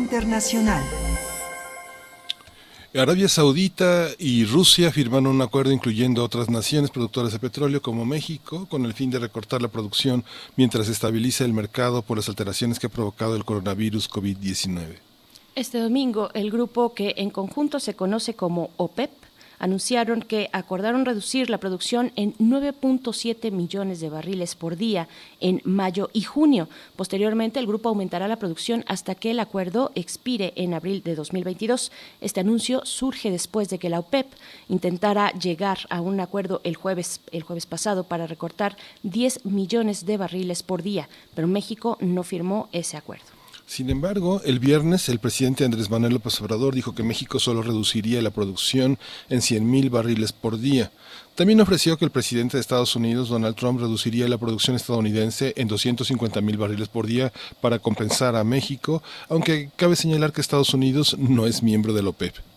[0.10, 0.84] Internacional.
[2.96, 8.66] Arabia Saudita y Rusia firmaron un acuerdo incluyendo otras naciones productoras de petróleo como México
[8.72, 10.26] con el fin de recortar la producción
[10.56, 14.96] mientras se estabiliza el mercado por las alteraciones que ha provocado el coronavirus COVID-19.
[15.54, 19.12] Este domingo, el grupo que en conjunto se conoce como OPEP
[19.60, 25.08] anunciaron que acordaron reducir la producción en 9.7 millones de barriles por día
[25.40, 26.70] en mayo y junio.
[26.96, 31.92] Posteriormente, el grupo aumentará la producción hasta que el acuerdo expire en abril de 2022.
[32.22, 34.28] Este anuncio surge después de que la OPEP
[34.70, 40.18] intentara llegar a un acuerdo el jueves, el jueves pasado para recortar 10 millones de
[40.18, 43.39] barriles por día, pero México no firmó ese acuerdo.
[43.70, 48.20] Sin embargo, el viernes el presidente Andrés Manuel López Obrador dijo que México solo reduciría
[48.20, 48.98] la producción
[49.30, 50.92] en 100.000 barriles por día.
[51.36, 55.70] También ofreció que el presidente de Estados Unidos, Donald Trump, reduciría la producción estadounidense en
[55.70, 57.32] 250.000 barriles por día
[57.62, 62.10] para compensar a México, aunque cabe señalar que Estados Unidos no es miembro de la
[62.10, 62.49] OPEP.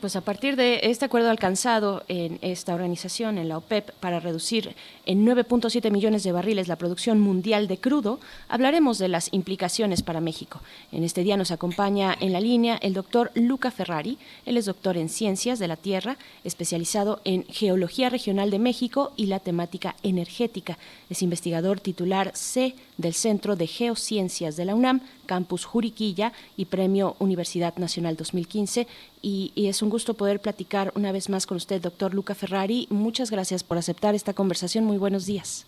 [0.00, 4.76] Pues a partir de este acuerdo alcanzado en esta organización, en la OPEP, para reducir
[5.04, 10.20] en 9.7 millones de barriles la producción mundial de crudo, hablaremos de las implicaciones para
[10.20, 10.60] México.
[10.92, 14.16] En este día nos acompaña en la línea el doctor Luca Ferrari.
[14.46, 19.26] Él es doctor en Ciencias de la Tierra, especializado en Geología Regional de México y
[19.26, 20.78] la temática energética.
[21.10, 27.16] Es investigador titular C del Centro de Geociencias de la UNAM, Campus Juriquilla y Premio
[27.18, 28.86] Universidad Nacional 2015
[29.22, 32.86] y, es un gusto poder platicar una vez más con usted, doctor Luca Ferrari.
[32.90, 34.84] Muchas gracias por aceptar esta conversación.
[34.84, 35.66] Muy buenos días.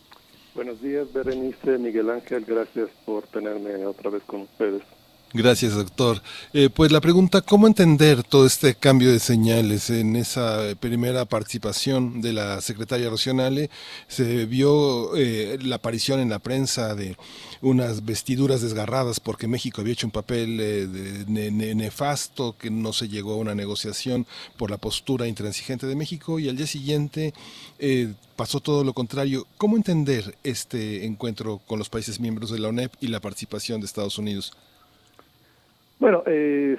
[0.54, 2.44] Buenos días, Berenice, Miguel Ángel.
[2.46, 4.82] Gracias por tenerme otra vez con ustedes.
[5.32, 6.22] Gracias, doctor.
[6.52, 9.90] Eh, pues la pregunta, ¿cómo entender todo este cambio de señales?
[9.90, 13.68] En esa primera participación de la secretaria Rocionale
[14.06, 17.16] se vio eh, la aparición en la prensa de
[17.60, 23.34] unas vestiduras desgarradas porque México había hecho un papel eh, nefasto, que no se llegó
[23.34, 24.26] a una negociación
[24.56, 27.34] por la postura intransigente de México y al día siguiente
[28.36, 29.46] pasó todo lo contrario.
[29.58, 33.86] ¿Cómo entender este encuentro con los países miembros de la ONEP y la participación de
[33.86, 34.52] Estados Unidos?
[35.98, 36.76] Bueno, eh,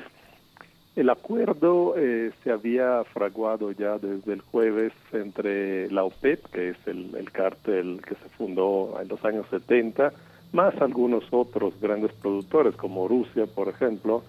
[0.95, 6.77] el acuerdo eh, se había fraguado ya desde el jueves entre la OPEP, que es
[6.85, 10.13] el, el cártel que se fundó en los años 70,
[10.53, 14.23] más algunos otros grandes productores como Rusia, por ejemplo.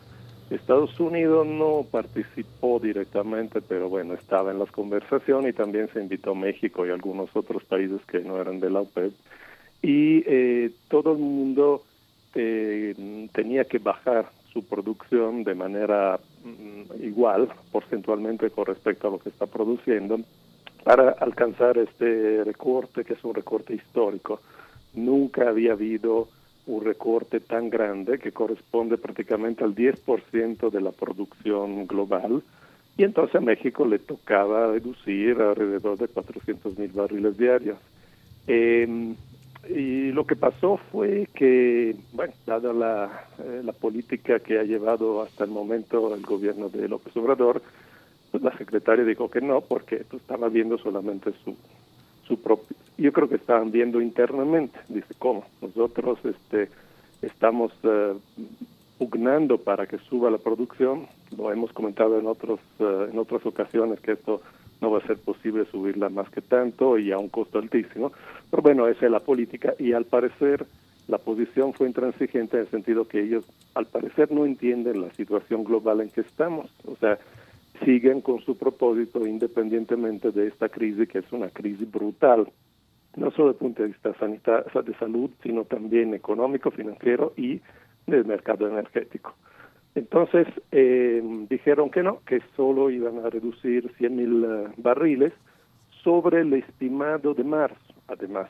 [0.51, 6.35] Estados Unidos no participó directamente, pero bueno, estaba en las conversaciones y también se invitó
[6.35, 9.13] México y algunos otros países que no eran de la OPEP.
[9.83, 11.83] Y eh, todo el mundo
[12.33, 19.29] tenía que bajar su producción de manera mm, igual porcentualmente con respecto a lo que
[19.29, 20.19] está produciendo
[20.83, 24.41] para alcanzar este recorte que es un recorte histórico.
[24.95, 26.29] Nunca había habido
[26.67, 32.43] un recorte tan grande que corresponde prácticamente al 10% de la producción global
[32.97, 37.79] y entonces a México le tocaba reducir alrededor de 400 mil barriles diarios.
[38.49, 39.15] Eh,
[39.69, 45.23] y lo que pasó fue que, bueno, dada la, eh, la política que ha llevado
[45.23, 47.61] hasta el momento el gobierno de López Obrador,
[48.31, 51.57] pues la secretaria dijo que no, porque pues, estaba viendo solamente su,
[52.27, 52.77] su propio...
[52.97, 55.45] Yo creo que estaban viendo internamente, dice, ¿cómo?
[55.61, 56.69] Nosotros este,
[57.23, 58.19] estamos uh,
[58.99, 61.07] pugnando para que suba la producción,
[61.37, 64.41] lo hemos comentado en, otros, uh, en otras ocasiones que esto
[64.81, 68.13] no va a ser posible subirla más que tanto y a un costo altísimo.
[68.51, 70.67] Pero bueno, esa es la política y al parecer
[71.09, 73.45] la posición fue intransigente en el sentido que ellos
[73.75, 76.71] al parecer no entienden la situación global en que estamos.
[76.87, 77.19] O sea,
[77.85, 82.49] siguen con su propósito independientemente de esta crisis que es una crisis brutal,
[83.17, 87.61] no solo desde el punto de vista sanitario, de salud, sino también económico, financiero y
[88.07, 89.35] del mercado energético.
[89.99, 91.21] Entonces eh,
[91.51, 95.33] dijeron que no, que solo iban a reducir 100 mil eh, barriles
[96.05, 98.49] sobre el estimado de marzo, además,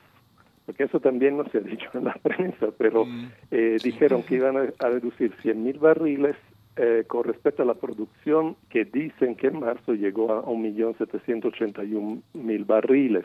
[0.67, 4.35] porque eso también no se ha dicho en la prensa, pero mm, eh, dijeron que
[4.35, 6.37] iban a, reducir 100 mil barriles
[7.09, 13.25] con respecto a la producción que dicen que en marzo llegó a 1.781.000 barriles.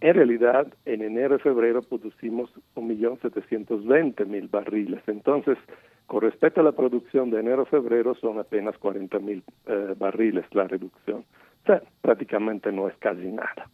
[0.00, 5.02] En realidad, en enero y febrero producimos 1.720.000 barriles.
[5.06, 5.58] Entonces,
[6.06, 11.24] con respecto a la producción de enero-febrero son apenas 40 mil eh, barriles la reducción.
[11.62, 13.68] O sea, prácticamente no es casi nada.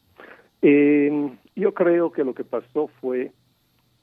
[0.62, 3.32] Eh, yo creo que lo que pasó fue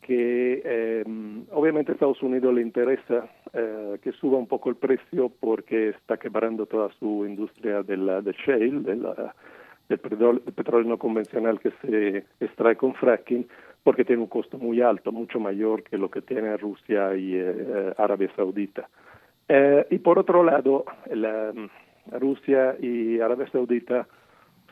[0.02, 1.04] que eh,
[1.52, 6.18] obviamente a Estados Unidos le interesa eh, que suba un poco el precio porque está
[6.18, 9.36] quebrando toda su industria de la de shale, de la,
[9.90, 13.48] del petróleo no convencional que se extrae con fracking
[13.88, 17.94] porque tiene un costo muy alto, mucho mayor que lo que tiene Rusia y eh,
[17.98, 18.90] Arabia Saudita.
[19.48, 24.06] Eh, y por otro lado, la, mm, Rusia y Arabia Saudita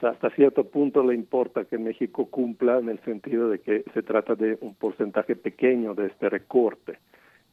[0.01, 4.35] hasta cierto punto le importa que México cumpla en el sentido de que se trata
[4.35, 6.99] de un porcentaje pequeño de este recorte.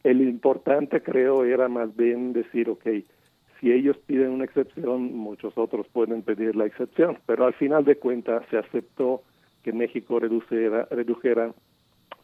[0.03, 2.87] El importante creo era más bien decir, ok,
[3.61, 7.95] si ellos piden una excepción, muchos otros pueden pedir la excepción, pero al final de
[7.95, 9.23] cuentas se aceptó
[9.63, 11.53] que México redujera, redujera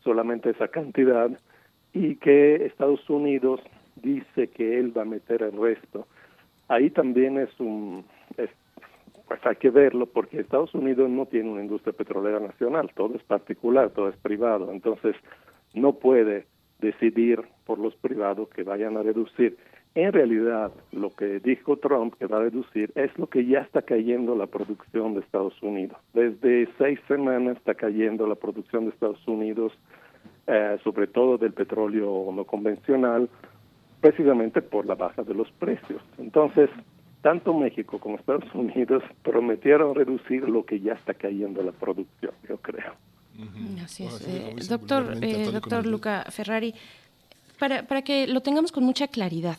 [0.04, 1.32] solamente esa cantidad
[1.94, 3.62] y que Estados Unidos
[3.96, 6.08] dice que él va a meter el resto.
[6.68, 8.06] Ahí también es un,
[9.30, 13.24] pues hay que verlo porque Estados Unidos no tiene una industria petrolera nacional, todo es
[13.24, 15.16] particular, todo es privado, entonces
[15.74, 16.48] no puede
[16.80, 19.58] decidir por los privados que vayan a reducir.
[19.96, 23.82] En realidad, lo que dijo Trump que va a reducir es lo que ya está
[23.82, 25.98] cayendo la producción de Estados Unidos.
[26.14, 29.74] Desde seis semanas está cayendo la producción de Estados Unidos,
[30.48, 33.30] eh, sobre todo del petróleo no convencional,
[34.00, 36.02] precisamente por la baja de los precios.
[36.20, 36.70] Entonces,
[37.22, 42.58] tanto México como Estados Unidos prometieron reducir lo que ya está cayendo la producción, yo
[42.58, 42.94] creo.
[43.84, 44.28] Así es.
[44.28, 46.76] Eh, doctor, eh, doctor Luca Ferrari,
[47.58, 49.58] para, para que lo tengamos con mucha claridad,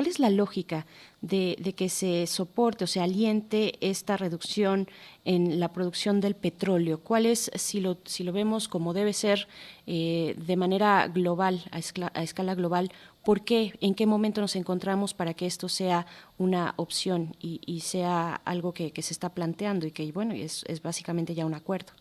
[0.00, 0.86] ¿cuál es la lógica
[1.20, 4.88] de, que se soporte o se aliente esta reducción
[5.26, 7.00] en la producción del petróleo?
[7.00, 9.46] ¿Cuál es, si lo, si lo vemos como debe ser
[9.86, 12.90] eh, de manera global, a escala, a escala global,
[13.22, 13.74] ¿Por qué?
[13.82, 16.06] ¿En qué momento nos encontramos para que esto sea
[16.38, 21.44] una opción y, sea algo que, se está planteando y que, bueno, es básicamente ya
[21.44, 21.92] un acuerdo?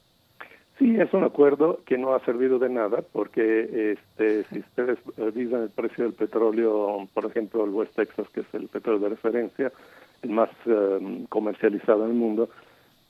[0.80, 4.98] Sí, es un acuerdo que no ha servido de nada porque este, si ustedes
[5.36, 9.10] dicen el precio del petróleo, por ejemplo, el West Texas, que es el petróleo de
[9.10, 9.74] referencia,
[10.22, 12.50] el más um, comercializado en el mundo,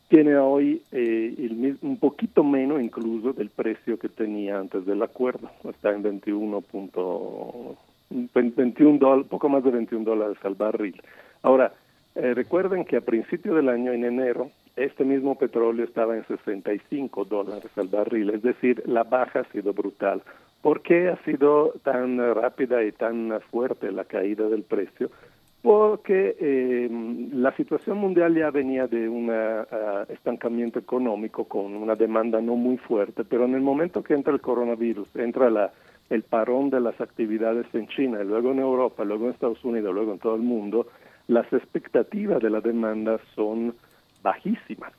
[0.08, 5.52] tiene hoy eh, el, un poquito menos incluso del precio que tenía antes del acuerdo.
[5.64, 6.64] Está en 21.
[8.10, 11.00] 21 dólares, poco más de 21 dólares al barril.
[11.44, 11.72] Ahora,
[12.16, 17.26] eh, recuerden que a principio del año, en enero, este mismo petróleo estaba en 65
[17.26, 20.22] dólares al barril, es decir, la baja ha sido brutal.
[20.62, 25.10] ¿Por qué ha sido tan rápida y tan fuerte la caída del precio?
[25.62, 26.90] Porque eh,
[27.34, 32.78] la situación mundial ya venía de un uh, estancamiento económico con una demanda no muy
[32.78, 35.72] fuerte, pero en el momento que entra el coronavirus, entra la
[36.10, 40.14] el parón de las actividades en China, luego en Europa, luego en Estados Unidos, luego
[40.14, 40.88] en todo el mundo,
[41.28, 43.76] las expectativas de la demanda son
[44.22, 44.94] bajísimas.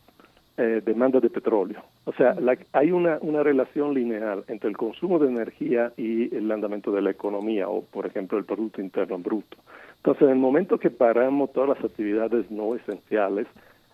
[0.57, 1.83] Eh, demanda de petróleo.
[2.05, 2.37] O sea,
[2.73, 7.11] hay una, una relación lineal entre el consumo de energía y el andamiento de la
[7.11, 9.57] economía, o por ejemplo el Producto Interno Bruto.
[9.97, 13.47] Entonces, en el momento que paramos todas las actividades no esenciales,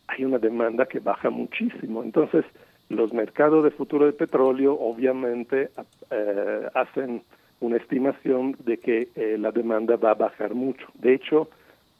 [0.09, 2.03] hay una demanda que baja muchísimo.
[2.03, 2.45] Entonces,
[2.89, 5.71] los mercados de futuro de petróleo obviamente
[6.11, 7.23] eh, hacen
[7.61, 10.87] una estimación de que eh, la demanda va a bajar mucho.
[10.95, 11.49] De hecho,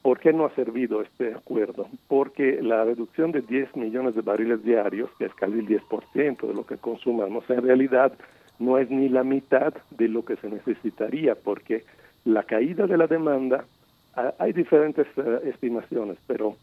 [0.07, 1.89] ¿por qué no ha servido este acuerdo?
[2.07, 6.53] Porque la reducción de 10 millones de barriles diarios, que es casi el 10% de
[6.53, 8.13] lo que consumamos, en realidad
[8.57, 11.83] no es ni la mitad de lo que se necesitaría, porque
[12.23, 13.65] la caída de la demanda,
[14.39, 16.55] hay diferentes uh, estimaciones, pero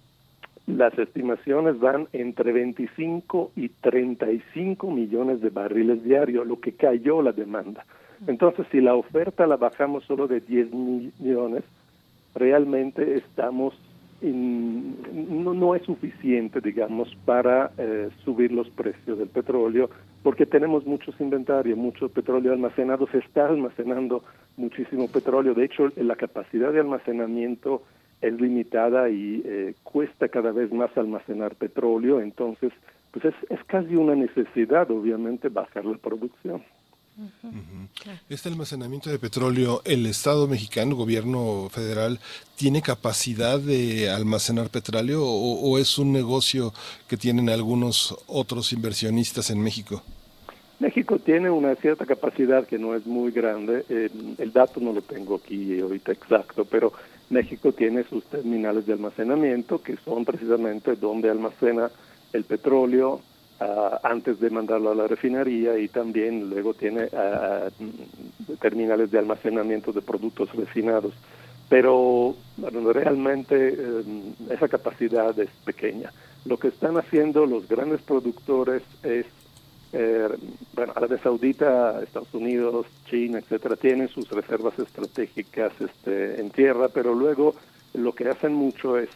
[0.67, 7.33] las estimaciones van entre 25 y 35 millones de barriles diarios, lo que cayó la
[7.33, 7.85] demanda.
[8.27, 11.63] Entonces, si la oferta la bajamos solo de 10 millones,
[12.35, 13.75] realmente estamos
[14.33, 19.91] no, no, es suficiente, digamos, para eh, subir los precios del petróleo,
[20.23, 24.23] porque tenemos muchos inventarios, mucho petróleo almacenado, se está almacenando
[24.57, 25.53] muchísimo petróleo.
[25.55, 27.83] De hecho, la capacidad de almacenamiento
[28.23, 32.73] es limitada y eh, cuesta cada vez más almacenar petróleo, entonces
[33.11, 36.63] pues es, es casi una necesidad, obviamente, bajar la producción.
[38.29, 42.19] Este almacenamiento de petróleo, ¿el Estado mexicano, el gobierno federal,
[42.57, 46.73] tiene capacidad de almacenar petróleo o, o, es un negocio
[47.09, 50.03] que tienen algunos otros inversionistas en México?
[50.81, 55.03] México tiene una cierta capacidad que no es muy grande, eh, el dato no lo
[55.03, 56.93] tengo aquí ahorita exacto, pero
[57.31, 61.91] México tiene sus terminales de almacenamiento, que son precisamente donde almacena
[62.33, 63.21] el petróleo
[63.61, 69.93] uh, antes de mandarlo a la refinería y también luego tiene uh, terminales de almacenamiento
[69.93, 71.15] de productos refinados.
[71.69, 76.13] Pero bueno, realmente um, esa capacidad es pequeña.
[76.45, 79.27] Lo que están haciendo los grandes productores es
[79.97, 80.29] eh,
[80.75, 87.15] bueno, Arabia Saudita, Estados Unidos, China, etcétera, tienen sus reservas estratégicas este, en tierra, pero
[87.15, 87.55] luego
[87.95, 89.09] lo que hacen mucho es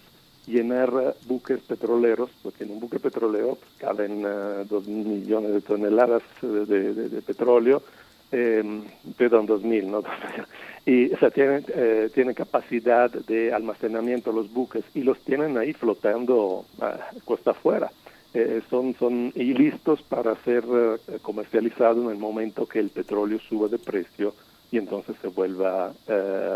[0.48, 6.22] llenar buques petroleros, porque en un buque petrolero pues, caben uh, dos millones de toneladas
[6.42, 7.82] de, de, de petróleo,
[8.30, 8.82] eh,
[9.16, 10.02] perdón, dos mil, ¿no?
[10.86, 15.72] y o sea, tienen, eh, tienen capacidad de almacenamiento los buques y los tienen ahí
[15.72, 17.90] flotando uh, costa afuera
[18.34, 23.38] eh, son, son y listos para ser uh, comercializados en el momento que el petróleo
[23.40, 24.34] suba de precio
[24.70, 25.94] y entonces se vuelva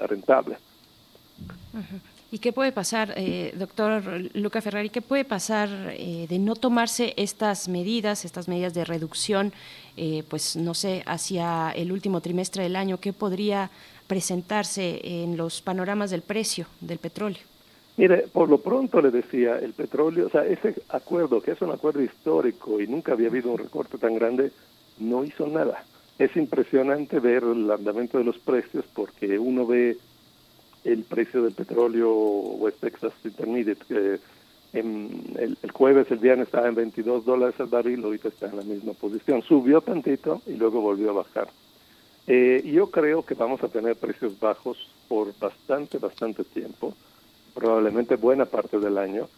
[0.07, 0.59] rentable.
[1.73, 2.12] Uh -huh.
[2.33, 4.03] ¿Y qué puede pasar, eh, doctor
[4.33, 9.53] Luca Ferrari, qué puede pasar eh, de no tomarse estas medidas, estas medidas de reducción,
[9.99, 12.99] eh, pues no sé, hacia el último trimestre del año?
[12.99, 13.69] ¿Qué podría
[14.07, 17.43] presentarse en los panoramas del precio del petróleo?
[17.99, 21.71] Mire, por lo pronto le decía, el petróleo, o sea, ese acuerdo, que es un
[21.71, 24.53] acuerdo histórico y nunca había habido un recorte tan grande,
[24.99, 25.85] no hizo nada.
[26.19, 29.99] es impresionante ver el andamiento de los precios porque uno ve
[30.85, 34.19] el precio del petróleo West Texas Intermediate, que
[34.73, 38.63] en el, jueves, el viernes estaba en 22 dólares el barril, ahorita está en la
[38.63, 39.43] misma posición.
[39.43, 41.49] Subió tantito y luego volvió a bajar.
[42.27, 46.95] Eh, yo creo que vamos a tener precios bajos por bastante, bastante tiempo,
[47.55, 49.29] probablemente buena parte del año.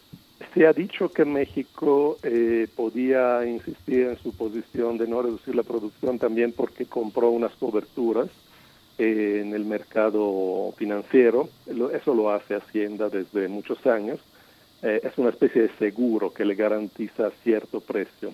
[0.53, 5.63] Se ha dicho que México eh, podía insistir en su posición de no reducir la
[5.63, 8.29] producción también porque compró unas coberturas
[8.97, 11.49] eh, en el mercado financiero.
[11.67, 14.21] Eso lo hace Hacienda desde muchos años.
[14.81, 18.33] Eh, es una especie de seguro que le garantiza cierto precio.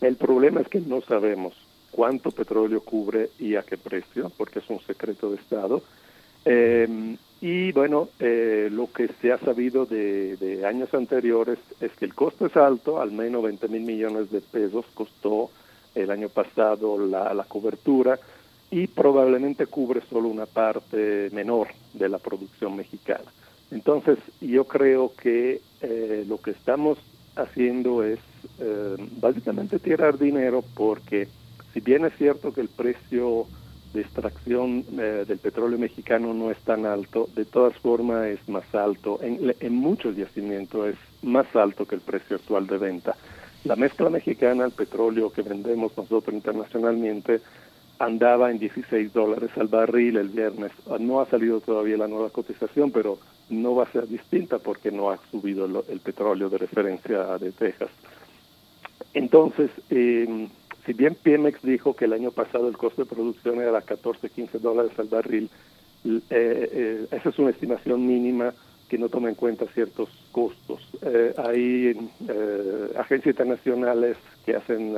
[0.00, 1.54] El problema es que no sabemos
[1.90, 5.82] cuánto petróleo cubre y a qué precio, porque es un secreto de Estado.
[6.46, 12.14] Em, y bueno, eh, lo que se ha sabido de, años anteriores es que el
[12.14, 15.50] costo es alto, al menos 20 mil millones de pesos costó
[15.94, 18.18] el año pasado la cobertura
[18.70, 23.30] y probablemente cubre solo una parte menor de la producción mexicana.
[23.70, 26.98] Entonces, yo creo que eh, lo que estamos
[27.36, 28.18] haciendo es
[28.58, 31.28] eh, básicamente tirar dinero porque
[31.72, 33.46] si bien es cierto que el precio
[33.92, 38.72] de extracción eh, del petróleo mexicano no es tan alto, de todas formas es más
[38.74, 43.16] alto, en, en muchos yacimientos es más alto que el precio actual de venta.
[43.64, 47.40] La mezcla mexicana, el petróleo que vendemos nosotros internacionalmente,
[48.00, 50.72] andaba en 16 dólares al barril el viernes.
[50.98, 53.18] No ha salido todavía la nueva cotización, pero
[53.48, 57.90] no va a ser distinta porque no ha subido el, petróleo de referencia de Texas.
[59.14, 60.48] Entonces, eh,
[60.86, 64.58] si bien Pemex dijo que el año pasado el costo de producción era 14, 15
[64.58, 65.50] dólares al barril,
[66.04, 68.54] eh, eh, esa es una estimación mínima
[68.88, 70.80] que no toma en cuenta ciertos costos.
[71.02, 72.10] Eh, hay
[72.98, 74.96] agencias internacionales que hacen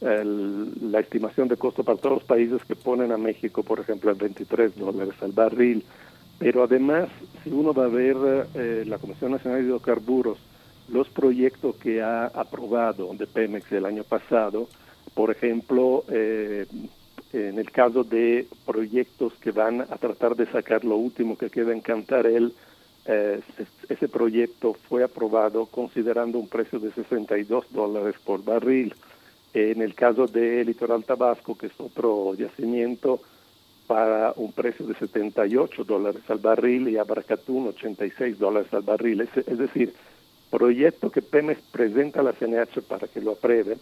[0.00, 4.18] la estimación de costo para todos los países que ponen a México, por ejemplo, en
[4.18, 5.84] 23 dólares al barril.
[6.38, 7.08] Pero además,
[7.42, 8.16] si uno va a ver
[8.54, 10.38] eh, la Comisión Nacional de Hidrocarburos,
[10.88, 14.68] los proyectos que ha aprobado de Pemex el año pasado,
[15.14, 16.66] por ejemplo, eh,
[17.32, 21.72] en el caso de proyectos que van a tratar de sacar lo último que queda
[21.72, 22.54] en Cantarel,
[23.04, 23.40] eh,
[23.88, 28.94] ese proyecto fue aprobado considerando un precio de 62 dólares por barril.
[29.58, 33.20] En el caso de Litoral Tabasco, que es otro yacimiento,
[33.88, 39.22] para un precio de 78 dólares al barril y Abracatún 86 dólares al barril.
[39.22, 39.94] Es, es decir,
[40.50, 43.78] proyecto que Pemex presenta a la CNH para que lo aprueben,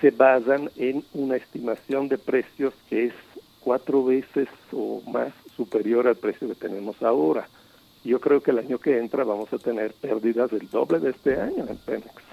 [0.00, 3.14] se basan en una estimación de precios que es
[3.60, 7.48] cuatro veces o más superior al precio que tenemos ahora.
[8.04, 11.40] Yo creo que el año que entra vamos a tener pérdidas del doble de este
[11.40, 12.27] año en Pemex.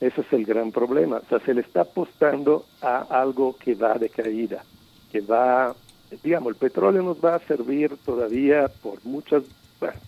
[0.00, 1.18] Ese es el gran problema.
[1.18, 4.64] O sea, se le está apostando a algo que va de caída,
[5.12, 5.74] que va,
[6.22, 9.42] digamos, el petróleo nos va a servir todavía por muchas,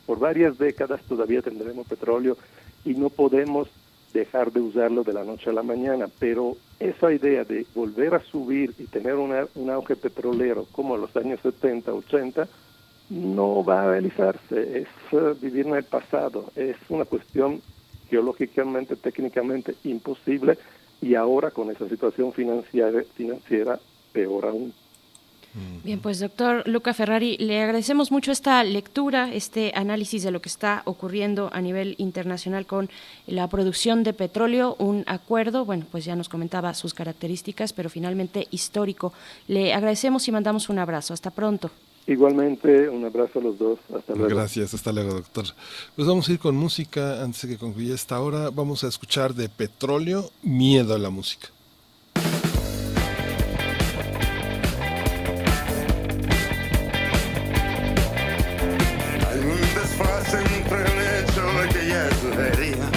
[0.07, 2.37] por varias décadas todavía tendremos petróleo
[2.85, 3.69] y no podemos
[4.13, 8.21] dejar de usarlo de la noche a la mañana, pero esa idea de volver a
[8.21, 12.49] subir y tener una, un auge petrolero como en los años 70, 80,
[13.11, 17.61] no va a realizarse, es uh, vivir en el pasado, es una cuestión
[18.13, 20.59] geológicamente, técnicamente imposible
[21.01, 23.81] y ahora con esa situación financiera, financiera
[24.13, 24.75] peor aún.
[25.83, 30.49] Bien, pues doctor Luca Ferrari, le agradecemos mucho esta lectura, este análisis de lo que
[30.51, 32.91] está ocurriendo a nivel internacional con
[33.27, 38.47] la producción de petróleo, un acuerdo, bueno, pues ya nos comentaba sus características, pero finalmente
[38.51, 39.15] histórico.
[39.49, 41.13] Le agradecemos y mandamos un abrazo.
[41.15, 41.71] Hasta pronto.
[42.07, 43.79] Igualmente, un abrazo a los dos.
[43.95, 44.35] Hasta luego.
[44.35, 45.45] Gracias, hasta luego, doctor.
[45.95, 48.51] Pues vamos a ir con música antes de que concluya esta hora.
[48.51, 51.49] Vamos a escuchar de Petróleo, Miedo a la Música.
[59.29, 62.91] Hay un desfase entre el hecho de que ya sucedería.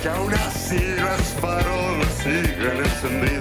[0.00, 3.33] Que aún así las farolas siguen encendidas.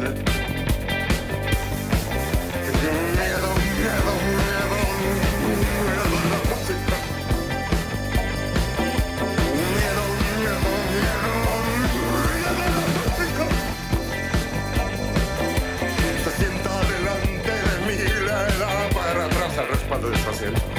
[20.03, 20.72] Me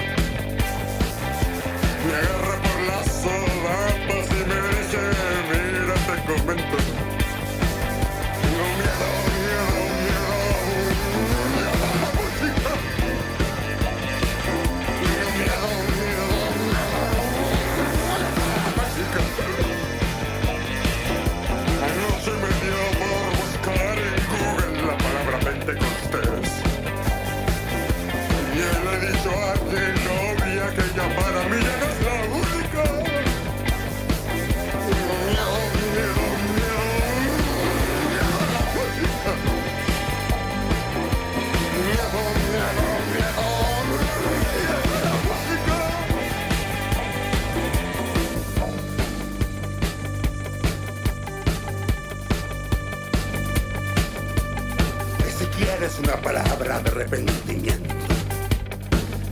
[56.95, 57.95] arrepentimiento.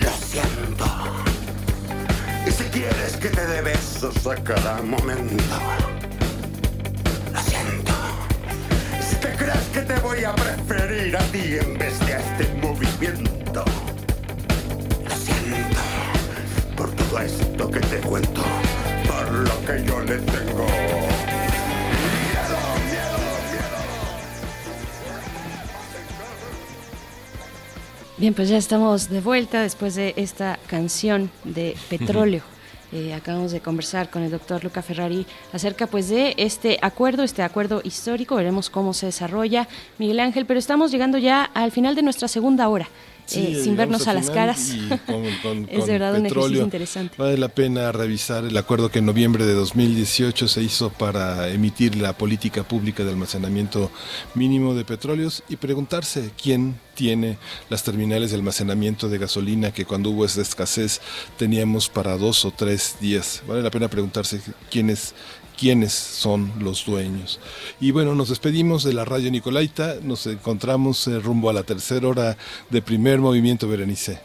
[0.01, 0.85] Lo siento.
[2.47, 5.55] Y si quieres que te dé besos a cada momento.
[7.33, 7.93] Lo siento.
[9.09, 12.53] Si te crees que te voy a preferir a ti en vez de a este
[12.61, 13.65] movimiento.
[15.09, 15.81] Lo siento.
[16.77, 18.43] Por todo esto que te cuento.
[19.07, 21.12] Por lo que yo le tengo.
[28.23, 32.45] Bien, pues ya estamos de vuelta después de esta canción de Petróleo.
[32.93, 37.43] Eh, acabamos de conversar con el doctor Luca Ferrari acerca pues de este acuerdo, este
[37.43, 39.67] acuerdo histórico, veremos cómo se desarrolla
[39.99, 42.87] Miguel Ángel, pero estamos llegando ya al final de nuestra segunda hora.
[43.33, 44.71] Sí, eh, sin vernos a las caras.
[44.75, 44.99] y con-
[45.43, 46.45] con- es con de verdad un petróleo.
[46.47, 47.15] ejercicio interesante.
[47.19, 51.97] Vale la pena revisar el acuerdo que en noviembre de 2018 se hizo para emitir
[51.97, 53.91] la política pública de almacenamiento
[54.35, 57.39] mínimo de petróleos y preguntarse quién tiene
[57.71, 61.01] las terminales de almacenamiento de gasolina que cuando hubo esa escasez
[61.39, 63.43] teníamos para dos o tres días.
[63.49, 64.41] Vale la pena preguntarse
[64.71, 65.15] quiénes
[65.63, 67.39] quiénes son los dueños.
[67.81, 72.09] Y bueno, nos despedimos de la radio Nicolaita, nos encontramos eh, rumbo a la tercera
[72.09, 72.37] hora
[72.69, 74.19] de primer movimiento, Berenice.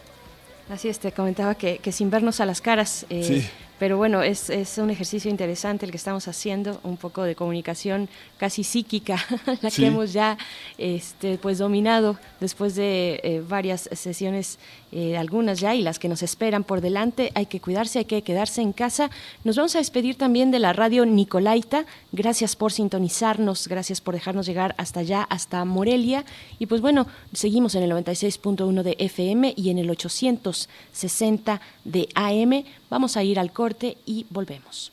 [0.68, 3.48] Así es, te comentaba que, que sin vernos a las caras, eh, Sí.
[3.80, 8.10] pero bueno, es, es un ejercicio interesante el que estamos haciendo, un poco de comunicación
[8.38, 9.16] casi psíquica,
[9.62, 9.84] la Sí.
[9.84, 10.38] que hemos ya
[10.80, 14.58] este, pues dominado después de eh, varias sesiones,
[14.92, 17.32] eh, algunas ya y las que nos esperan por delante.
[17.36, 19.10] Hay que cuidarse, hay que quedarse en casa.
[19.44, 21.86] Nos vamos a despedir también de la radio Nicolaita.
[22.12, 26.26] Gracias por sintonizarnos, gracias por dejarnos llegar hasta allá, hasta Morelia.
[26.60, 32.64] Y pues bueno, seguimos en el 96.1 de FM y en el 860 de AM.
[32.90, 34.92] Vamos a ir al corte y volvemos.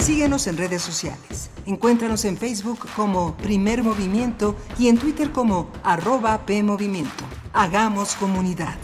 [0.00, 1.50] Síguenos en redes sociales.
[1.66, 7.24] Encuéntranos en Facebook como Primer Movimiento y en Twitter como arroba PMovimiento.
[7.52, 8.76] Hagamos comunidad.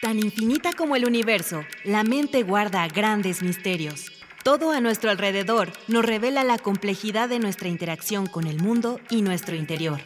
[0.00, 4.13] Tan infinita como el universo, la mente guarda grandes misterios.
[4.44, 9.22] Todo a nuestro alrededor nos revela la complejidad de nuestra interacción con el mundo y
[9.22, 10.02] nuestro interior.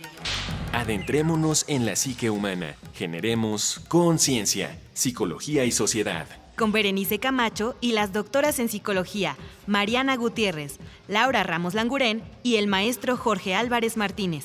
[0.73, 2.77] Adentrémonos en la psique humana.
[2.94, 6.28] Generemos conciencia, psicología y sociedad.
[6.56, 9.36] Con Berenice Camacho y las doctoras en psicología,
[9.66, 10.78] Mariana Gutiérrez,
[11.09, 14.44] Laura Ramos Langurén y el maestro Jorge Álvarez Martínez.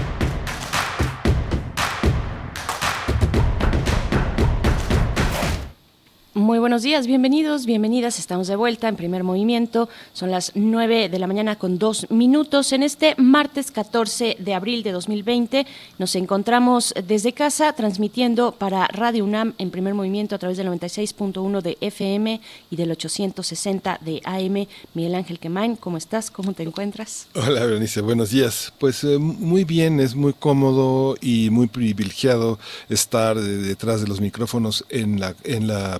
[6.33, 8.17] Muy buenos días, bienvenidos, bienvenidas.
[8.17, 9.89] Estamos de vuelta en primer movimiento.
[10.13, 12.71] Son las 9 de la mañana con dos minutos.
[12.71, 15.67] En este martes 14 de abril de 2020
[15.97, 21.61] nos encontramos desde casa transmitiendo para Radio UNAM en primer movimiento a través del 96.1
[21.61, 22.39] de FM
[22.69, 24.67] y del 860 de AM.
[24.93, 26.31] Miguel Ángel Quemain, ¿cómo estás?
[26.31, 27.27] ¿Cómo te encuentras?
[27.35, 28.71] Hola, Berenice, buenos días.
[28.79, 34.85] Pues eh, muy bien, es muy cómodo y muy privilegiado estar detrás de los micrófonos
[34.87, 35.99] en la, en la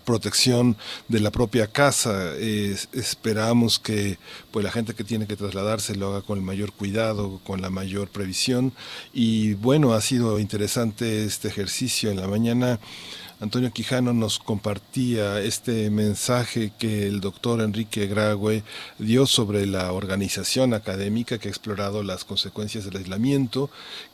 [1.07, 2.33] de la propia casa.
[2.37, 4.17] esperamos que
[4.51, 7.69] pues, la gente que tiene que trasladarse lo haga con el mayor cuidado, con la
[7.69, 8.73] mayor previsión.
[9.13, 12.79] Y bueno, ha sido interesante este ejercicio en la mañana.
[13.41, 18.63] Antonio Quijano nos compartía este mensaje que el doctor Enrique Graue
[18.99, 23.71] dio sobre la organización académica que ha explorado las consecuencias del aislamiento,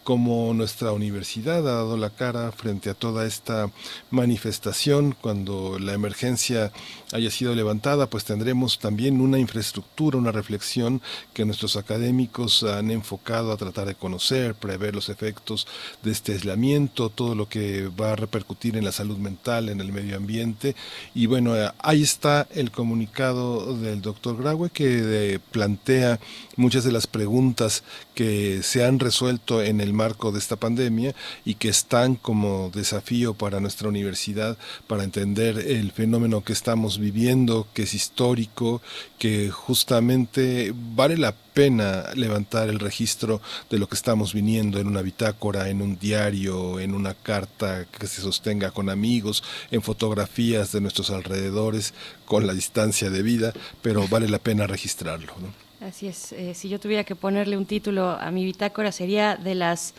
[0.08, 3.70] cómo nuestra universidad ha dado la cara frente a toda esta
[4.10, 5.14] manifestación.
[5.20, 6.72] Cuando la emergencia
[7.12, 11.02] haya sido levantada, pues tendremos también una infraestructura, una reflexión
[11.34, 15.68] que nuestros académicos han enfocado a tratar de conocer, prever los efectos
[16.04, 19.92] de este aislamiento, todo lo que va a repercutir en la salud mental, en el
[19.92, 20.74] medio ambiente.
[21.16, 26.22] Y bueno, ahí está el comunicado del doctor Graue que plantea
[26.56, 27.84] muchas de las preguntas
[28.18, 31.14] que se han resuelto en el marco de esta pandemia
[31.46, 34.58] y que están como desafío para nuestra universidad
[34.88, 38.82] para entender el fenómeno que estamos viviendo, que es histórico,
[39.20, 43.40] que justamente vale la pena levantar el registro
[43.70, 48.08] de lo que estamos viniendo en una bitácora, en un diario, en una carta que
[48.08, 51.94] se sostenga con amigos, en fotografías de nuestros alrededores,
[52.26, 53.54] con la distancia de vida,
[53.84, 55.36] pero vale la pena registrarlo.
[55.82, 56.32] Así es.
[56.34, 59.94] Eh, si yo tuviera que ponerle un título a mi bitácora sería de las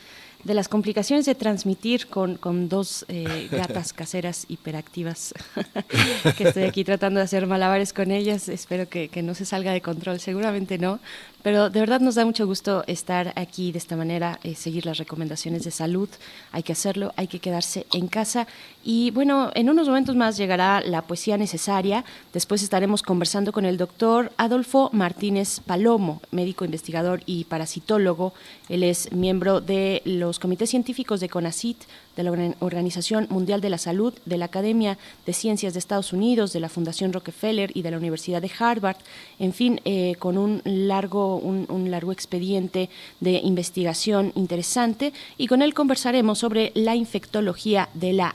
[0.44, 5.34] de las complicaciones de transmitir con, con dos eh, gatas caseras hiperactivas
[6.36, 8.48] que estoy aquí tratando de hacer malabares con ellas.
[8.48, 11.00] Espero que, que, no se salga de control, seguramente no,
[11.42, 14.98] pero de verdad nos da mucho gusto estar aquí de esta manera, eh, seguir las
[14.98, 16.08] recomendaciones de salud.
[16.52, 18.46] Hay que hacerlo, hay que quedarse en casa.
[18.84, 22.04] Y bueno, en unos momentos más llegará la poesía necesaria.
[22.32, 28.32] Después estaremos conversando con el doctor Adolfo Martínez Palomo, médico investigador y parasitólogo.
[28.68, 31.78] Él es miembro de los comités científicos de CONACIT,
[32.18, 36.52] de la Organización Mundial de la Salud, de la Academia de Ciencias de Estados Unidos,
[36.52, 38.96] de la Fundación Rockefeller y de la Universidad de Harvard.
[39.38, 42.90] En fin, eh, con un largo un, largo expediente
[43.20, 48.34] de investigación interesante y con él conversaremos sobre la infectología de la,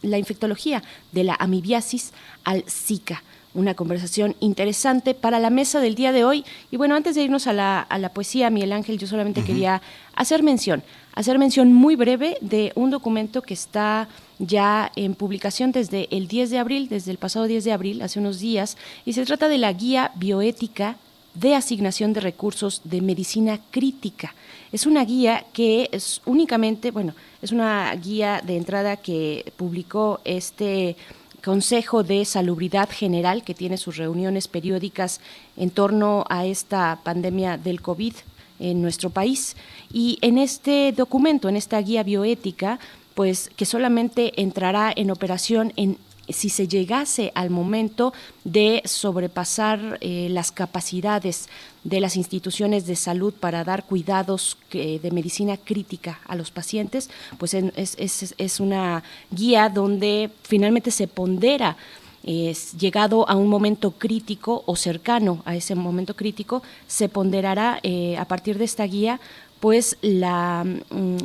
[0.00, 0.82] la infectología
[1.12, 2.12] de la amibiasis
[2.44, 3.22] al Zika
[3.52, 6.44] una conversación interesante para la mesa del día de hoy.
[6.70, 9.82] Y bueno, antes de irnos a la, a la poesía, Miguel Ángel, yo solamente quería
[10.14, 10.84] hacer mención,
[11.14, 14.08] hacer mención muy breve de un documento que está
[14.38, 18.18] ya en publicación desde el 10 de abril, desde el pasado 10 de abril, hace
[18.18, 20.96] unos días, y se trata de la guía bioética
[21.34, 24.34] de asignación de recursos de medicina crítica.
[24.72, 30.96] Es una guía que es únicamente, bueno, es una guía de entrada que publicó este
[31.42, 35.20] Consejo de Salubridad General que tiene sus reuniones periódicas
[35.56, 38.14] en torno a esta pandemia del COVID
[38.60, 39.56] en nuestro país.
[39.92, 42.78] Y en este documento, en esta guía bioética,
[43.14, 48.12] pues que solamente entrará en operación en si se llegase al momento
[48.44, 51.48] de sobrepasar eh, las capacidades
[51.82, 57.54] de las instituciones de salud para dar cuidados de medicina crítica a los pacientes, pues
[57.54, 61.76] es, una guía donde finalmente se pondera
[62.22, 68.16] es llegado a un momento crítico o cercano a ese momento crítico, se ponderará eh,
[68.18, 69.20] a partir de esta guía
[69.60, 71.16] pues la, mm,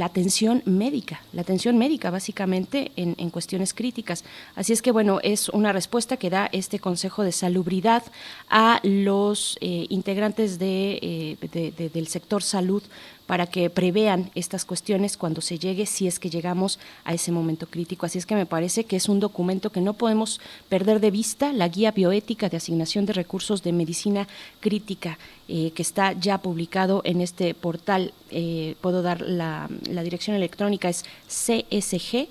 [0.00, 4.24] atención médica, la atención médica básicamente en, cuestiones críticas.
[4.54, 8.04] Así es que bueno, es una respuesta que da este Consejo de Salubridad
[8.48, 12.82] a los eh, integrantes de, eh, del sector salud
[13.26, 17.66] para que prevean estas cuestiones cuando se llegue, si es que llegamos a ese momento
[17.66, 18.06] crítico.
[18.06, 21.52] Así es que me parece que es un documento que no podemos perder de vista,
[21.52, 24.28] la guía bioética de asignación de recursos de medicina
[24.60, 25.18] crítica,
[25.48, 28.12] eh, que está ya publicado en este portal.
[28.30, 32.28] Eh, puedo dar la, la dirección electrónica, es csg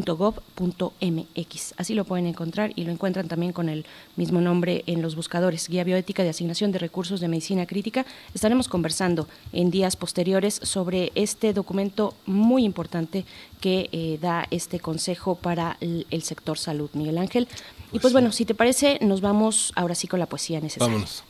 [0.00, 1.74] .gov.mx.
[1.76, 3.84] Así lo pueden encontrar y lo encuentran también con el
[4.16, 5.68] mismo nombre en los buscadores.
[5.68, 8.06] Guía Bioética de Asignación de Recursos de Medicina Crítica.
[8.34, 13.24] Estaremos conversando en días posteriores sobre este documento muy importante
[13.60, 17.48] que eh, da este consejo para el, sector salud, Miguel Ángel.
[17.88, 20.92] y pues, pues bueno, si te parece, nos vamos ahora sí con la poesía necesaria.
[20.92, 21.24] Vámonos.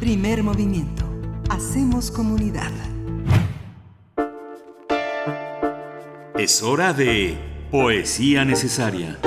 [0.00, 1.04] Primer movimiento.
[1.48, 2.72] Hacemos comunidad.
[6.38, 7.36] Es hora de
[7.70, 9.18] Poesía Necesaria.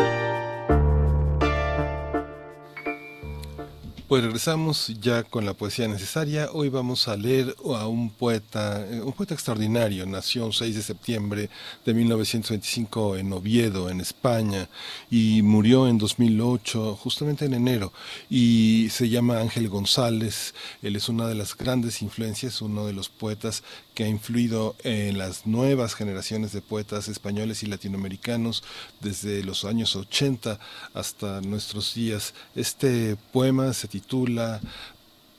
[4.08, 6.50] Pues regresamos ya con la poesía necesaria.
[6.54, 10.06] Hoy vamos a leer a un poeta, eh, un poeta extraordinario.
[10.06, 11.50] Nació el 6 de septiembre
[11.84, 14.70] de 1925 en Oviedo, en España,
[15.10, 17.94] y murió en 2008, justamente en enero.
[18.30, 20.54] Y se llama Ángel González.
[20.84, 23.64] Él es una de las grandes influencias, uno de los poetas
[23.96, 28.62] que ha influido en las nuevas generaciones de poetas españoles y latinoamericanos
[29.00, 30.60] desde los años 80
[30.94, 32.34] hasta nuestros días.
[32.56, 34.60] Este poema se titula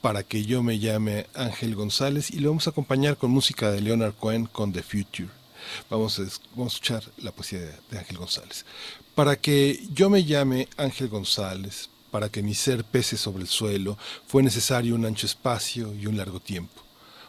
[0.01, 3.83] Para que yo me llame Ángel González y lo vamos a acompañar con música de
[3.83, 5.29] Leonard Cohen con The Future.
[5.91, 7.61] Vamos a, escuchar la poesía
[7.91, 8.65] de Ángel González.
[9.15, 13.99] Para que yo me llame Ángel González, para que mi ser pese sobre el suelo,
[14.27, 16.86] fue necesario un ancho espacio y un largo tiempo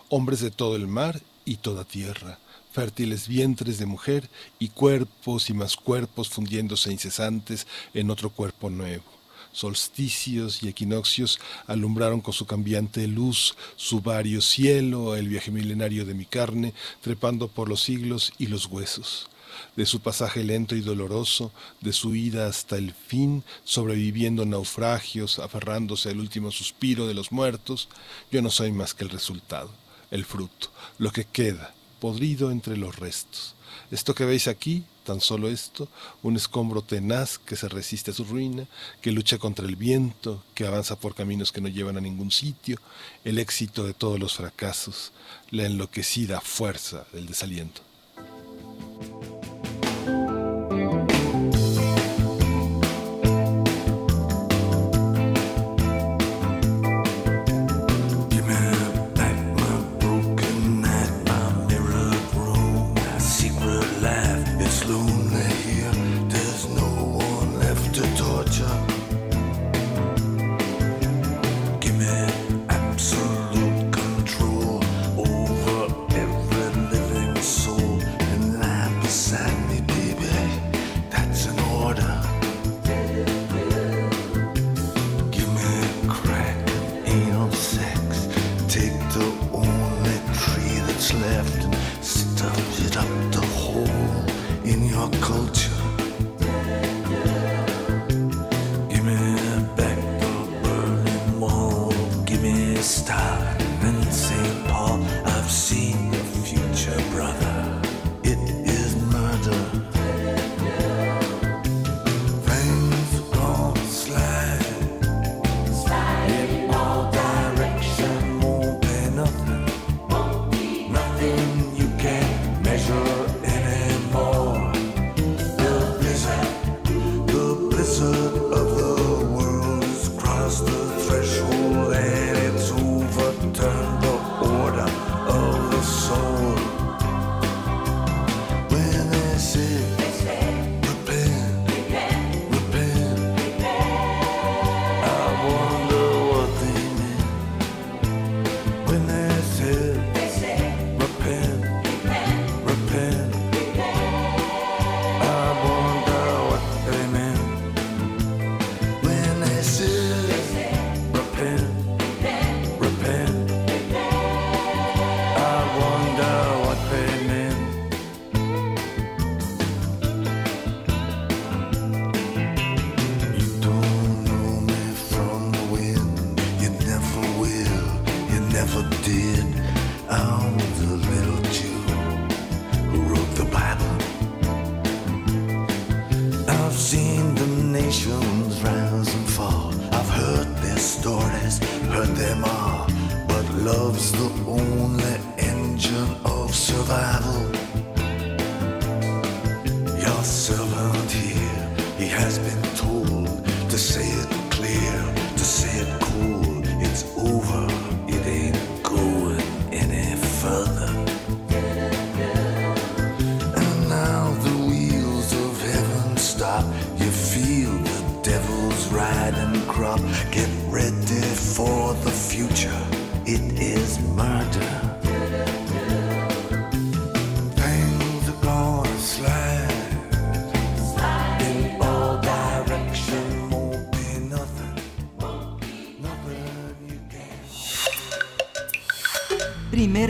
[0.09, 2.39] hombres de todo el mar y toda tierra,
[2.71, 4.29] fértiles vientres de mujer
[4.59, 9.03] y cuerpos y más cuerpos fundiéndose incesantes en otro cuerpo nuevo.
[9.51, 16.13] Solsticios y equinoccios alumbraron con su cambiante luz su vario cielo, el viaje milenario de
[16.13, 19.29] mi carne, trepando por los siglos y los huesos
[19.75, 21.51] de su pasaje lento y doloroso,
[21.81, 27.89] de su ida hasta el fin, sobreviviendo naufragios, aferrándose al último suspiro de los muertos,
[28.31, 29.71] yo no soy más que el resultado
[30.11, 33.55] el fruto, lo que queda, podrido entre los restos.
[33.91, 35.87] Esto que veis aquí, tan solo esto,
[36.23, 38.67] un escombro tenaz que se resiste a su ruina,
[39.01, 42.77] que lucha contra el viento, que avanza por caminos que no llevan a ningún sitio,
[43.23, 45.13] el éxito de todos los fracasos,
[45.51, 47.81] la enloquecida fuerza del desaliento.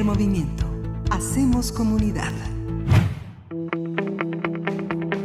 [0.07, 0.65] Movimiento.
[1.11, 2.31] Hacemos comunidad.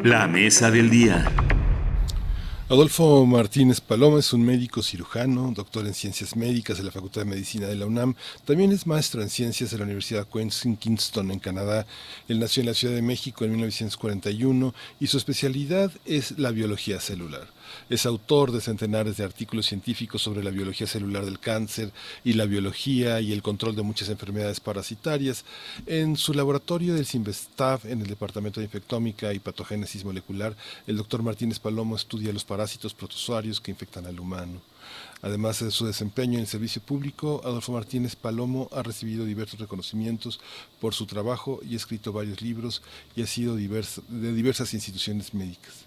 [0.03, 1.31] La mesa del día.
[2.69, 7.31] Adolfo Martínez Paloma es un médico cirujano, doctor en ciencias médicas de la Facultad de
[7.31, 8.17] Medicina de la UNAM.
[8.45, 11.87] También es maestro en ciencias de la Universidad Queen's en Kingston, en Canadá.
[12.27, 16.99] Él nació en la Ciudad de México en 1941 y su especialidad es la biología
[16.99, 17.47] celular.
[17.91, 21.93] Es autor de centenares de artículos científicos sobre la biología celular del cáncer
[22.25, 25.45] y la biología y el control de muchas enfermedades parasitarias.
[25.87, 31.23] En su laboratorio del CIMBESTAF, en el Departamento de Infectómica y Patogénesis Molecular, el doctor
[31.23, 34.61] Martínez Palomo estudia los parásitos protozoarios que infectan al humano.
[35.23, 40.41] Además de su desempeño en el servicio público, Adolfo Martínez Palomo ha recibido diversos reconocimientos
[40.81, 42.83] por su trabajo y ha escrito varios libros
[43.15, 45.82] y ha sido de diversas instituciones médicas.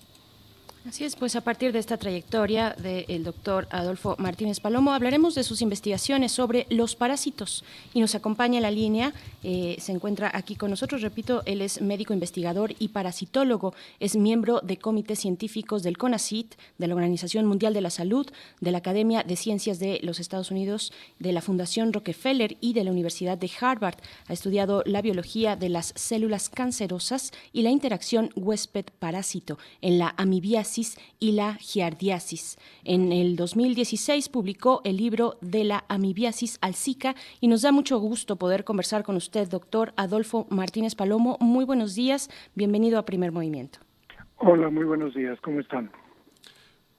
[0.87, 5.43] Así es, pues a partir de esta trayectoria del doctor Adolfo Martínez Palomo hablaremos de
[5.43, 7.63] sus investigaciones sobre los parásitos.
[7.95, 11.81] Y nos acompaña en la línea, eh, se encuentra aquí con nosotros, repito, él es
[11.81, 17.73] médico investigador y parasitólogo, es miembro de comités científicos del CONACIT, de la Organización Mundial
[17.73, 18.27] de la Salud,
[18.61, 22.83] de la Academia de Ciencias de los Estados Unidos, de la Fundación Rockefeller y de
[22.83, 23.97] la Universidad de Harvard.
[24.27, 30.74] Ha estudiado la biología de las células cancerosas y la interacción huésped-parásito en la amibiasis
[31.19, 32.57] y la giardiasis.
[32.83, 37.97] En el 2016 publicó el libro de la amibiasis al Zika y nos da mucho
[37.99, 41.37] gusto poder conversar con usted, doctor Adolfo Martínez Palomo.
[41.39, 43.79] Muy buenos días, bienvenido a Primer Movimiento.
[44.37, 45.89] Hola, muy buenos días, ¿cómo están?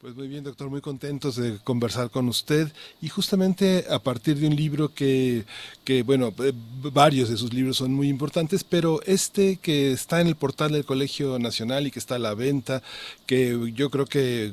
[0.07, 2.73] Pues muy bien, doctor, muy contentos de conversar con usted
[3.03, 5.45] y justamente a partir de un libro que,
[5.83, 6.53] que bueno, eh,
[6.93, 10.85] varios de sus libros son muy importantes, pero este que está en el portal del
[10.85, 12.85] Colegio Nacional y que está a la venta,
[13.27, 14.53] que yo creo que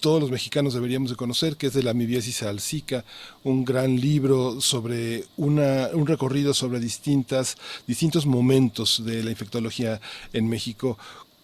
[0.00, 2.60] todos los mexicanos deberíamos de conocer, que es de la amibiasis al
[3.44, 10.00] un gran libro sobre una, un recorrido sobre distintas, distintos momentos de la infectología
[10.32, 10.96] en México.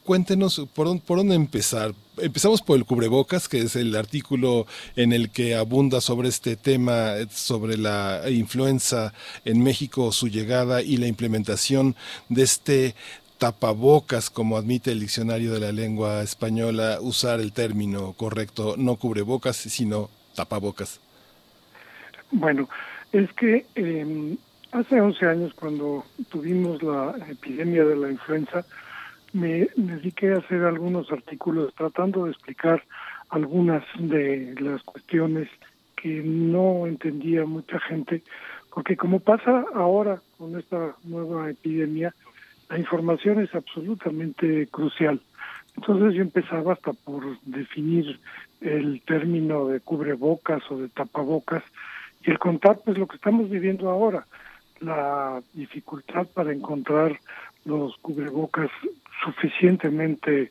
[0.04, 1.94] Cuéntenos por, dónde- empezar.
[2.18, 4.66] Empezamos por el cubrebocas, que es el artículo
[4.96, 9.14] en el que abunda sobre este tema, eh, sobre la influenza
[9.46, 11.96] en México, su llegada y la implementación
[12.28, 12.94] de este
[13.38, 19.56] tapabocas, como admite el diccionario de la lengua española, usar el término correcto, no cubrebocas,
[19.56, 21.00] sino tapabocas.
[22.30, 22.68] Bueno,
[23.12, 24.36] es que eh,
[24.70, 28.64] hace 11 años cuando tuvimos la epidemia de la influenza,
[29.34, 32.82] me, dediqué a hacer algunos artículos tratando de explicar
[33.28, 35.48] algunas de las cuestiones
[35.96, 38.22] que no entendía mucha gente,
[38.72, 42.14] porque como pasa ahora con esta nueva epidemia,
[42.70, 45.20] la información es absolutamente crucial.
[45.76, 48.20] Entonces yo empezaba hasta por definir
[48.60, 51.64] el término de cubrebocas o de tapabocas
[52.24, 54.26] y el contar pues lo que estamos viviendo ahora,
[54.80, 57.18] la dificultad para encontrar
[57.64, 58.70] los cubrebocas
[59.24, 60.50] suficientemente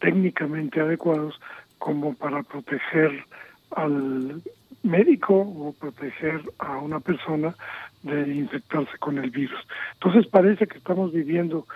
[0.00, 1.38] técnicamente adecuados
[1.78, 3.24] como para proteger
[3.70, 4.42] al
[4.82, 7.54] médico o proteger a una persona
[8.02, 9.60] de infectarse con el virus.
[9.94, 11.66] Entonces parece que estamos viviendo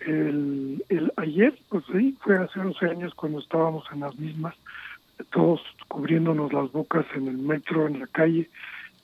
[0.00, 0.82] el,
[1.16, 4.54] ayer, pues sí, fue hace 11 años cuando estábamos en las mismas,
[5.30, 8.48] todos cubriéndonos las bocas en el metro, en la calle,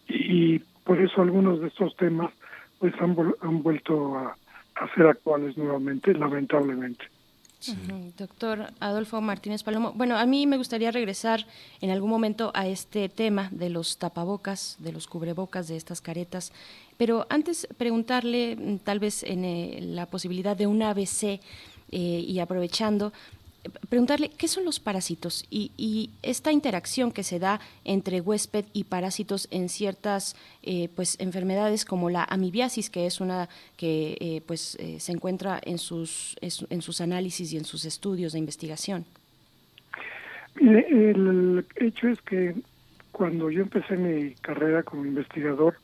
[0.08, 2.30] y, por eso algunos de estos temas
[2.78, 4.36] pues han, han vuelto a,
[4.77, 7.05] a ser actuales nuevamente, lamentablemente.
[8.16, 11.47] Doctor Adolfo Martínez Palomo, bueno, a mí me gustaría regresar
[11.81, 16.53] en algún momento a este tema de los tapabocas, de los cubrebocas, de estas caretas,
[16.97, 21.40] pero antes preguntarle, mm, tal vez en eh, la posibilidad de un ABC eh,
[21.90, 23.12] y aprovechando,
[23.88, 28.84] preguntarle qué son los parásitos y, y esta interacción que se da entre huésped y
[28.84, 34.76] parásitos en ciertas eh, pues enfermedades como la amibiasis que es una que eh, pues
[34.80, 38.38] eh, se encuentra en sus en su- en sus análisis y en sus estudios de
[38.38, 39.05] investigación.
[40.56, 42.55] El hecho es que
[43.12, 45.76] cuando yo empecé mi carrera como investigador,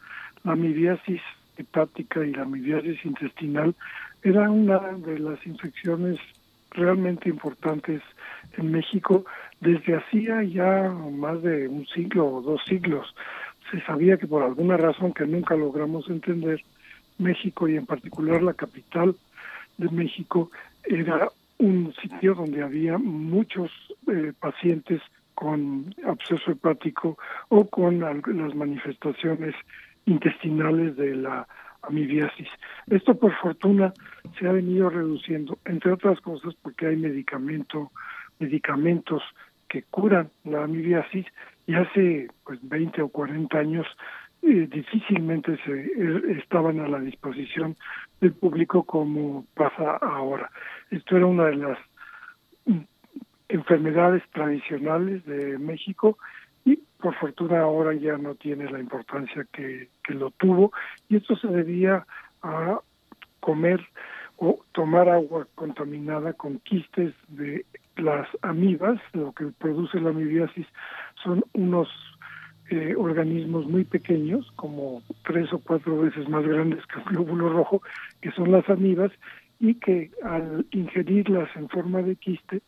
[0.44, 1.20] la amibiasis
[1.56, 3.74] hepática y la amibiasis intestinal
[4.22, 6.18] era una de las infecciones
[6.74, 8.03] realmente importantes
[8.57, 9.24] en México
[9.61, 13.15] desde hacía ya más de un siglo o dos siglos.
[13.70, 16.62] Se sabía que por alguna razón que nunca logramos entender,
[17.19, 19.15] México y en particular la capital
[19.78, 20.51] de México
[20.85, 21.28] era
[21.59, 23.70] un sitio donde había muchos
[24.09, 25.01] eh, pacientes
[25.35, 27.19] con absceso hepático
[27.49, 29.55] o con las manifestaciones
[30.07, 31.47] intestinales de la
[31.82, 32.48] amibiasis.
[32.88, 33.92] Esto por fortuna
[34.38, 37.90] se ha venido reduciendo, entre otras cosas porque hay medicamento,
[38.38, 39.22] medicamentos
[39.68, 41.26] que curan la amibiasis
[41.66, 43.86] y hace pues 20 o 40 años
[44.42, 47.76] eh, difícilmente se eh, estaban a la disposición
[48.20, 50.50] del público como pasa ahora.
[50.90, 51.78] Esto era una de las
[52.66, 52.80] mm,
[53.48, 56.18] enfermedades tradicionales de México
[57.02, 60.72] por fortuna ahora ya no tiene la importancia que, que lo tuvo
[61.08, 62.06] y esto se debía
[62.42, 62.78] a
[63.40, 63.80] comer
[64.36, 67.66] o tomar agua contaminada con quistes de
[67.96, 70.66] las amibas, lo que produce la amibiasis
[71.22, 71.88] son unos
[72.70, 77.82] eh, organismos muy pequeños, como tres o cuatro veces más grandes que un glóbulo rojo,
[78.20, 79.12] que son las amibas,
[79.60, 82.62] y que al ingerirlas en forma de quiste,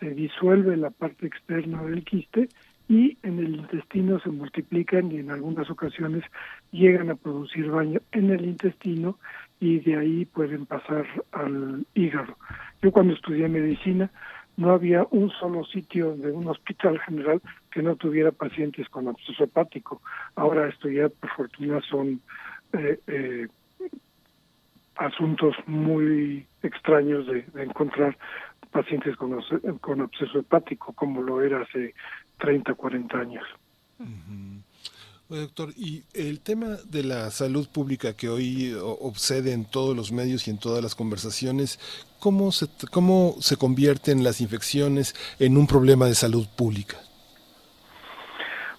[0.00, 2.48] se disuelve la parte externa del quiste
[2.90, 6.24] y en el intestino se multiplican y en algunas ocasiones
[6.72, 9.16] llegan a producir baño en el intestino
[9.60, 12.36] y de ahí pueden pasar al hígado.
[12.82, 14.10] Yo cuando estudié medicina
[14.56, 17.40] no había un solo sitio de un hospital general
[17.70, 20.02] que no tuviera pacientes con absceso hepático.
[20.34, 22.20] Ahora esto ya por fortuna son
[22.72, 23.46] eh, eh,
[24.96, 28.18] asuntos muy extraños de, encontrar
[28.72, 29.40] pacientes con,
[29.80, 31.94] con absceso hepático como lo era hace
[32.40, 33.44] 30, 40 años
[35.38, 40.48] doctor, y el tema de la salud pública que hoy obsede en todos los medios
[40.48, 41.78] y en todas las conversaciones,
[42.18, 46.96] ¿cómo se, cómo se convierten las infecciones en un problema de salud pública?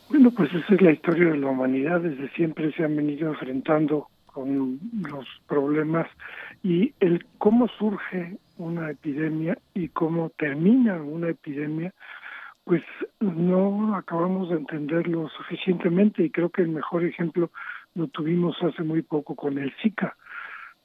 [0.10, 2.02] Bueno, pues esa es la historia de la humanidad.
[2.02, 4.80] Desde siempre se han venido enfrentando con
[5.10, 6.08] los problemas
[6.64, 11.94] y el cómo surge una epidemia y cómo termina una epidemia
[12.64, 12.84] pues
[13.20, 17.52] no acabamos de entenderlo suficientemente y creo que el mejor ejemplo
[17.96, 20.16] lo tuvimos hace muy poco con el Zika.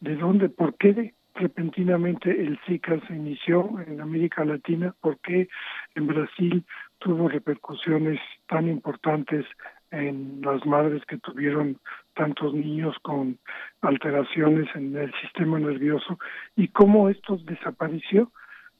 [0.00, 0.48] ¿De dónde?
[0.48, 4.94] ¿Por qué repentinamente el Zika se inició en América Latina?
[5.00, 5.48] ¿Por qué
[5.94, 6.64] en Brasil
[6.98, 9.44] tuvo repercusiones tan importantes
[9.90, 11.78] en las madres que tuvieron
[12.14, 13.38] tantos niños con
[13.82, 16.18] alteraciones en el sistema nervioso
[16.56, 18.32] y cómo esto desapareció?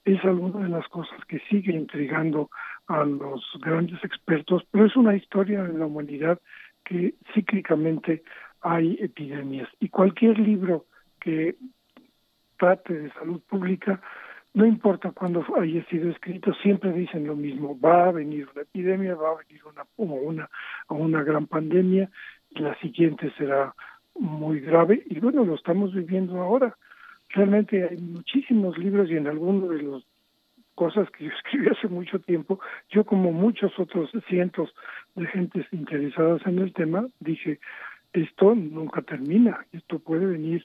[0.04, 2.48] Es alguna de las cosas que sigue intrigando
[2.88, 6.38] a los grandes expertos, pero es una historia de la humanidad
[6.84, 8.22] que cíclicamente
[8.60, 9.68] hay epidemias.
[9.80, 10.86] Y cualquier libro
[11.20, 11.56] que
[12.58, 14.00] trate de salud pública,
[14.54, 19.14] no importa cuándo haya sido escrito, siempre dicen lo mismo, va a venir una epidemia,
[19.14, 20.50] va a venir una, una,
[20.88, 22.08] una gran pandemia,
[22.50, 23.74] y la siguiente será
[24.14, 26.74] muy grave, y bueno, lo estamos viviendo ahora.
[27.30, 30.06] Realmente hay muchísimos libros y en algunos de los
[30.76, 34.72] cosas que yo escribí hace mucho tiempo, yo como muchos otros cientos
[35.16, 37.58] de gentes interesadas en el tema, dije,
[38.12, 40.64] esto nunca termina, esto puede venir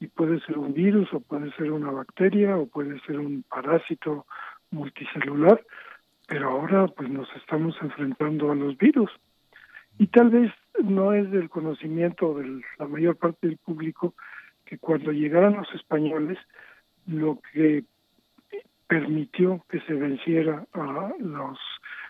[0.00, 4.26] y puede ser un virus o puede ser una bacteria o puede ser un parásito
[4.70, 5.64] multicelular,
[6.26, 9.10] pero ahora pues nos estamos enfrentando a los virus.
[9.98, 10.52] Y tal vez
[10.82, 14.14] no es del conocimiento de la mayor parte del público
[14.64, 16.38] que cuando llegaran los españoles,
[17.06, 17.84] lo que
[18.94, 21.58] permitió que se venciera a los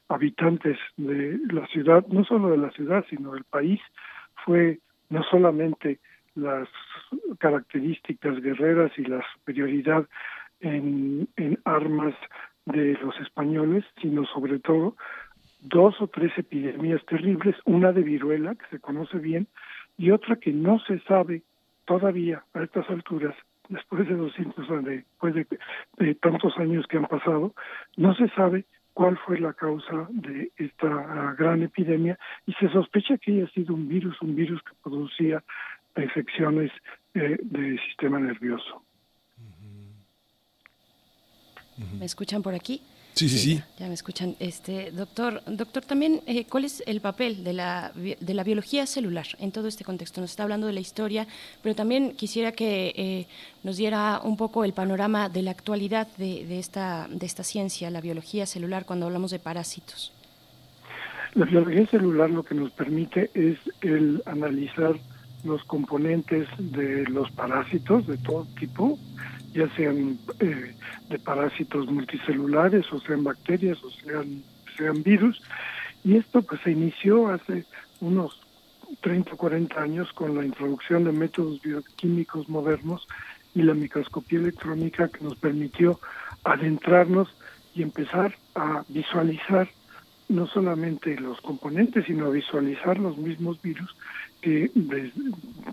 [0.09, 3.81] habitantes de la ciudad, no solo de la ciudad, sino del país,
[4.45, 5.99] fue no solamente
[6.35, 6.69] las
[7.39, 10.07] características guerreras y la superioridad
[10.61, 12.15] en, en armas
[12.67, 14.95] de los españoles, sino sobre todo
[15.63, 19.47] dos o tres epidemias terribles, una de viruela, que se conoce bien,
[19.97, 21.45] y otra que no se sabe
[21.87, 23.35] todavía a estas alturas
[23.69, 27.55] después de 200 años, después de, tantos años que han pasado,
[27.97, 33.33] no se sabe cuál fue la causa de esta gran epidemia y se sospecha que
[33.33, 35.43] haya sido un virus, un virus que producía
[35.97, 36.71] infecciones
[37.15, 38.83] eh, del sistema nervioso.
[41.99, 42.81] ¿Me escuchan por aquí?
[43.15, 43.63] Sí, sí, sí.
[43.79, 44.35] Ya me escuchan.
[44.41, 49.27] Este, doctor, doctor, también, eh, ¿cuál es el papel de la, de la biología celular
[49.39, 50.21] en todo este contexto?
[50.21, 51.29] Nos está hablando de la historia,
[51.63, 53.27] pero también quisiera que eh,
[53.63, 57.89] nos diera un poco el panorama de la actualidad de, de, esta, de esta ciencia,
[57.89, 60.13] la biología celular, cuando hablamos de parásitos.
[61.35, 64.97] La biología celular lo que nos permite es el analizar
[65.45, 68.99] los componentes de los parásitos de todo tipo,
[69.55, 70.75] ya sean eh,
[71.09, 74.43] de parásitos multicelulares o sean bacterias o sean,
[74.77, 75.41] sean virus.
[76.03, 77.65] Y esto pues se inició hace
[78.01, 78.41] unos
[79.01, 83.07] 30 o 40 años con la introducción de métodos bioquímicos modernos
[83.55, 86.01] y la microscopía electrónica que nos permitió
[86.43, 87.35] adentrarnos
[87.75, 89.69] y empezar a visualizar
[90.29, 93.95] no solamente los componentes, sino visualizar los mismos virus
[94.45, 94.71] que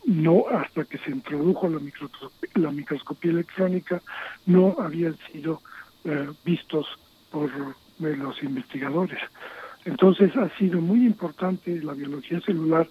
[0.05, 4.01] no hasta que se introdujo la microscopía, la microscopía electrónica
[4.45, 5.61] no habían sido
[6.05, 6.87] eh, vistos
[7.31, 9.19] por eh, los investigadores.
[9.83, 12.87] Entonces ha sido muy importante la biología celular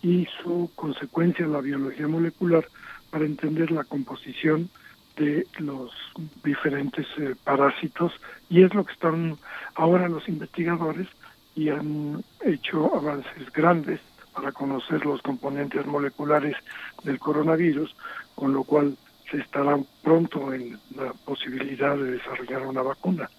[0.00, 2.64] y su consecuencia la biología molecular
[3.10, 4.70] para entender la composición
[5.16, 5.90] de los
[6.44, 8.12] diferentes eh, parásitos
[8.48, 9.36] y es lo que están
[9.74, 11.08] ahora los investigadores
[11.56, 14.00] y han hecho avances grandes
[14.36, 16.54] para conocer los componentes moleculares
[17.02, 17.96] del coronavirus,
[18.34, 18.96] con lo cual
[19.30, 23.30] se estará pronto en la posibilidad de desarrollar una vacuna.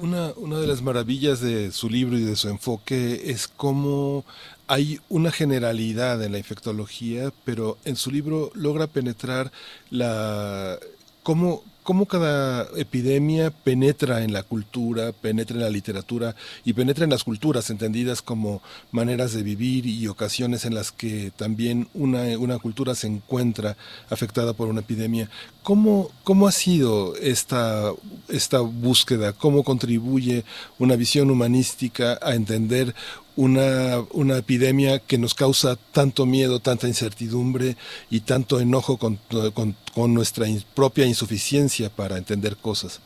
[0.00, 4.24] Una, una de las maravillas de su libro y de su enfoque es cómo
[4.66, 9.52] hay una generalidad en la infectología, pero en su libro logra penetrar
[9.90, 10.78] la
[11.22, 17.10] cómo, cómo cada epidemia penetra en la cultura, penetra en la literatura y penetra en
[17.10, 22.58] las culturas entendidas como maneras de vivir y ocasiones en las que también una, una
[22.58, 23.76] cultura se encuentra
[24.10, 25.28] afectada por una epidemia.
[25.62, 27.92] ¿Cómo, cómo ha sido esta,
[28.28, 29.32] esta búsqueda?
[29.32, 30.44] ¿Cómo contribuye
[30.78, 32.94] una visión humanística a entender
[33.36, 37.76] una, una epidemia que nos causa tanto miedo, tanta incertidumbre
[38.10, 39.18] y tanto enojo con,
[39.54, 43.00] con, nuestra propia insuficiencia para entender cosas.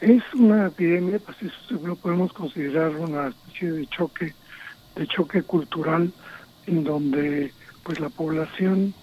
[0.00, 4.34] Es una epidemia, pues eso lo podemos considerar una especie de choque,
[4.96, 6.10] de choque cultural
[6.66, 8.94] en donde pues la población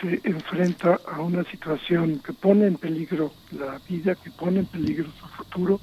[0.00, 5.06] se enfrenta a una situación que pone en peligro la vida, que pone en peligro
[5.18, 5.80] su futuro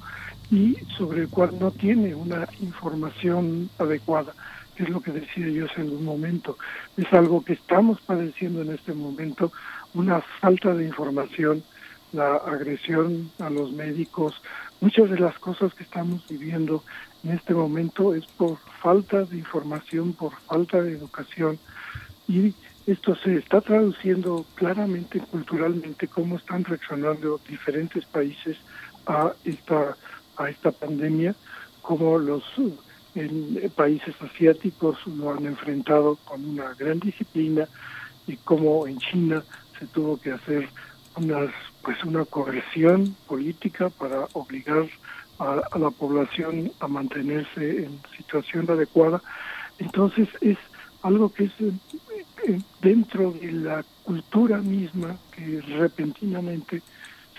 [0.50, 4.32] y sobre el cual no tiene una información adecuada,
[4.74, 6.56] que es lo que decía yo hace un momento.
[6.96, 9.52] Es algo que estamos padeciendo en este momento,
[9.94, 11.62] una falta de información,
[12.12, 14.40] la agresión a los médicos,
[14.80, 16.84] muchas de las cosas que estamos viviendo
[17.24, 21.58] en este momento es por falta de información, por falta de educación
[22.28, 22.54] y
[22.86, 28.56] esto se está traduciendo claramente culturalmente cómo están reaccionando diferentes países
[29.06, 29.96] a esta
[30.36, 31.34] a esta pandemia,
[31.82, 32.42] como los
[33.74, 37.66] países asiáticos lo han enfrentado con una gran disciplina
[38.26, 39.42] y como en China
[39.78, 40.68] se tuvo que hacer
[41.16, 41.50] unas,
[41.82, 44.86] pues una coerción política para obligar
[45.38, 49.22] a, a, la población a mantenerse en situación adecuada.
[49.78, 50.58] Entonces es
[51.02, 51.72] algo que es eh,
[52.48, 56.82] eh, dentro de la cultura misma que repentinamente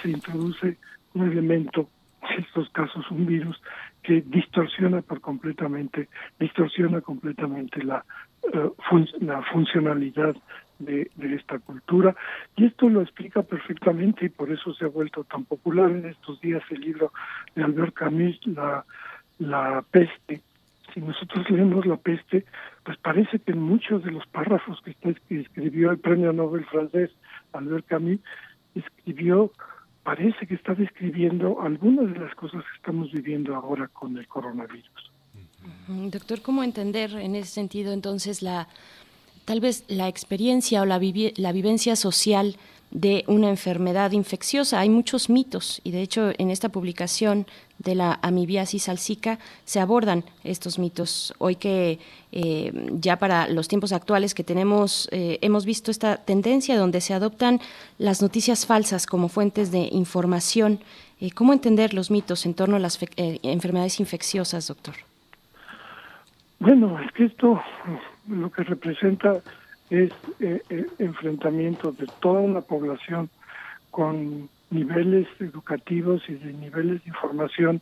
[0.02, 0.78] se introduce
[1.14, 1.90] un elemento
[2.38, 3.62] estos casos un virus
[4.04, 6.08] que distorsiona por completamente,
[6.40, 8.06] distorsiona completamente la,
[8.54, 8.70] eh,
[9.20, 10.36] la funcionalidad
[10.80, 12.16] de, de, esta cultura.
[12.56, 16.40] Y esto lo explica perfectamente y por eso se ha vuelto tan popular en estos
[16.42, 17.12] días el libro
[17.56, 18.86] de Albert Camus, La,
[19.40, 20.42] la peste.
[20.94, 22.46] Si nosotros leemos La peste,
[22.84, 26.66] pues parece que en muchos de los párrafos que, está, que escribió el premio Nobel
[26.66, 27.12] francés
[27.54, 28.20] Albert Camus,
[28.76, 29.52] escribió
[30.08, 35.12] parece que está describiendo algunas de las cosas que estamos viviendo ahora con el coronavirus.
[35.90, 38.70] Doctor, ¿cómo entender en ese sentido entonces la
[39.44, 41.02] tal vez la experiencia o la,
[41.36, 42.56] la vivencia social
[42.92, 44.80] de una enfermedad infecciosa.
[44.80, 47.46] Hay muchos mitos y de hecho en esta publicación
[47.80, 51.34] de la amibiasis alcica se abordan estos mitos.
[51.38, 52.00] Hoy que
[52.32, 57.14] eh, ya para los tiempos actuales que tenemos, eh, hemos visto esta tendencia donde se
[57.14, 57.60] adoptan
[57.98, 60.80] las noticias falsas como fuentes de información.
[61.20, 64.96] Eh, ¿Cómo entender los mitos en torno a las enfermedades infecciosas, doctor?
[66.60, 67.62] Bueno, es que esto
[68.28, 69.42] lo que representa
[69.90, 73.30] es eh, eh, enfrentamiento de toda una población
[73.92, 77.82] con niveles educativos y de niveles de información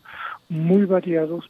[0.50, 1.50] muy variados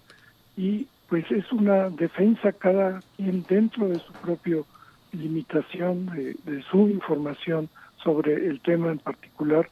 [0.55, 4.65] y pues es una defensa cada quien dentro de su propio
[5.11, 7.69] limitación de, su información
[8.01, 9.69] sobre el tema en particular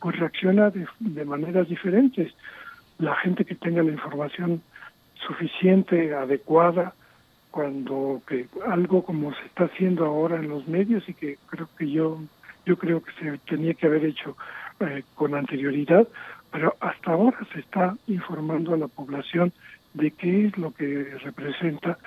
[0.00, 2.32] pues reacciona de, de maneras diferentes.
[2.98, 4.62] La gente que tenga la información
[5.26, 6.94] suficiente adecuada
[7.50, 11.90] cuando que algo como se está haciendo ahora en los medios y que creo que
[11.90, 12.20] yo
[12.66, 14.36] yo creo que se tenía que haber hecho
[14.80, 16.06] eh, con anterioridad,
[16.52, 19.52] pero hasta ahora se está informando a la población
[19.94, 21.98] de qué es lo que representa.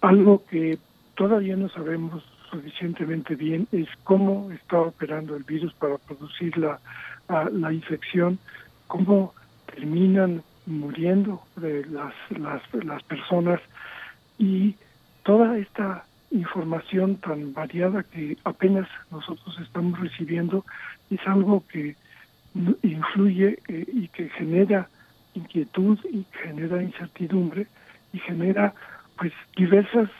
[0.00, 0.78] Algo que
[1.14, 6.80] todavía no sabemos suficientemente bien es cómo está operando el virus para producir la,
[7.28, 8.38] la infección,
[8.88, 9.32] cómo
[9.72, 13.60] terminan muriendo de las, las, las personas
[14.42, 14.74] y
[15.22, 20.64] toda esta información tan variada que apenas nosotros estamos recibiendo
[21.10, 21.94] es algo que
[22.82, 24.88] influye eh, y que genera
[25.34, 27.68] inquietud y genera incertidumbre
[28.12, 28.74] y genera
[29.16, 30.10] pues diversas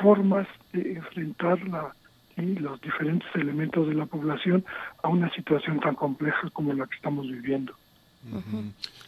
[0.00, 1.92] formas de enfrentar la,
[2.36, 4.64] los diferentes elementos de la población
[5.02, 7.74] a una situación tan compleja como la que estamos viviendo.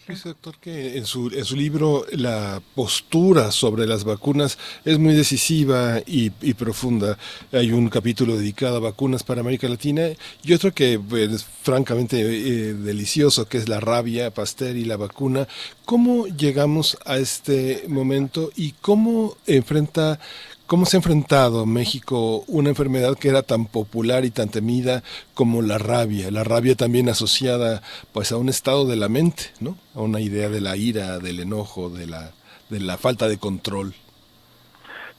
[0.08, 5.14] Dice doctor que en su, en su libro la postura sobre las vacunas es muy
[5.14, 7.16] decisiva y, profunda.
[7.52, 10.08] Hay un capítulo dedicado a vacunas para América Latina
[10.42, 15.46] y otro que es francamente eh, delicioso, que es la rabia, Pasteur y la vacuna.
[15.84, 20.18] ¿Cómo llegamos a este momento y cómo enfrenta
[20.66, 25.02] ¿Cómo se ha enfrentado México una enfermedad que era tan popular y tan temida
[25.34, 26.30] como la rabia?
[26.30, 27.82] La rabia también asociada
[28.14, 29.76] pues a un estado de la mente, ¿no?
[29.94, 32.30] A una idea de la ira, del enojo, de la,
[32.70, 33.92] de la falta de control.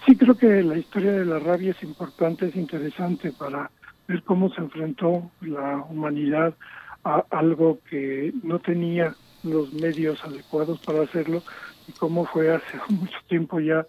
[0.07, 3.69] Sí, creo que la historia de la rabia es importante, es interesante para
[4.07, 6.55] ver cómo se enfrentó la humanidad
[7.03, 11.43] a algo que no tenía los medios adecuados para hacerlo
[11.87, 13.85] y cómo fue hace mucho tiempo ya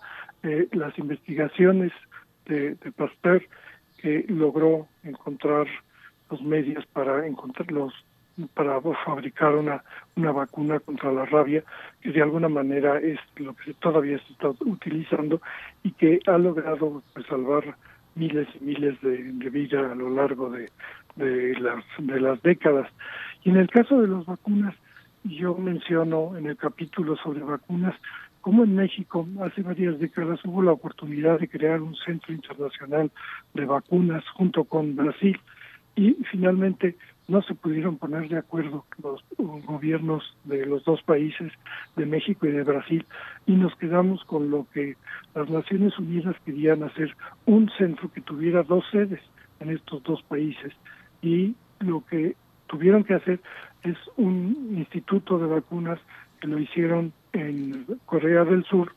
[0.73, 1.93] las investigaciones
[2.47, 3.43] de, Pasteur
[3.99, 5.67] que logró encontrar
[6.31, 7.93] los medios para encontrarlos
[8.53, 9.83] para fabricar una,
[10.15, 11.65] una vacuna contra la rabia,
[12.03, 15.41] que de alguna manera es lo que todavía se está utilizando
[15.83, 17.77] y que ha logrado pues, salvar
[18.15, 20.69] miles y miles de, de vidas a lo largo de,
[21.17, 22.91] de, las, de las décadas.
[23.43, 24.75] Y en el caso de las vacunas,
[25.25, 27.95] yo menciono en el capítulo sobre vacunas
[28.47, 33.11] como en México hace varias décadas hubo la oportunidad de crear un centro internacional
[33.55, 35.37] de vacunas junto con Brasil
[35.97, 36.95] y finalmente
[37.27, 41.53] no se pudieron poner de acuerdo los gobiernos de los dos países,
[41.97, 43.05] de México y de Brasil,
[43.47, 44.95] y nos quedamos con lo que
[45.35, 47.17] las Naciones Unidas querían hacer,
[47.47, 49.23] un centro que tuviera dos sedes
[49.59, 50.73] en estos dos países,
[51.21, 52.37] y lo que
[52.69, 53.41] tuvieron que hacer
[53.83, 55.99] es un instituto de vacunas
[56.41, 58.93] que lo hicieron en Corea del Sur,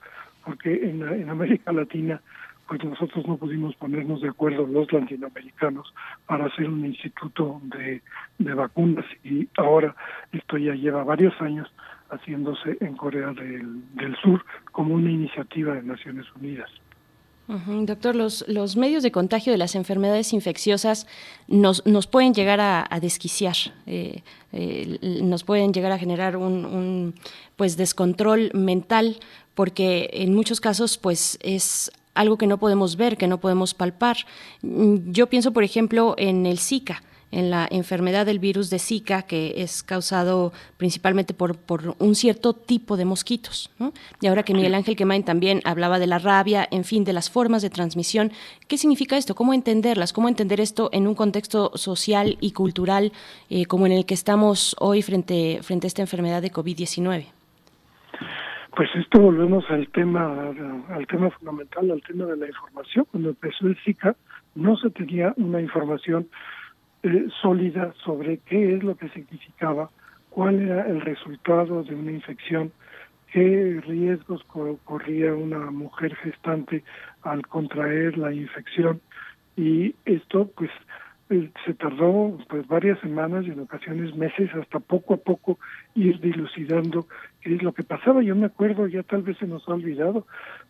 [0.46, 2.22] porque en, en América Latina
[2.70, 5.92] pues nosotros no pudimos ponernos de acuerdo los latinoamericanos
[6.28, 8.04] para hacer un instituto de,
[8.38, 9.96] de vacunas y ahora
[10.32, 11.68] esto ya lleva varios años
[12.12, 16.70] haciéndose en Corea del, del Sur como una iniciativa de Naciones Unidas.
[17.50, 21.08] Doctor, los, los medios de contagio de las enfermedades infecciosas
[21.48, 23.56] nos, nos pueden llegar a, desquiciar,
[23.88, 24.22] eh,
[24.54, 27.16] eh, nos pueden llegar a generar un, un,
[27.56, 29.18] pues descontrol mental,
[29.56, 34.18] porque en muchos casos pues es algo que no podemos ver, que no podemos palpar.
[34.62, 37.02] Yo pienso, por ejemplo, en el Zika
[37.32, 42.54] en la enfermedad del virus de Zika, que es causado principalmente por, por un cierto
[42.54, 43.72] tipo de mosquitos.
[44.22, 47.30] Y ahora que Miguel Ángel Quemain también hablaba de la rabia, en fin, de las
[47.30, 48.32] formas de transmisión,
[48.68, 49.36] ¿qué significa esto?
[49.36, 50.14] ¿Cómo entenderlas?
[50.14, 53.12] ¿Cómo entender esto en un contexto social y cultural
[53.50, 57.26] eh, como en el que estamos hoy frente, frente a esta enfermedad de COVID-19?
[58.76, 60.54] Pues esto volvemos al tema,
[60.90, 63.06] al tema fundamental, al tema de la información.
[63.12, 64.16] Cuando empezó el Zika,
[64.56, 66.30] no se tenía una información
[67.04, 69.90] eh, sólida sobre qué es lo que significaba,
[70.30, 72.72] cuál era el resultado de una infección,
[73.32, 74.44] qué riesgos
[74.84, 76.84] corría una mujer gestante
[77.22, 79.02] al contraer la infección
[79.56, 80.72] y esto pues
[81.30, 85.60] eh, se tardó pues varias semanas y en ocasiones meses hasta poco a poco
[85.94, 87.08] ir dilucidando
[87.42, 88.24] qué es lo que pasaba.
[88.24, 90.26] Yo me acuerdo, ya tal vez se nos ha olvidado,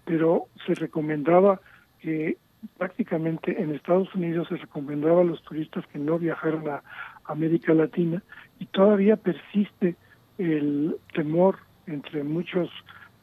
[0.06, 1.62] pero se recomendaba
[2.02, 2.38] que
[2.78, 6.84] prácticamente en Estados Unidos se recomendaba a los turistas que no viajaran a
[7.26, 8.22] América Latina
[8.60, 9.96] y todavía persiste
[10.38, 11.58] el temor
[11.88, 12.70] entre muchos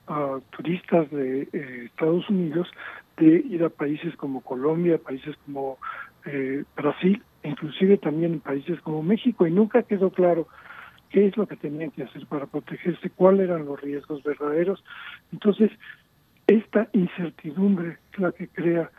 [0.08, 2.68] uh, turistas de eh, Estados Unidos
[3.16, 5.78] de ir a países como Colombia, países como
[6.26, 10.48] eh, Brasil, inclusive también en países como México, y nunca quedó claro
[11.10, 14.84] qué es lo que tenían que hacer para protegerse, cuáles eran los riesgos verdaderos.
[15.32, 15.70] Entonces,
[16.46, 18.90] esta incertidumbre es la que crea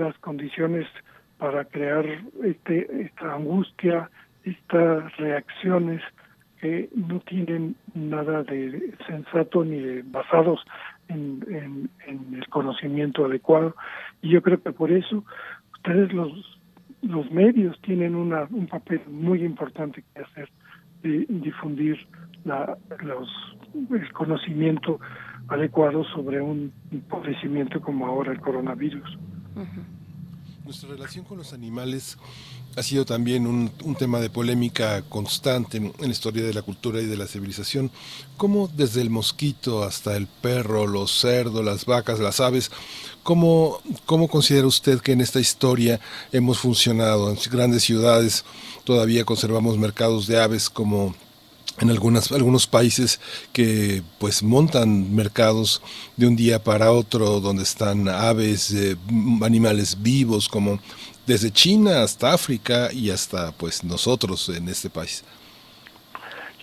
[0.00, 0.86] las condiciones
[1.38, 2.04] para crear
[2.44, 4.10] este, esta angustia,
[4.44, 6.02] estas reacciones
[6.60, 10.60] que no tienen nada de sensato ni de basados
[11.08, 13.74] en, en, el conocimiento adecuado.
[14.20, 15.24] Y yo creo que por eso
[15.72, 16.32] ustedes los,
[17.02, 20.50] los medios tienen una, un papel muy importante que hacer
[21.02, 21.96] de difundir
[22.44, 23.28] la, los,
[23.90, 25.00] el conocimiento
[25.48, 26.72] adecuado sobre un
[27.08, 29.18] padecimiento como ahora el coronavirus.
[30.64, 32.16] Nuestra relación con los animales
[32.76, 37.06] ha sido también un, tema de polémica constante en la historia de la cultura y
[37.06, 37.90] de la civilización.
[38.36, 42.70] ¿Cómo desde el mosquito hasta el perro, los cerdos, las vacas, las aves,
[43.22, 45.98] cómo, cómo considera usted que en esta historia
[46.30, 47.30] hemos funcionado?
[47.30, 48.44] En grandes ciudades
[48.84, 51.14] todavía conservamos mercados de aves como
[51.80, 53.20] en algunas, algunos países
[53.52, 55.82] que pues montan mercados
[56.16, 58.96] de un día para otro donde están aves, eh,
[59.42, 60.78] animales vivos como
[61.26, 65.24] desde China hasta África y hasta pues nosotros en este país.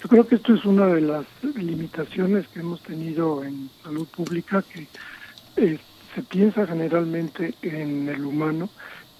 [0.01, 4.61] Yo creo que esto es una de las limitaciones que hemos tenido en salud pública,
[4.61, 4.87] que
[5.55, 5.79] eh,
[6.13, 8.69] se piensa generalmente en el humano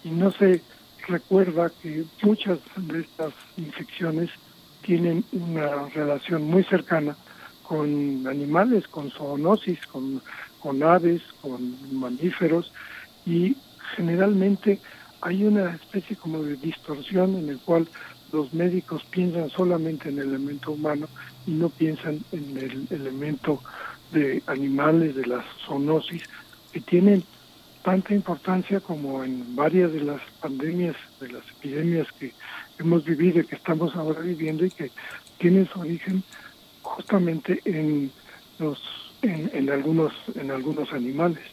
[0.03, 0.61] y no se
[1.07, 4.29] recuerda que muchas de estas infecciones
[4.87, 7.17] tienen una relación muy cercana
[7.61, 10.21] con animales, con zoonosis, con,
[10.81, 11.59] aves, con
[11.99, 12.71] mamíferos
[13.25, 13.57] y
[13.97, 14.79] generalmente
[15.19, 17.89] hay una especie como de distorsión en el cual
[18.31, 21.07] los médicos piensan solamente en el elemento humano
[21.45, 23.61] y no piensan en el elemento
[24.13, 26.23] de animales, de la zoonosis,
[26.71, 27.25] que tienen
[27.83, 32.33] tanta importancia como en varias de las pandemias, de las epidemias que
[32.79, 34.91] hemos vivido y que estamos ahora viviendo y que
[35.37, 36.23] tienen su origen
[36.81, 38.11] justamente en
[38.59, 38.81] los
[39.21, 41.43] en, algunos en algunos animales.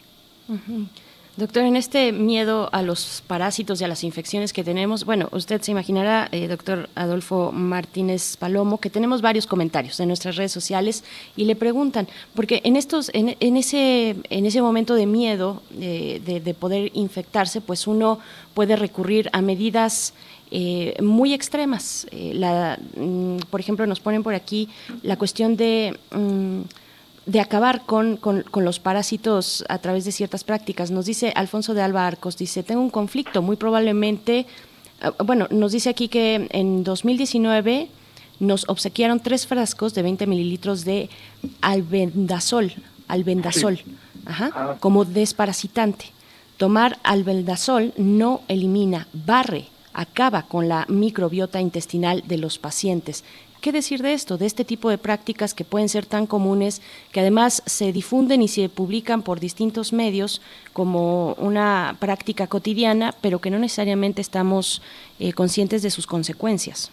[1.36, 5.60] Doctor, en este miedo a los parásitos y a las infecciones que tenemos, bueno, usted
[5.62, 11.02] se imaginará, eh, doctor Adolfo Martínez Palomo, que tenemos varios comentarios en nuestras redes sociales
[11.34, 16.54] y le preguntan, porque en estos, en, ese, en ese momento de miedo de, de,
[16.54, 18.20] poder infectarse, pues uno
[18.54, 20.14] puede recurrir a medidas
[20.57, 22.07] eh, muy extremas.
[22.12, 24.68] Eh, la, mm, por ejemplo, nos ponen por aquí
[25.02, 26.60] la cuestión de mm,
[27.26, 30.91] de acabar con, con, los parásitos a través de ciertas prácticas.
[30.91, 34.47] Nos dice Alfonso de Alba Arcos, dice, tengo un conflicto, muy probablemente,
[35.00, 37.89] ah, bueno, nos dice aquí que en 2019
[38.41, 41.08] nos obsequiaron tres frascos de 20 mililitros de
[41.62, 42.74] albendazol,
[43.08, 43.81] albendazol,
[44.26, 44.76] ah.
[44.81, 46.12] como desparasitante.
[46.58, 53.24] Tomar albendazol no elimina, barre, acaba con la microbiota intestinal de los pacientes.
[53.64, 56.82] ¿Qué decir de esto, de este tipo de prácticas que pueden ser tan comunes,
[57.12, 60.42] que además se difunden y se publican por distintos medios
[60.74, 64.82] como una práctica cotidiana, pero que no necesariamente estamos
[65.18, 66.90] eh, conscientes de sus consecuencias?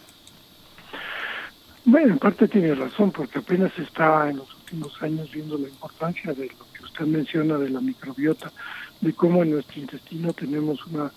[1.84, 6.32] Bueno, en parte tiene razón, porque apenas está en los últimos años viendo la importancia
[6.32, 8.50] de lo que usted menciona de la microbiota,
[9.00, 11.12] de cómo en nuestro intestino tenemos una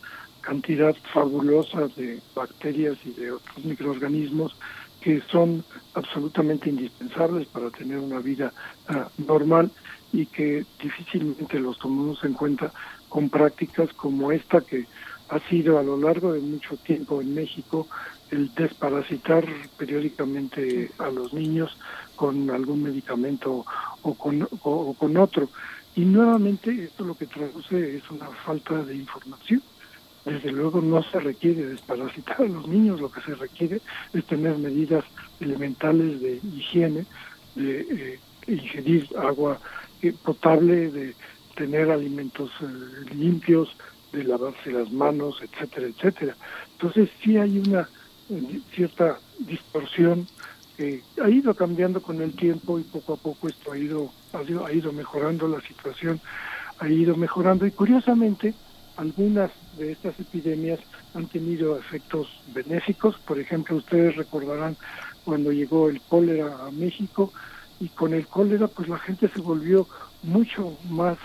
[0.45, 4.55] cantidad fabulosa de bacterias y de otros microorganismos
[5.01, 5.63] que son
[5.95, 8.53] absolutamente indispensables para tener una vida
[8.87, 9.71] ah, normal
[10.13, 12.71] y que difícilmente los tomamos en cuenta
[13.09, 14.85] con prácticas como esta que
[15.29, 17.87] ha sido a lo largo de mucho tiempo en México
[18.29, 19.45] el desparasitar
[19.77, 21.75] periódicamente a los niños
[22.15, 23.65] con algún medicamento
[24.03, 25.49] o con, o con otro.
[25.95, 29.61] Y nuevamente esto lo que traduce es una falta de información
[30.25, 33.79] desde luego no se requiere desparasitar a los niños, lo que se requiere
[34.11, 35.05] es tener medidas
[35.39, 37.05] elementales de higiene,
[37.53, 39.59] de eh, ingerir agua
[40.01, 41.15] eh, potable, de
[41.55, 43.69] tener alimentos eh, limpios,
[44.11, 46.35] de lavarse las manos, etcétera, etcétera.
[46.73, 47.87] Entonces sí hay una
[48.73, 50.27] cierta distorsión
[50.75, 54.41] que ha ido cambiando con el tiempo y poco a poco esto ha ido, ha
[54.41, 56.19] ido, ha ido mejorando la situación,
[56.79, 58.55] ha ido mejorando y curiosamente
[58.97, 60.79] algunas de estas epidemias
[61.13, 63.15] han tenido efectos benéficos.
[63.25, 64.77] Por ejemplo, ustedes recordarán
[65.23, 67.33] cuando llegó el cólera a México
[67.79, 69.87] y con el cólera pues la gente se volvió
[70.23, 71.17] mucho más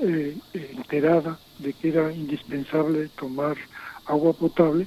[0.00, 3.56] eh, enterada de que era indispensable tomar
[4.06, 4.86] agua potable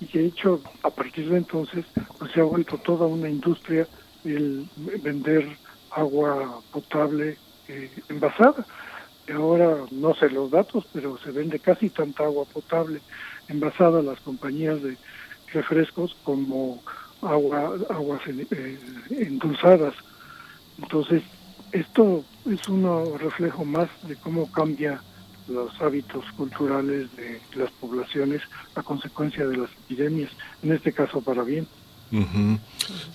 [0.00, 1.84] y de hecho a partir de entonces
[2.18, 3.86] pues se ha vuelto toda una industria
[4.24, 5.56] el vender
[5.90, 8.66] agua potable eh, envasada
[9.32, 13.02] ahora no sé los datos, pero se vende casi tanta agua potable
[13.48, 14.96] envasada a las compañías de
[15.52, 16.82] refrescos como
[17.22, 18.78] agua, aguas eh,
[19.10, 19.94] endulzadas.
[20.78, 21.22] Entonces,
[21.72, 25.02] esto es un reflejo más de cómo cambia
[25.48, 28.42] los hábitos culturales de las poblaciones
[28.74, 30.30] a consecuencia de las epidemias,
[30.62, 31.66] en este caso para bien.
[32.10, 32.58] Yo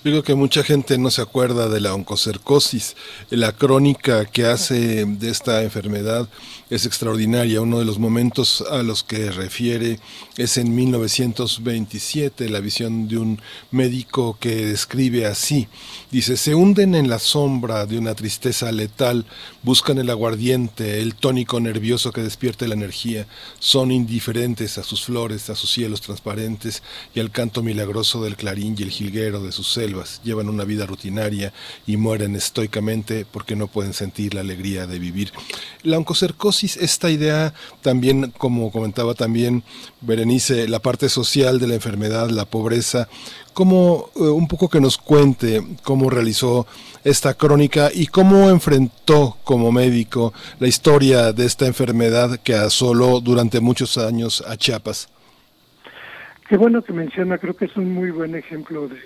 [0.02, 2.96] creo que mucha gente no se acuerda de la oncocercosis.
[3.30, 6.28] La crónica que hace de esta enfermedad
[6.70, 7.60] es extraordinaria.
[7.60, 9.98] Uno de los momentos a los que refiere
[10.36, 13.40] es en 1927, la visión de un
[13.70, 15.68] médico que describe así.
[16.10, 19.26] Dice, se hunden en la sombra de una tristeza letal,
[19.64, 23.26] buscan el aguardiente, el tónico nervioso que despierte la energía,
[23.58, 26.82] son indiferentes a sus flores, a sus cielos transparentes
[27.14, 30.84] y al canto milagroso del clarín y el jilguero de sus selvas, llevan una vida
[30.86, 31.52] rutinaria
[31.86, 35.32] y mueren estoicamente porque no pueden sentir la alegría de vivir.
[35.82, 39.64] La oncocercosis, esta idea también, como comentaba también
[40.04, 43.08] Berenice, la parte social de la enfermedad, la pobreza,
[43.52, 46.66] como eh, un poco que nos cuente cómo realizó
[47.04, 53.60] esta crónica y cómo enfrentó como médico la historia de esta enfermedad que asoló durante
[53.60, 55.08] muchos años a Chiapas.
[56.48, 58.98] Qué bueno que menciona, creo que es un muy buen ejemplo de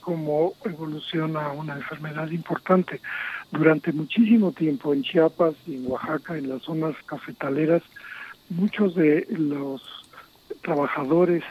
[0.00, 3.00] cómo evoluciona una enfermedad importante.
[3.50, 7.82] Durante muchísimo tiempo en Chiapas y en Oaxaca, en las zonas cafetaleras,
[8.48, 9.82] muchos de los
[10.66, 11.44] trabajadores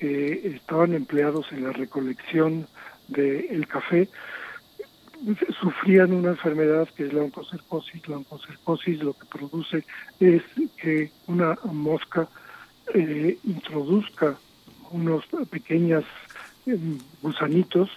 [0.00, 2.66] que estaban empleados en la recolección
[3.06, 4.08] del café
[5.60, 8.06] sufrían una enfermedad que es la oncocercosis.
[8.08, 9.84] La oncocercosis lo que produce
[10.20, 10.42] es
[10.76, 12.28] que una mosca
[12.94, 14.36] eh, introduzca
[14.90, 16.04] unos pequeños
[16.66, 16.78] eh,
[17.22, 17.90] gusanitos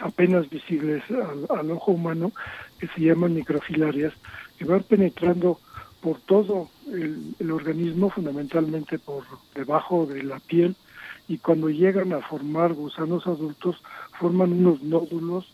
[0.00, 1.02] apenas visibles
[1.50, 2.30] al, ojo humano
[2.78, 4.12] que se llaman microfilarias
[4.56, 5.58] que van penetrando
[6.06, 9.24] por todo el, organismo fundamentalmente por
[9.56, 10.76] debajo de la piel
[11.26, 13.82] y cuando llegan a formar gusanos adultos
[14.16, 15.50] forman unos nódulos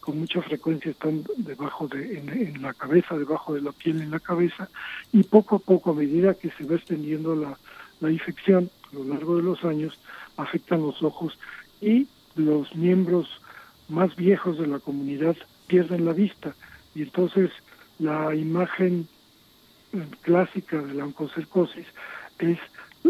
[0.00, 4.18] con mucha frecuencia están debajo de en, la cabeza debajo de la piel en la
[4.18, 4.68] cabeza
[5.12, 7.56] y poco a poco a medida que se va extendiendo la,
[8.00, 9.96] la infección a lo largo de los años
[10.36, 11.38] afectan los ojos
[11.80, 13.40] y los miembros
[13.88, 15.36] más viejos de la comunidad
[15.68, 16.56] pierden la vista.
[16.96, 17.52] Y entonces
[18.00, 19.06] la imagen
[20.22, 21.86] clásica de la oncocercosis
[22.38, 22.58] es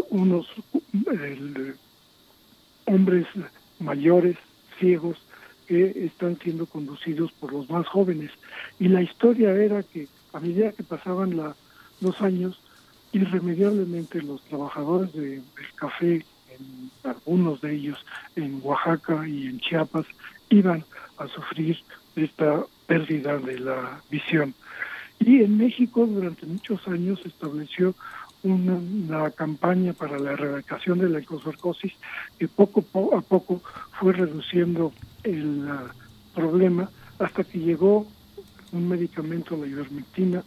[0.09, 0.47] unos
[2.85, 3.27] hombres
[3.79, 4.37] mayores,
[4.79, 5.17] ciegos,
[5.67, 8.31] que están siendo conducidos por los más jóvenes.
[8.79, 11.55] Y la historia era que a medida que pasaban la,
[12.01, 12.59] los años,
[13.13, 20.05] irremediablemente los trabajadores de, del café, en algunos de ellos en Oaxaca y en Chiapas,
[20.49, 20.83] iban
[21.17, 21.77] a sufrir
[22.15, 24.53] esta pérdida de la visión.
[25.23, 27.93] Y en México durante muchos años se estableció
[28.43, 31.93] una, campaña para la erradicación de la encocercosis
[32.39, 32.83] que poco
[33.15, 33.61] a poco
[33.99, 34.91] fue reduciendo
[35.23, 35.69] el
[36.33, 38.07] problema hasta que llegó
[38.71, 40.43] un medicamento, la ivermectina,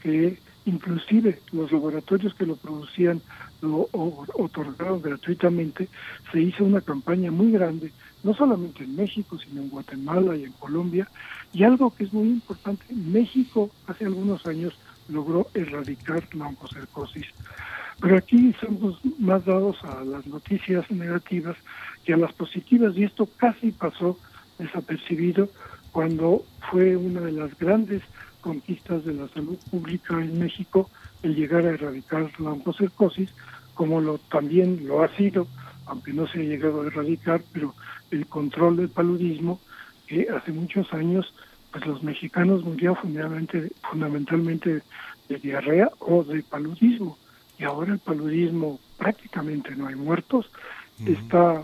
[0.00, 3.20] que inclusive los laboratorios que lo producían
[3.60, 5.88] lo otorgaron gratuitamente,
[6.32, 10.52] se hizo una campaña muy grande, no solamente en México, sino en Guatemala y en
[10.52, 11.08] Colombia,
[11.54, 14.74] y algo que es muy importante, México hace algunos años
[15.08, 17.26] logró erradicar la oncocercosis.
[18.00, 21.56] Pero aquí somos más dados a las noticias negativas
[22.04, 24.18] que a las positivas, y esto casi pasó
[24.58, 25.48] desapercibido
[25.92, 28.02] cuando fue una de las grandes
[28.40, 30.90] conquistas de la salud pública en México
[31.22, 33.30] el llegar a erradicar la oncocercosis,
[33.74, 35.46] como lo también lo ha sido,
[35.86, 37.74] aunque no se ha llegado a erradicar, pero
[38.10, 39.60] el control del paludismo,
[40.06, 41.32] que hace muchos años
[41.70, 44.82] pues los mexicanos murieron fundamentalmente, fundamentalmente
[45.28, 47.18] de diarrea o de paludismo.
[47.58, 50.50] Y ahora el paludismo prácticamente no hay muertos,
[51.04, 51.62] está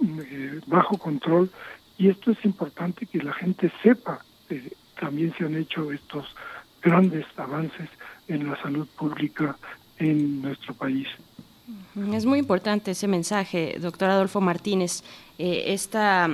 [0.00, 1.50] eh, bajo control
[1.98, 4.20] y esto es importante que la gente sepa
[4.50, 6.26] eh, también se han hecho estos
[6.82, 7.88] grandes avances
[8.28, 9.56] en la salud pública
[9.98, 11.08] en nuestro país.
[12.12, 15.02] Es muy importante ese mensaje, doctor Adolfo Martínez,
[15.38, 16.28] eh, esta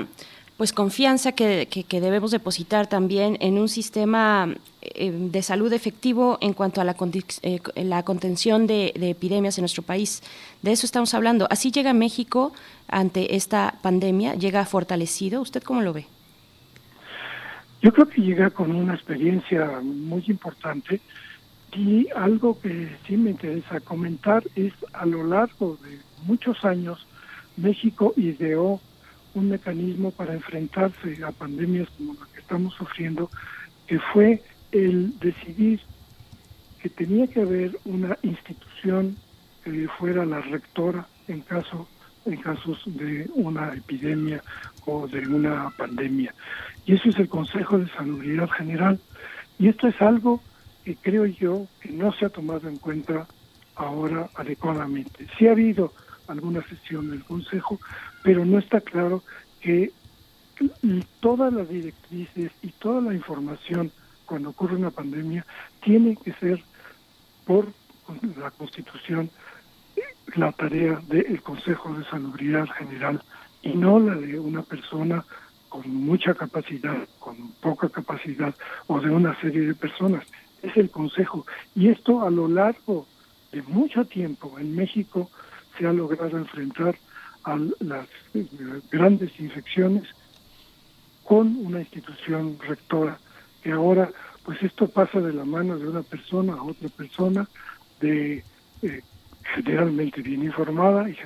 [0.56, 6.81] pues confianza que, debemos depositar también en un sistema eh, de salud efectivo en cuanto
[6.81, 6.94] a la,
[7.42, 10.22] eh, la contención de, de, epidemias en nuestro país.
[10.62, 11.47] De eso estamos hablando.
[11.50, 12.52] Así llega México
[12.89, 15.40] ante esta pandemia, llega fortalecido.
[15.40, 16.06] ¿Usted cómo lo ve?
[17.81, 21.00] Yo creo que llega con una experiencia muy importante
[21.76, 27.05] y algo que sí me interesa comentar es a lo largo de muchos años
[27.56, 28.81] México ideó
[29.35, 33.31] un mecanismo para enfrentarse a pandemias como la que estamos sufriendo,
[33.86, 35.81] que fue el decidir
[36.81, 39.17] que tenía que haber una institución
[39.65, 41.89] que fuera la rectora en caso
[42.25, 44.43] en casos de una epidemia
[44.86, 46.35] o de una pandemia.
[46.86, 48.99] Y eso es el Consejo de Salubridad General.
[49.59, 50.41] Y esto es algo
[50.85, 53.27] que creo yo que no se ha tomado en cuenta
[53.75, 55.27] ahora adecuadamente.
[55.39, 55.93] Sí ha habido
[56.28, 57.78] alguna sesión del Consejo,
[58.23, 59.23] pero no está claro
[59.60, 59.92] que
[61.20, 63.91] todas las directrices y toda la información
[64.26, 65.44] cuando ocurre una pandemia
[65.83, 66.62] tiene que ser
[67.44, 67.68] por
[68.39, 69.31] la Constitución
[70.36, 73.23] la tarea del Consejo de Salubridad General
[73.62, 75.25] y no la de una persona
[75.68, 78.55] con mucha capacidad, con poca capacidad
[78.86, 80.25] o de una serie de personas.
[80.62, 81.47] Es el Consejo.
[81.75, 83.07] Y esto a lo largo
[83.52, 85.31] de mucho tiempo en México
[85.78, 86.97] se ha logrado enfrentar
[87.44, 88.08] a las
[88.90, 90.08] grandes infecciones
[91.24, 93.18] con una institución rectora
[93.62, 94.10] que ahora
[94.44, 97.48] pues esto pasa de la mano de una persona a otra persona
[98.00, 98.44] de
[98.82, 99.02] eh,
[99.54, 101.16] generalmente bien informada y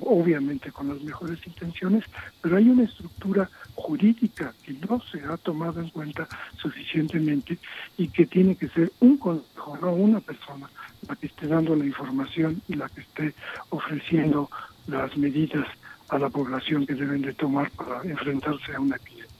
[0.00, 2.04] obviamente con las mejores intenciones,
[2.40, 6.28] pero hay una estructura jurídica que no se ha tomado en cuenta
[6.58, 7.58] suficientemente
[7.96, 10.70] y que tiene que ser un consejo, no una persona,
[11.08, 13.34] la que esté dando la información y la que esté
[13.70, 14.50] ofreciendo
[14.86, 15.66] las medidas
[16.08, 19.32] a la población que deben de tomar para enfrentarse a una epidemia.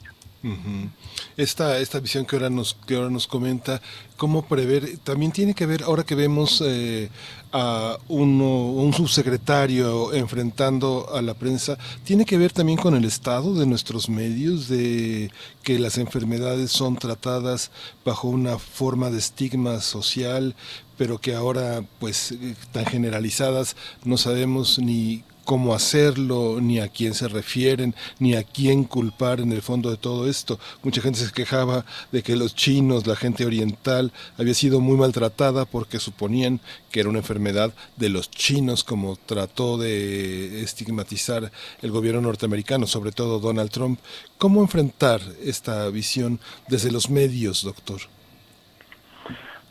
[1.37, 3.81] Esta, esta visión que ahora nos que ahora nos comenta,
[4.17, 7.09] cómo prever, también tiene que ver, ahora que vemos eh,
[7.53, 13.55] a uno, un subsecretario enfrentando a la prensa, tiene que ver también con el estado
[13.55, 15.31] de nuestros medios, de
[15.63, 17.71] que las enfermedades son tratadas
[18.03, 20.55] bajo una forma de estigma social,
[21.03, 22.33] pero que ahora pues
[22.71, 23.75] tan generalizadas
[24.05, 29.51] no sabemos ni cómo hacerlo, ni a quién se refieren, ni a quién culpar en
[29.51, 30.61] el fondo de todo esto.
[30.81, 31.83] Mucha gente se quejaba
[32.13, 37.09] de que los chinos, la gente oriental, había sido muy maltratada porque suponían que era
[37.09, 41.51] una enfermedad de los chinos, como trató de estigmatizar
[41.81, 43.99] el gobierno norteamericano, sobre todo Donald Trump.
[44.37, 47.99] ¿Cómo enfrentar esta visión desde los medios, doctor?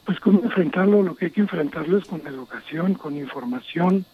[0.05, 4.05] Pues cómo enfrentarlo, lo que hay que enfrentarlo es con educación, con información,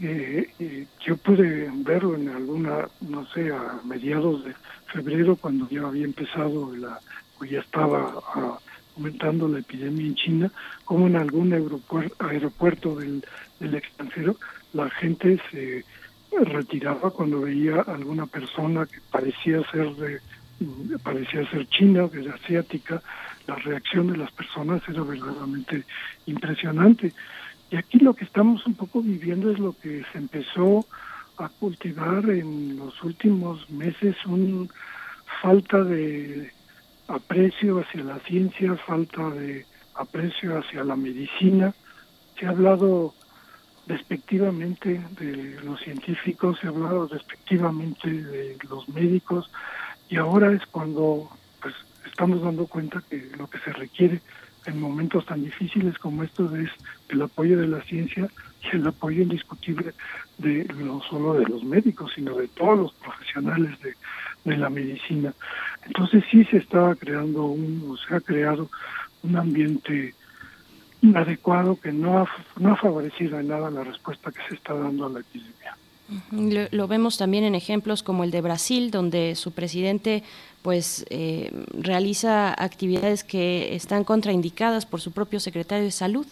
[0.00, 4.54] eh, yo pude verlo en alguna, no sé, a mediados de
[4.92, 6.98] febrero, cuando ya había empezado, la,
[7.40, 8.58] o ya estaba ah,
[8.96, 10.50] aumentando la epidemia en China,
[10.84, 13.24] como en algún aeropuerto, del,
[13.58, 14.36] del extranjero,
[14.72, 15.84] la gente se
[16.44, 20.20] retiraba cuando veía alguna persona que parecía ser de,
[21.02, 23.02] parecía ser china, de asiática,
[23.46, 25.84] la reacción de las personas era verdaderamente
[26.26, 27.12] impresionante.
[27.70, 30.86] Y aquí lo que estamos un poco viviendo es lo que se empezó
[31.38, 34.68] a cultivar en los últimos meses, una
[35.40, 36.52] falta de
[37.08, 41.74] aprecio hacia la ciencia, falta de aprecio hacia la medicina.
[42.38, 43.14] Se ha hablado
[43.86, 49.50] despectivamente de los científicos, se ha hablado despectivamente de los médicos
[50.08, 51.30] y ahora es cuando
[52.12, 54.20] estamos dando cuenta que lo que se requiere
[54.66, 56.70] en momentos tan difíciles como estos es
[57.08, 58.28] el apoyo de la ciencia
[58.62, 59.92] y el apoyo indiscutible
[60.38, 63.96] de no solo de los médicos, sino de todos los profesionales de,
[64.44, 65.32] la medicina.
[65.86, 68.68] Entonces sí se estaba creando un, o se ha creado
[69.22, 70.14] un ambiente
[71.00, 75.06] inadecuado que no ha, no ha favorecido en nada la respuesta que se está dando
[75.06, 75.76] a la epidemia.
[76.70, 80.22] Lo, vemos también en ejemplos como el de Brasil, donde su presidente
[80.62, 86.26] pues eh, realiza actividades que están contraindicadas por su propio secretario de salud,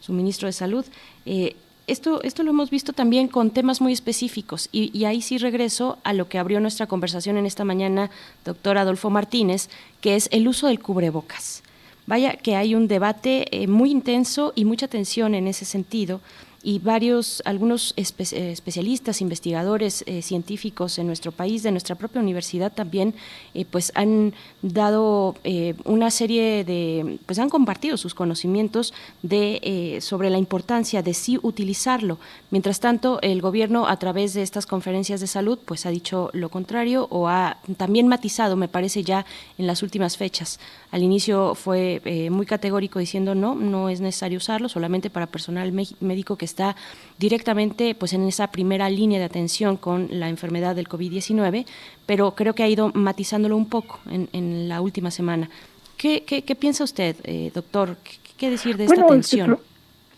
[0.00, 0.84] su ministro de salud.
[1.24, 1.56] Eh,
[1.86, 6.12] esto, esto lo hemos visto también con temas muy específicos y, ahí sí regreso a
[6.12, 8.10] lo que abrió nuestra conversación en esta mañana,
[8.44, 9.68] doctor Adolfo Martínez,
[10.00, 11.62] que es el uso del cubrebocas.
[12.08, 16.20] Vaya que hay un debate eh, muy intenso y mucha tensión en ese sentido
[16.62, 22.72] y varios, algunos eh, especialistas, investigadores, eh, científicos en nuestro país, de nuestra propia universidad
[22.72, 23.14] también,
[23.54, 25.36] eh, pues han dado
[25.84, 32.18] una serie de, pues han compartido sus conocimientos de sobre la importancia de sí utilizarlo.
[32.50, 36.48] Mientras tanto, el gobierno a través de estas conferencias de salud, pues ha dicho lo
[36.48, 39.24] contrario o ha también matizado, me parece ya
[39.58, 40.58] en las últimas fechas.
[40.90, 46.36] Al inicio fue muy categórico diciendo no, no es necesario usarlo, solamente para personal médico
[46.36, 46.74] que está
[47.18, 51.66] directamente pues en esa primera línea de atención con la enfermedad del COVID-19,
[52.06, 55.50] pero creo que ha ido matizándolo un poco en, la última semana.
[55.98, 57.96] ¿Qué, qué, piensa usted, eh, doctor?
[58.38, 59.58] ¿Qué, decir de esta atención?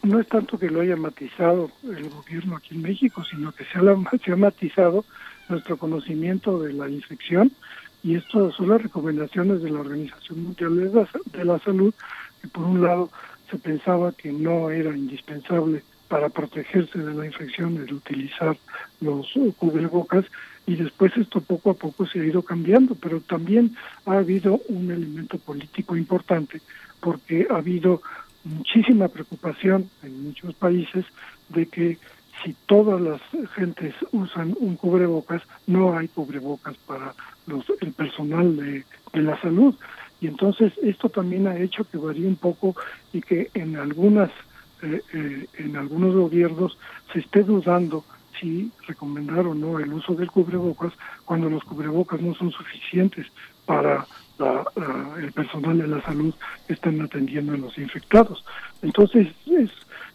[0.01, 3.79] no es tanto que lo haya matizado el gobierno aquí en México, sino que se
[3.79, 3.83] ha,
[4.25, 5.05] se ha matizado
[5.49, 7.51] nuestro conocimiento de la infección
[8.05, 10.93] y esto son las recomendaciones de la Organización Mundial
[11.33, 11.93] de la Salud,
[12.41, 13.11] que por un lado
[13.51, 18.57] se pensaba que no era indispensable para protegerse de la infección el utilizar
[19.01, 20.25] los cubrebocas
[20.67, 23.75] y después esto poco a poco se ha ido cambiando, pero también
[24.07, 26.61] ha habido un elemento político importante
[27.01, 28.03] porque ha habido
[28.45, 31.05] muchísima preocupación en muchos países
[31.49, 31.99] de que
[32.45, 33.21] si todas las
[33.55, 37.15] gentes usan un cubrebocas, no hay cubrebocas para
[37.47, 38.85] los, el personal de,
[39.21, 39.75] la salud.
[40.21, 42.77] Y entonces esto también ha hecho que varíe un poco
[43.13, 44.31] y que en algunas
[44.83, 46.79] eh, eh, en algunos gobiernos
[47.13, 48.05] se esté dudando
[48.39, 50.93] si recomendar o no el uso del cubrebocas
[51.25, 53.27] cuando los cubrebocas no son suficientes
[53.67, 54.07] para
[55.21, 56.33] el personal de la salud
[56.69, 58.45] que están atendiendo a los infectados.
[58.83, 59.71] Entonces es,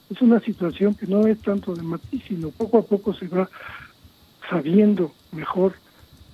[0.09, 3.49] es una situación que no es tanto de matiz, sino poco a poco se va
[4.49, 5.73] sabiendo mejor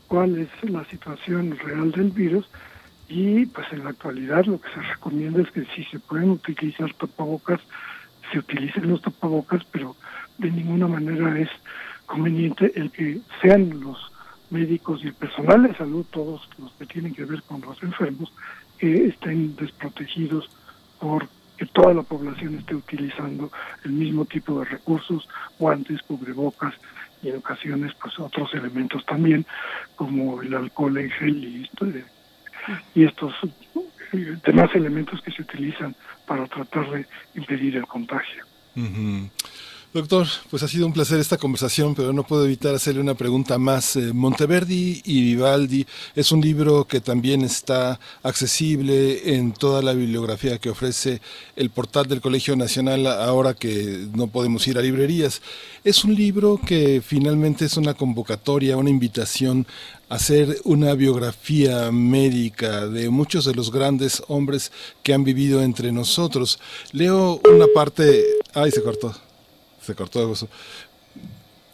[0.07, 2.47] cuál es la situación real del virus
[3.07, 6.93] y pues en la actualidad lo que se recomienda es que si se pueden utilizar
[6.93, 7.59] tapabocas
[8.31, 9.95] se utilicen los tapabocas, pero
[10.37, 11.49] de ninguna manera es
[12.05, 14.11] conveniente el que sean los
[14.49, 18.31] médicos y el personal de salud, todos los que tienen que ver con los enfermos,
[18.77, 20.49] que estén desprotegidos
[20.99, 21.27] por
[21.57, 23.51] que toda la población esté utilizando
[23.83, 25.27] el mismo tipo de recursos,
[25.59, 26.73] guantes, cubrebocas
[27.21, 29.45] y en ocasiones pues otros elementos también
[29.97, 31.85] como el alcohol en gel y, esto
[32.95, 33.33] y estos
[34.13, 35.93] eh, demás elementos que se utilizan
[36.29, 38.45] para tratar de impedir el contagio.
[39.91, 43.57] Doctor, pues ha sido un placer esta conversación, pero no puedo evitar hacerle una pregunta
[43.57, 43.95] más.
[43.95, 45.83] Eh, Monteverdi y Vivaldi
[46.15, 51.21] es un libro que también está accesible en toda la bibliografía que ofrece
[51.55, 55.41] el portal del Colegio Nacional ahora que no podemos ir a librerías.
[55.83, 59.65] Es un libro que finalmente es una convocatoria, una invitación
[60.07, 66.59] hacer una biografía médica de muchos de los grandes hombres que han vivido entre nosotros.
[66.91, 68.23] Leo una parte...
[68.53, 69.28] Ay, se cortó
[69.89, 70.47] se cortó eso.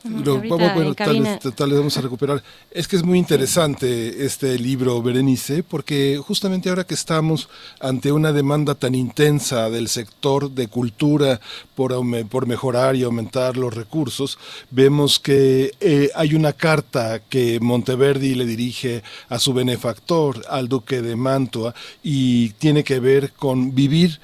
[0.08, 2.44] Lo, vamos, tal, vez, vamos a recuperar.
[2.70, 8.32] Es que es muy interesante este libro, Berenice, porque justamente ahora que estamos ante una
[8.32, 11.42] demanda tan intensa del sector de cultura
[11.74, 11.96] por,
[12.28, 14.38] por mejorar y aumentar los recursos,
[14.70, 21.02] vemos que eh, hay una carta que Monteverdi le dirige a su benefactor, al duque
[21.02, 24.20] de Mantua, y tiene que ver con vivir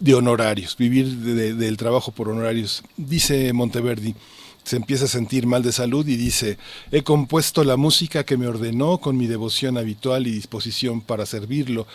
[0.00, 2.82] de honorarios, vivir del trabajo por honorarios.
[2.96, 4.14] Dice Monteverdi,
[4.64, 6.58] se empieza a sentir mal de salud y dice,
[6.90, 11.86] he compuesto la música que me ordenó con mi devoción habitual y disposición para servirlo.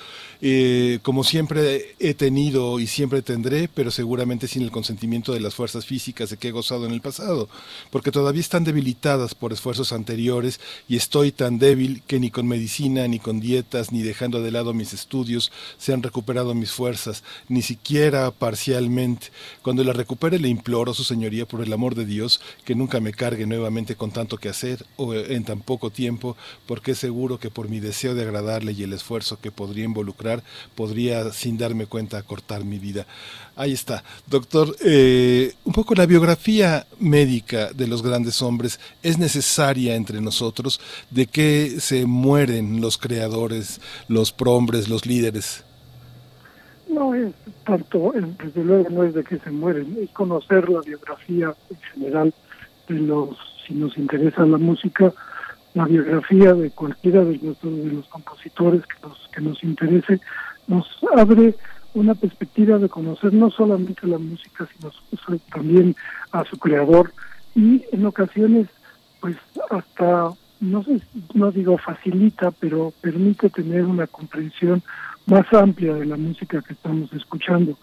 [0.41, 5.55] Eh, como siempre he tenido y siempre tendré, pero seguramente sin el consentimiento de las
[5.55, 7.49] fuerzas físicas de que he gozado en el pasado,
[7.89, 13.07] porque todavía están debilitadas por esfuerzos anteriores y estoy tan débil que ni con medicina,
[13.07, 17.61] ni con dietas, ni dejando de lado mis estudios se han recuperado mis fuerzas, ni
[17.61, 19.27] siquiera parcialmente.
[19.61, 23.13] Cuando la recupere le imploro, su señoría, por el amor de Dios, que nunca me
[23.13, 27.49] cargue nuevamente con tanto que hacer o en tan poco tiempo, porque es seguro que
[27.49, 30.43] por mi deseo de agradarle y el esfuerzo que podría involucrar
[30.75, 33.05] podría, sin darme cuenta, cortar mi vida.
[33.55, 34.03] Ahí está.
[34.27, 40.79] Doctor, eh, un poco la biografía médica de los grandes hombres es necesaria entre nosotros.
[41.09, 45.63] ¿De qué se mueren los creadores, los prohombres, los líderes?
[46.87, 47.33] No es
[47.65, 52.33] tanto, desde luego no es de que se mueren, es conocer la biografía en general
[52.89, 55.13] de los, si nos interesa la música,
[55.73, 60.19] la biografía de cualquiera de los, de los compositores que nos, que nos interese,
[60.67, 60.85] nos
[61.15, 61.55] abre
[61.93, 64.91] una perspectiva de conocer no solamente la música, sino
[65.51, 65.95] también
[66.31, 67.13] a su creador
[67.55, 68.67] y en ocasiones,
[69.19, 69.35] pues
[69.69, 71.01] hasta, no sé,
[71.33, 74.83] no digo facilita, pero permite tener una comprensión
[75.25, 77.77] más amplia de la música que estamos escuchando.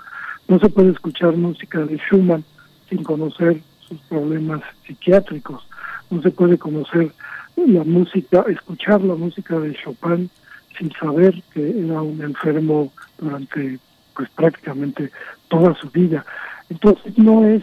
[0.49, 2.45] No se puede escuchar música de Schumann
[2.89, 5.67] sin conocer sus problemas psiquiátricos,
[6.11, 7.13] no se puede conocer
[7.57, 10.31] la música, escuchar la música de Chopin
[10.79, 13.79] sin saber que era un enfermo durante
[14.15, 15.11] pues prácticamente
[15.49, 16.25] toda su vida.
[16.69, 17.63] Entonces no es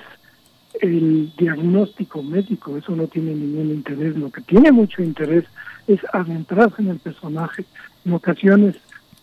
[0.81, 4.15] el diagnóstico médico, eso no tiene ningún interés.
[4.17, 5.45] Lo que tiene mucho interés
[5.87, 7.65] es adentrarse en el personaje.
[8.05, 8.75] En ocasiones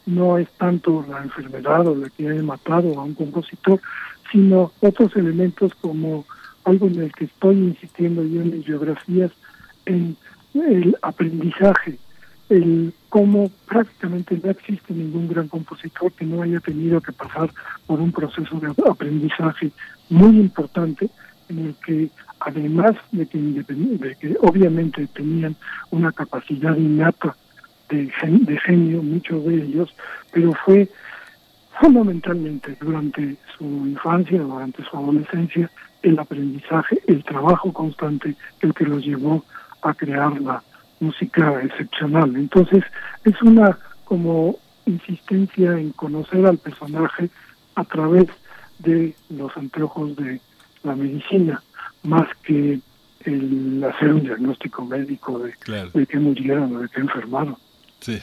[0.06, 3.80] no es tanto la enfermedad o la que haya matado a un compositor,
[4.30, 6.24] sino otros elementos como
[6.64, 9.30] algo en el que estoy insistiendo yo en mis biografías,
[9.86, 10.16] en
[10.54, 11.98] el aprendizaje,
[12.48, 17.50] el cómo prácticamente no existe ningún gran compositor que no haya tenido que pasar
[17.86, 19.70] por un proceso de aprendizaje
[20.08, 21.08] muy importante
[21.48, 25.56] en el que además de que, de que obviamente tenían
[25.90, 27.36] una capacidad innata
[27.88, 29.94] de, de genio, muchos de ellos,
[30.32, 30.88] pero fue
[31.80, 35.70] fundamentalmente durante su infancia, durante su adolescencia,
[36.02, 39.44] el aprendizaje, el trabajo constante, el que los llevó
[39.82, 40.62] a crear la
[41.00, 42.36] música excepcional.
[42.36, 42.84] Entonces,
[43.24, 44.56] es una como
[44.86, 47.30] insistencia en conocer al personaje
[47.74, 48.26] a través
[48.78, 50.40] de los anteojos de
[50.82, 51.62] la medicina,
[52.02, 52.80] más que
[53.24, 55.54] el hacer un diagnóstico médico de,
[55.92, 57.56] de qué murieron o de qué enfermaron.
[58.00, 58.18] Sí.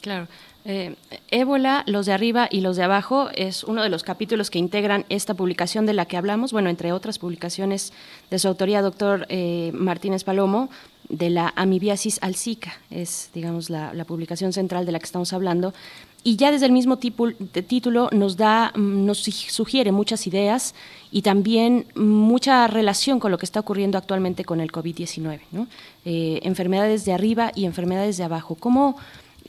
[0.00, 0.26] claro.
[0.64, 0.94] Eh,
[1.30, 5.06] Ébola, los de arriba y los de abajo es uno de los capítulos que integran
[5.08, 7.92] esta publicación de la que hablamos, bueno, entre otras publicaciones
[8.30, 10.68] de su autoría, doctor eh, Martínez Palomo,
[11.10, 15.74] de la amibiasis al Zika, es, digamos, la, publicación central de la que estamos hablando.
[16.22, 20.74] Y ya desde el mismo título nos da, mm, nos sugiere muchas ideas
[21.10, 25.66] y también mucha relación con lo que está ocurriendo actualmente con el COVID-19, ¿no?
[26.04, 28.54] Eh, enfermedades de arriba y enfermedades de abajo.
[28.54, 28.96] ¿Cómo,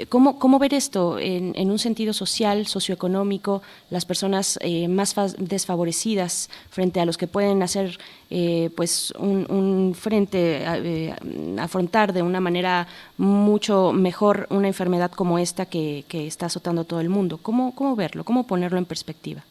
[0.10, 7.00] ¿Cómo, cómo ver esto en, un sentido social, socioeconómico, las personas eh, más desfavorecidas frente
[7.00, 7.98] a los que pueden hacer
[8.30, 11.14] eh, pues un, frente, eh,
[11.60, 12.88] afrontar de una manera
[13.18, 17.40] mucho mejor una enfermedad como esta que, está azotando todo el mundo?
[17.42, 18.24] ¿Cómo, ¿Cómo verlo?
[18.24, 19.44] ¿Cómo ponerlo en perspectiva?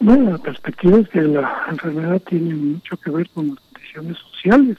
[0.00, 4.78] Bueno, la perspectiva es que la enfermedad tiene mucho que ver con las condiciones sociales.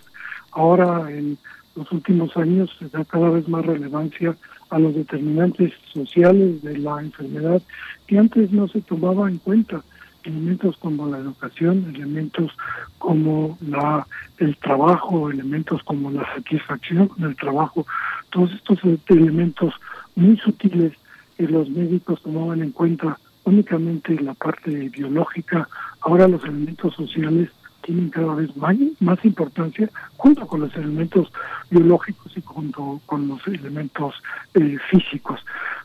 [0.52, 1.38] Ahora, en
[1.76, 4.36] los últimos años se da cada vez más relevancia
[4.70, 7.62] a los determinantes sociales de la enfermedad
[8.08, 9.84] que antes no se tomaba en cuenta.
[10.24, 12.52] Elementos como la educación, elementos
[12.98, 14.08] como la
[14.40, 17.86] el trabajo, elementos como la satisfacción del trabajo,
[18.32, 19.74] todos estos elementos
[20.16, 20.94] muy sutiles
[21.38, 25.70] que los médicos tomaban en cuenta únicamente la parte biológica,
[26.02, 27.50] ahora los elementos sociales
[27.86, 31.32] tienen cada vez más, más importancia junto con los elementos
[31.70, 34.16] biológicos y junto con los elementos
[34.56, 35.40] eh, físicos.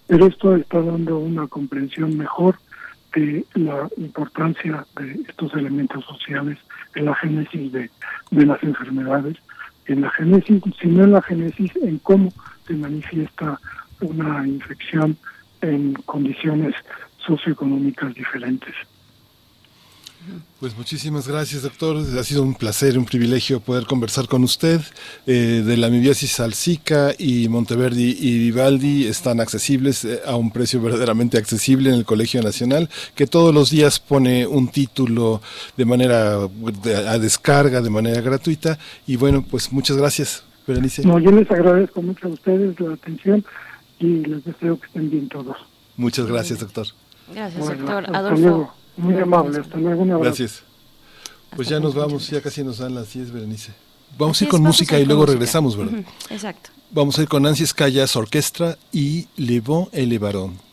[0.06, 2.56] Pero esto está dando una comprensión mejor
[3.14, 6.58] de la importancia de estos elementos sociales
[6.94, 7.90] en la génesis de,
[8.30, 9.36] de las enfermedades,
[9.86, 12.32] en la génesis, sino en la génesis en cómo
[12.66, 13.60] se manifiesta
[14.00, 15.16] una infección
[15.60, 16.74] en condiciones
[17.18, 18.74] socioeconómicas diferentes.
[20.58, 21.96] Pues muchísimas gracias, doctor.
[21.96, 24.80] Ha sido un placer, un privilegio poder conversar con usted.
[25.26, 30.80] Eh, de la amibiasis Salsica y Monteverdi y Vivaldi están accesibles eh, a un precio
[30.82, 35.40] verdaderamente accesible en el Colegio Nacional, que todos los días pone un título
[35.76, 38.78] de manera a descarga, de manera gratuita.
[39.06, 41.06] Y bueno, pues muchas gracias, Berenice.
[41.06, 43.44] No, yo les agradezco mucho a ustedes la atención
[43.98, 45.56] y les deseo que estén bien todos.
[45.96, 46.86] Muchas gracias, doctor.
[47.32, 48.14] Gracias, doctor.
[48.14, 48.79] Adolfo.
[49.00, 50.24] Muy amable, hasta luego, un abrazo.
[50.24, 50.62] Gracias.
[51.56, 53.72] Pues ya nos vamos, ya casi nos dan las 10, Berenice.
[54.18, 56.00] Vamos a ir con música y luego regresamos, ¿verdad?
[56.30, 56.70] Exacto.
[56.90, 60.69] Vamos a ir con Nancy Callas Orquestra y Le Bon et le Baron.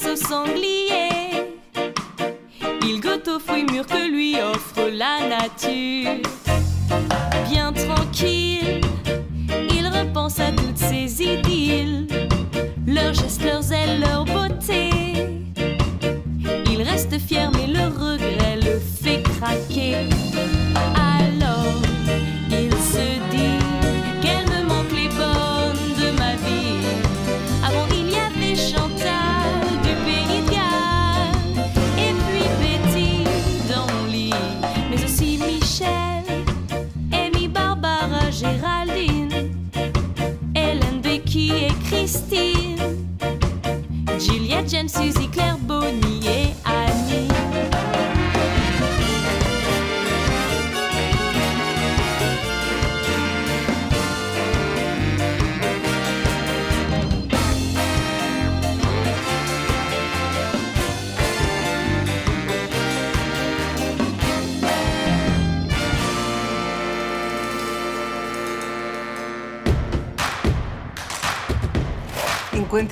[0.00, 0.71] Au sanglier.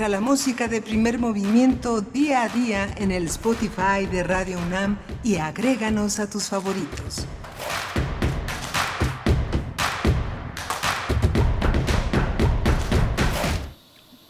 [0.08, 5.36] La música de primer movimiento día a día en el Spotify de Radio UNAM y
[5.36, 7.26] agréganos a tus favoritos.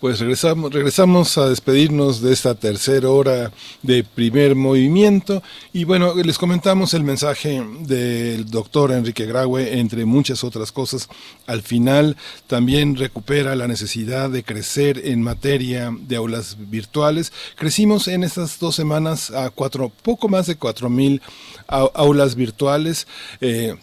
[0.00, 3.52] Pues regresamos, regresamos a despedirnos de esta tercera hora
[3.82, 5.42] de primer movimiento
[5.72, 11.08] y bueno, les comentamos el mensaje del doctor Enrique Graue, entre muchas otras cosas.
[11.46, 17.32] Al final también recupera la necesidad de crecer en materia de aulas virtuales.
[17.56, 21.22] Crecimos en estas dos semanas a cuatro, poco más de cuatro mil
[21.68, 23.06] aulas virtuales.
[23.40, 23.76] Eh,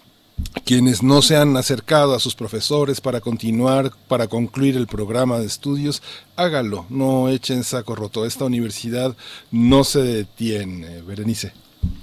[0.66, 5.46] quienes no se han acercado a sus profesores para continuar, para concluir el programa de
[5.46, 6.02] estudios,
[6.36, 8.26] hágalo, no echen saco roto.
[8.26, 9.16] Esta universidad
[9.52, 11.54] no se detiene, Berenice.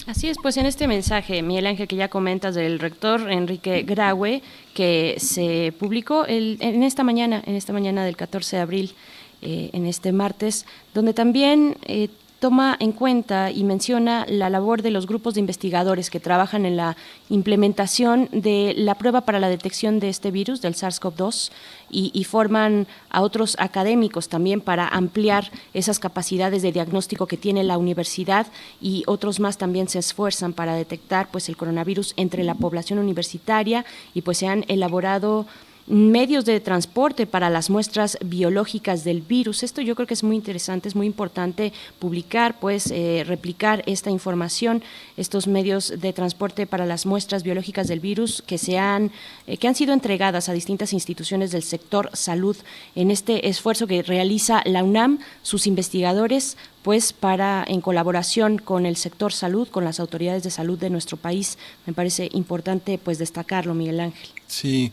[0.06, 4.42] Así es, pues en este mensaje, Miguel Ángel, que ya comentas del rector Enrique Graue,
[4.72, 8.94] que se publicó el, en esta mañana, en esta mañana del 14 de abril,
[9.42, 10.64] eh, en este martes,
[10.94, 12.08] donde también eh,
[12.44, 16.76] toma en cuenta y menciona la labor de los grupos de investigadores que trabajan en
[16.76, 16.94] la
[17.30, 21.50] implementación de la prueba para la detección de este virus, del SARS-CoV-2,
[21.90, 27.64] y, y, forman a otros académicos también para ampliar esas capacidades de diagnóstico que tiene
[27.64, 28.46] la universidad
[28.78, 33.86] y otros más también se esfuerzan para detectar pues el coronavirus entre la población universitaria
[34.12, 35.46] y pues se han elaborado
[35.86, 39.62] medios de transporte para las muestras biológicas del virus.
[39.62, 44.10] Esto yo creo que es muy interesante, es muy importante publicar, pues eh, replicar esta
[44.10, 44.82] información,
[45.16, 49.10] estos medios de transporte para las muestras biológicas del virus que se han,
[49.46, 52.56] eh, que han sido entregadas a distintas instituciones del sector salud
[52.94, 58.96] en este esfuerzo que realiza la UNAM, sus investigadores, pues para en colaboración con el
[58.96, 63.74] sector salud, con las autoridades de salud de nuestro país, me parece importante pues destacarlo,
[63.74, 64.28] Miguel Ángel.
[64.46, 64.92] Sí.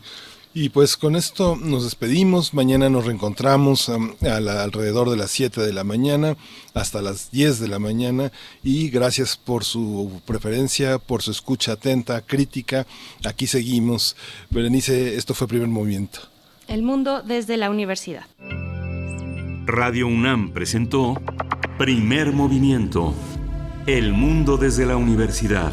[0.54, 2.52] Y pues con esto nos despedimos.
[2.52, 6.36] Mañana nos reencontramos um, a la, alrededor de las 7 de la mañana
[6.74, 8.32] hasta las 10 de la mañana.
[8.62, 12.86] Y gracias por su preferencia, por su escucha atenta, crítica.
[13.24, 14.14] Aquí seguimos.
[14.50, 16.20] Berenice, esto fue Primer Movimiento.
[16.68, 18.26] El mundo desde la universidad.
[19.64, 21.14] Radio UNAM presentó
[21.78, 23.14] Primer Movimiento.
[23.86, 25.72] El mundo desde la universidad.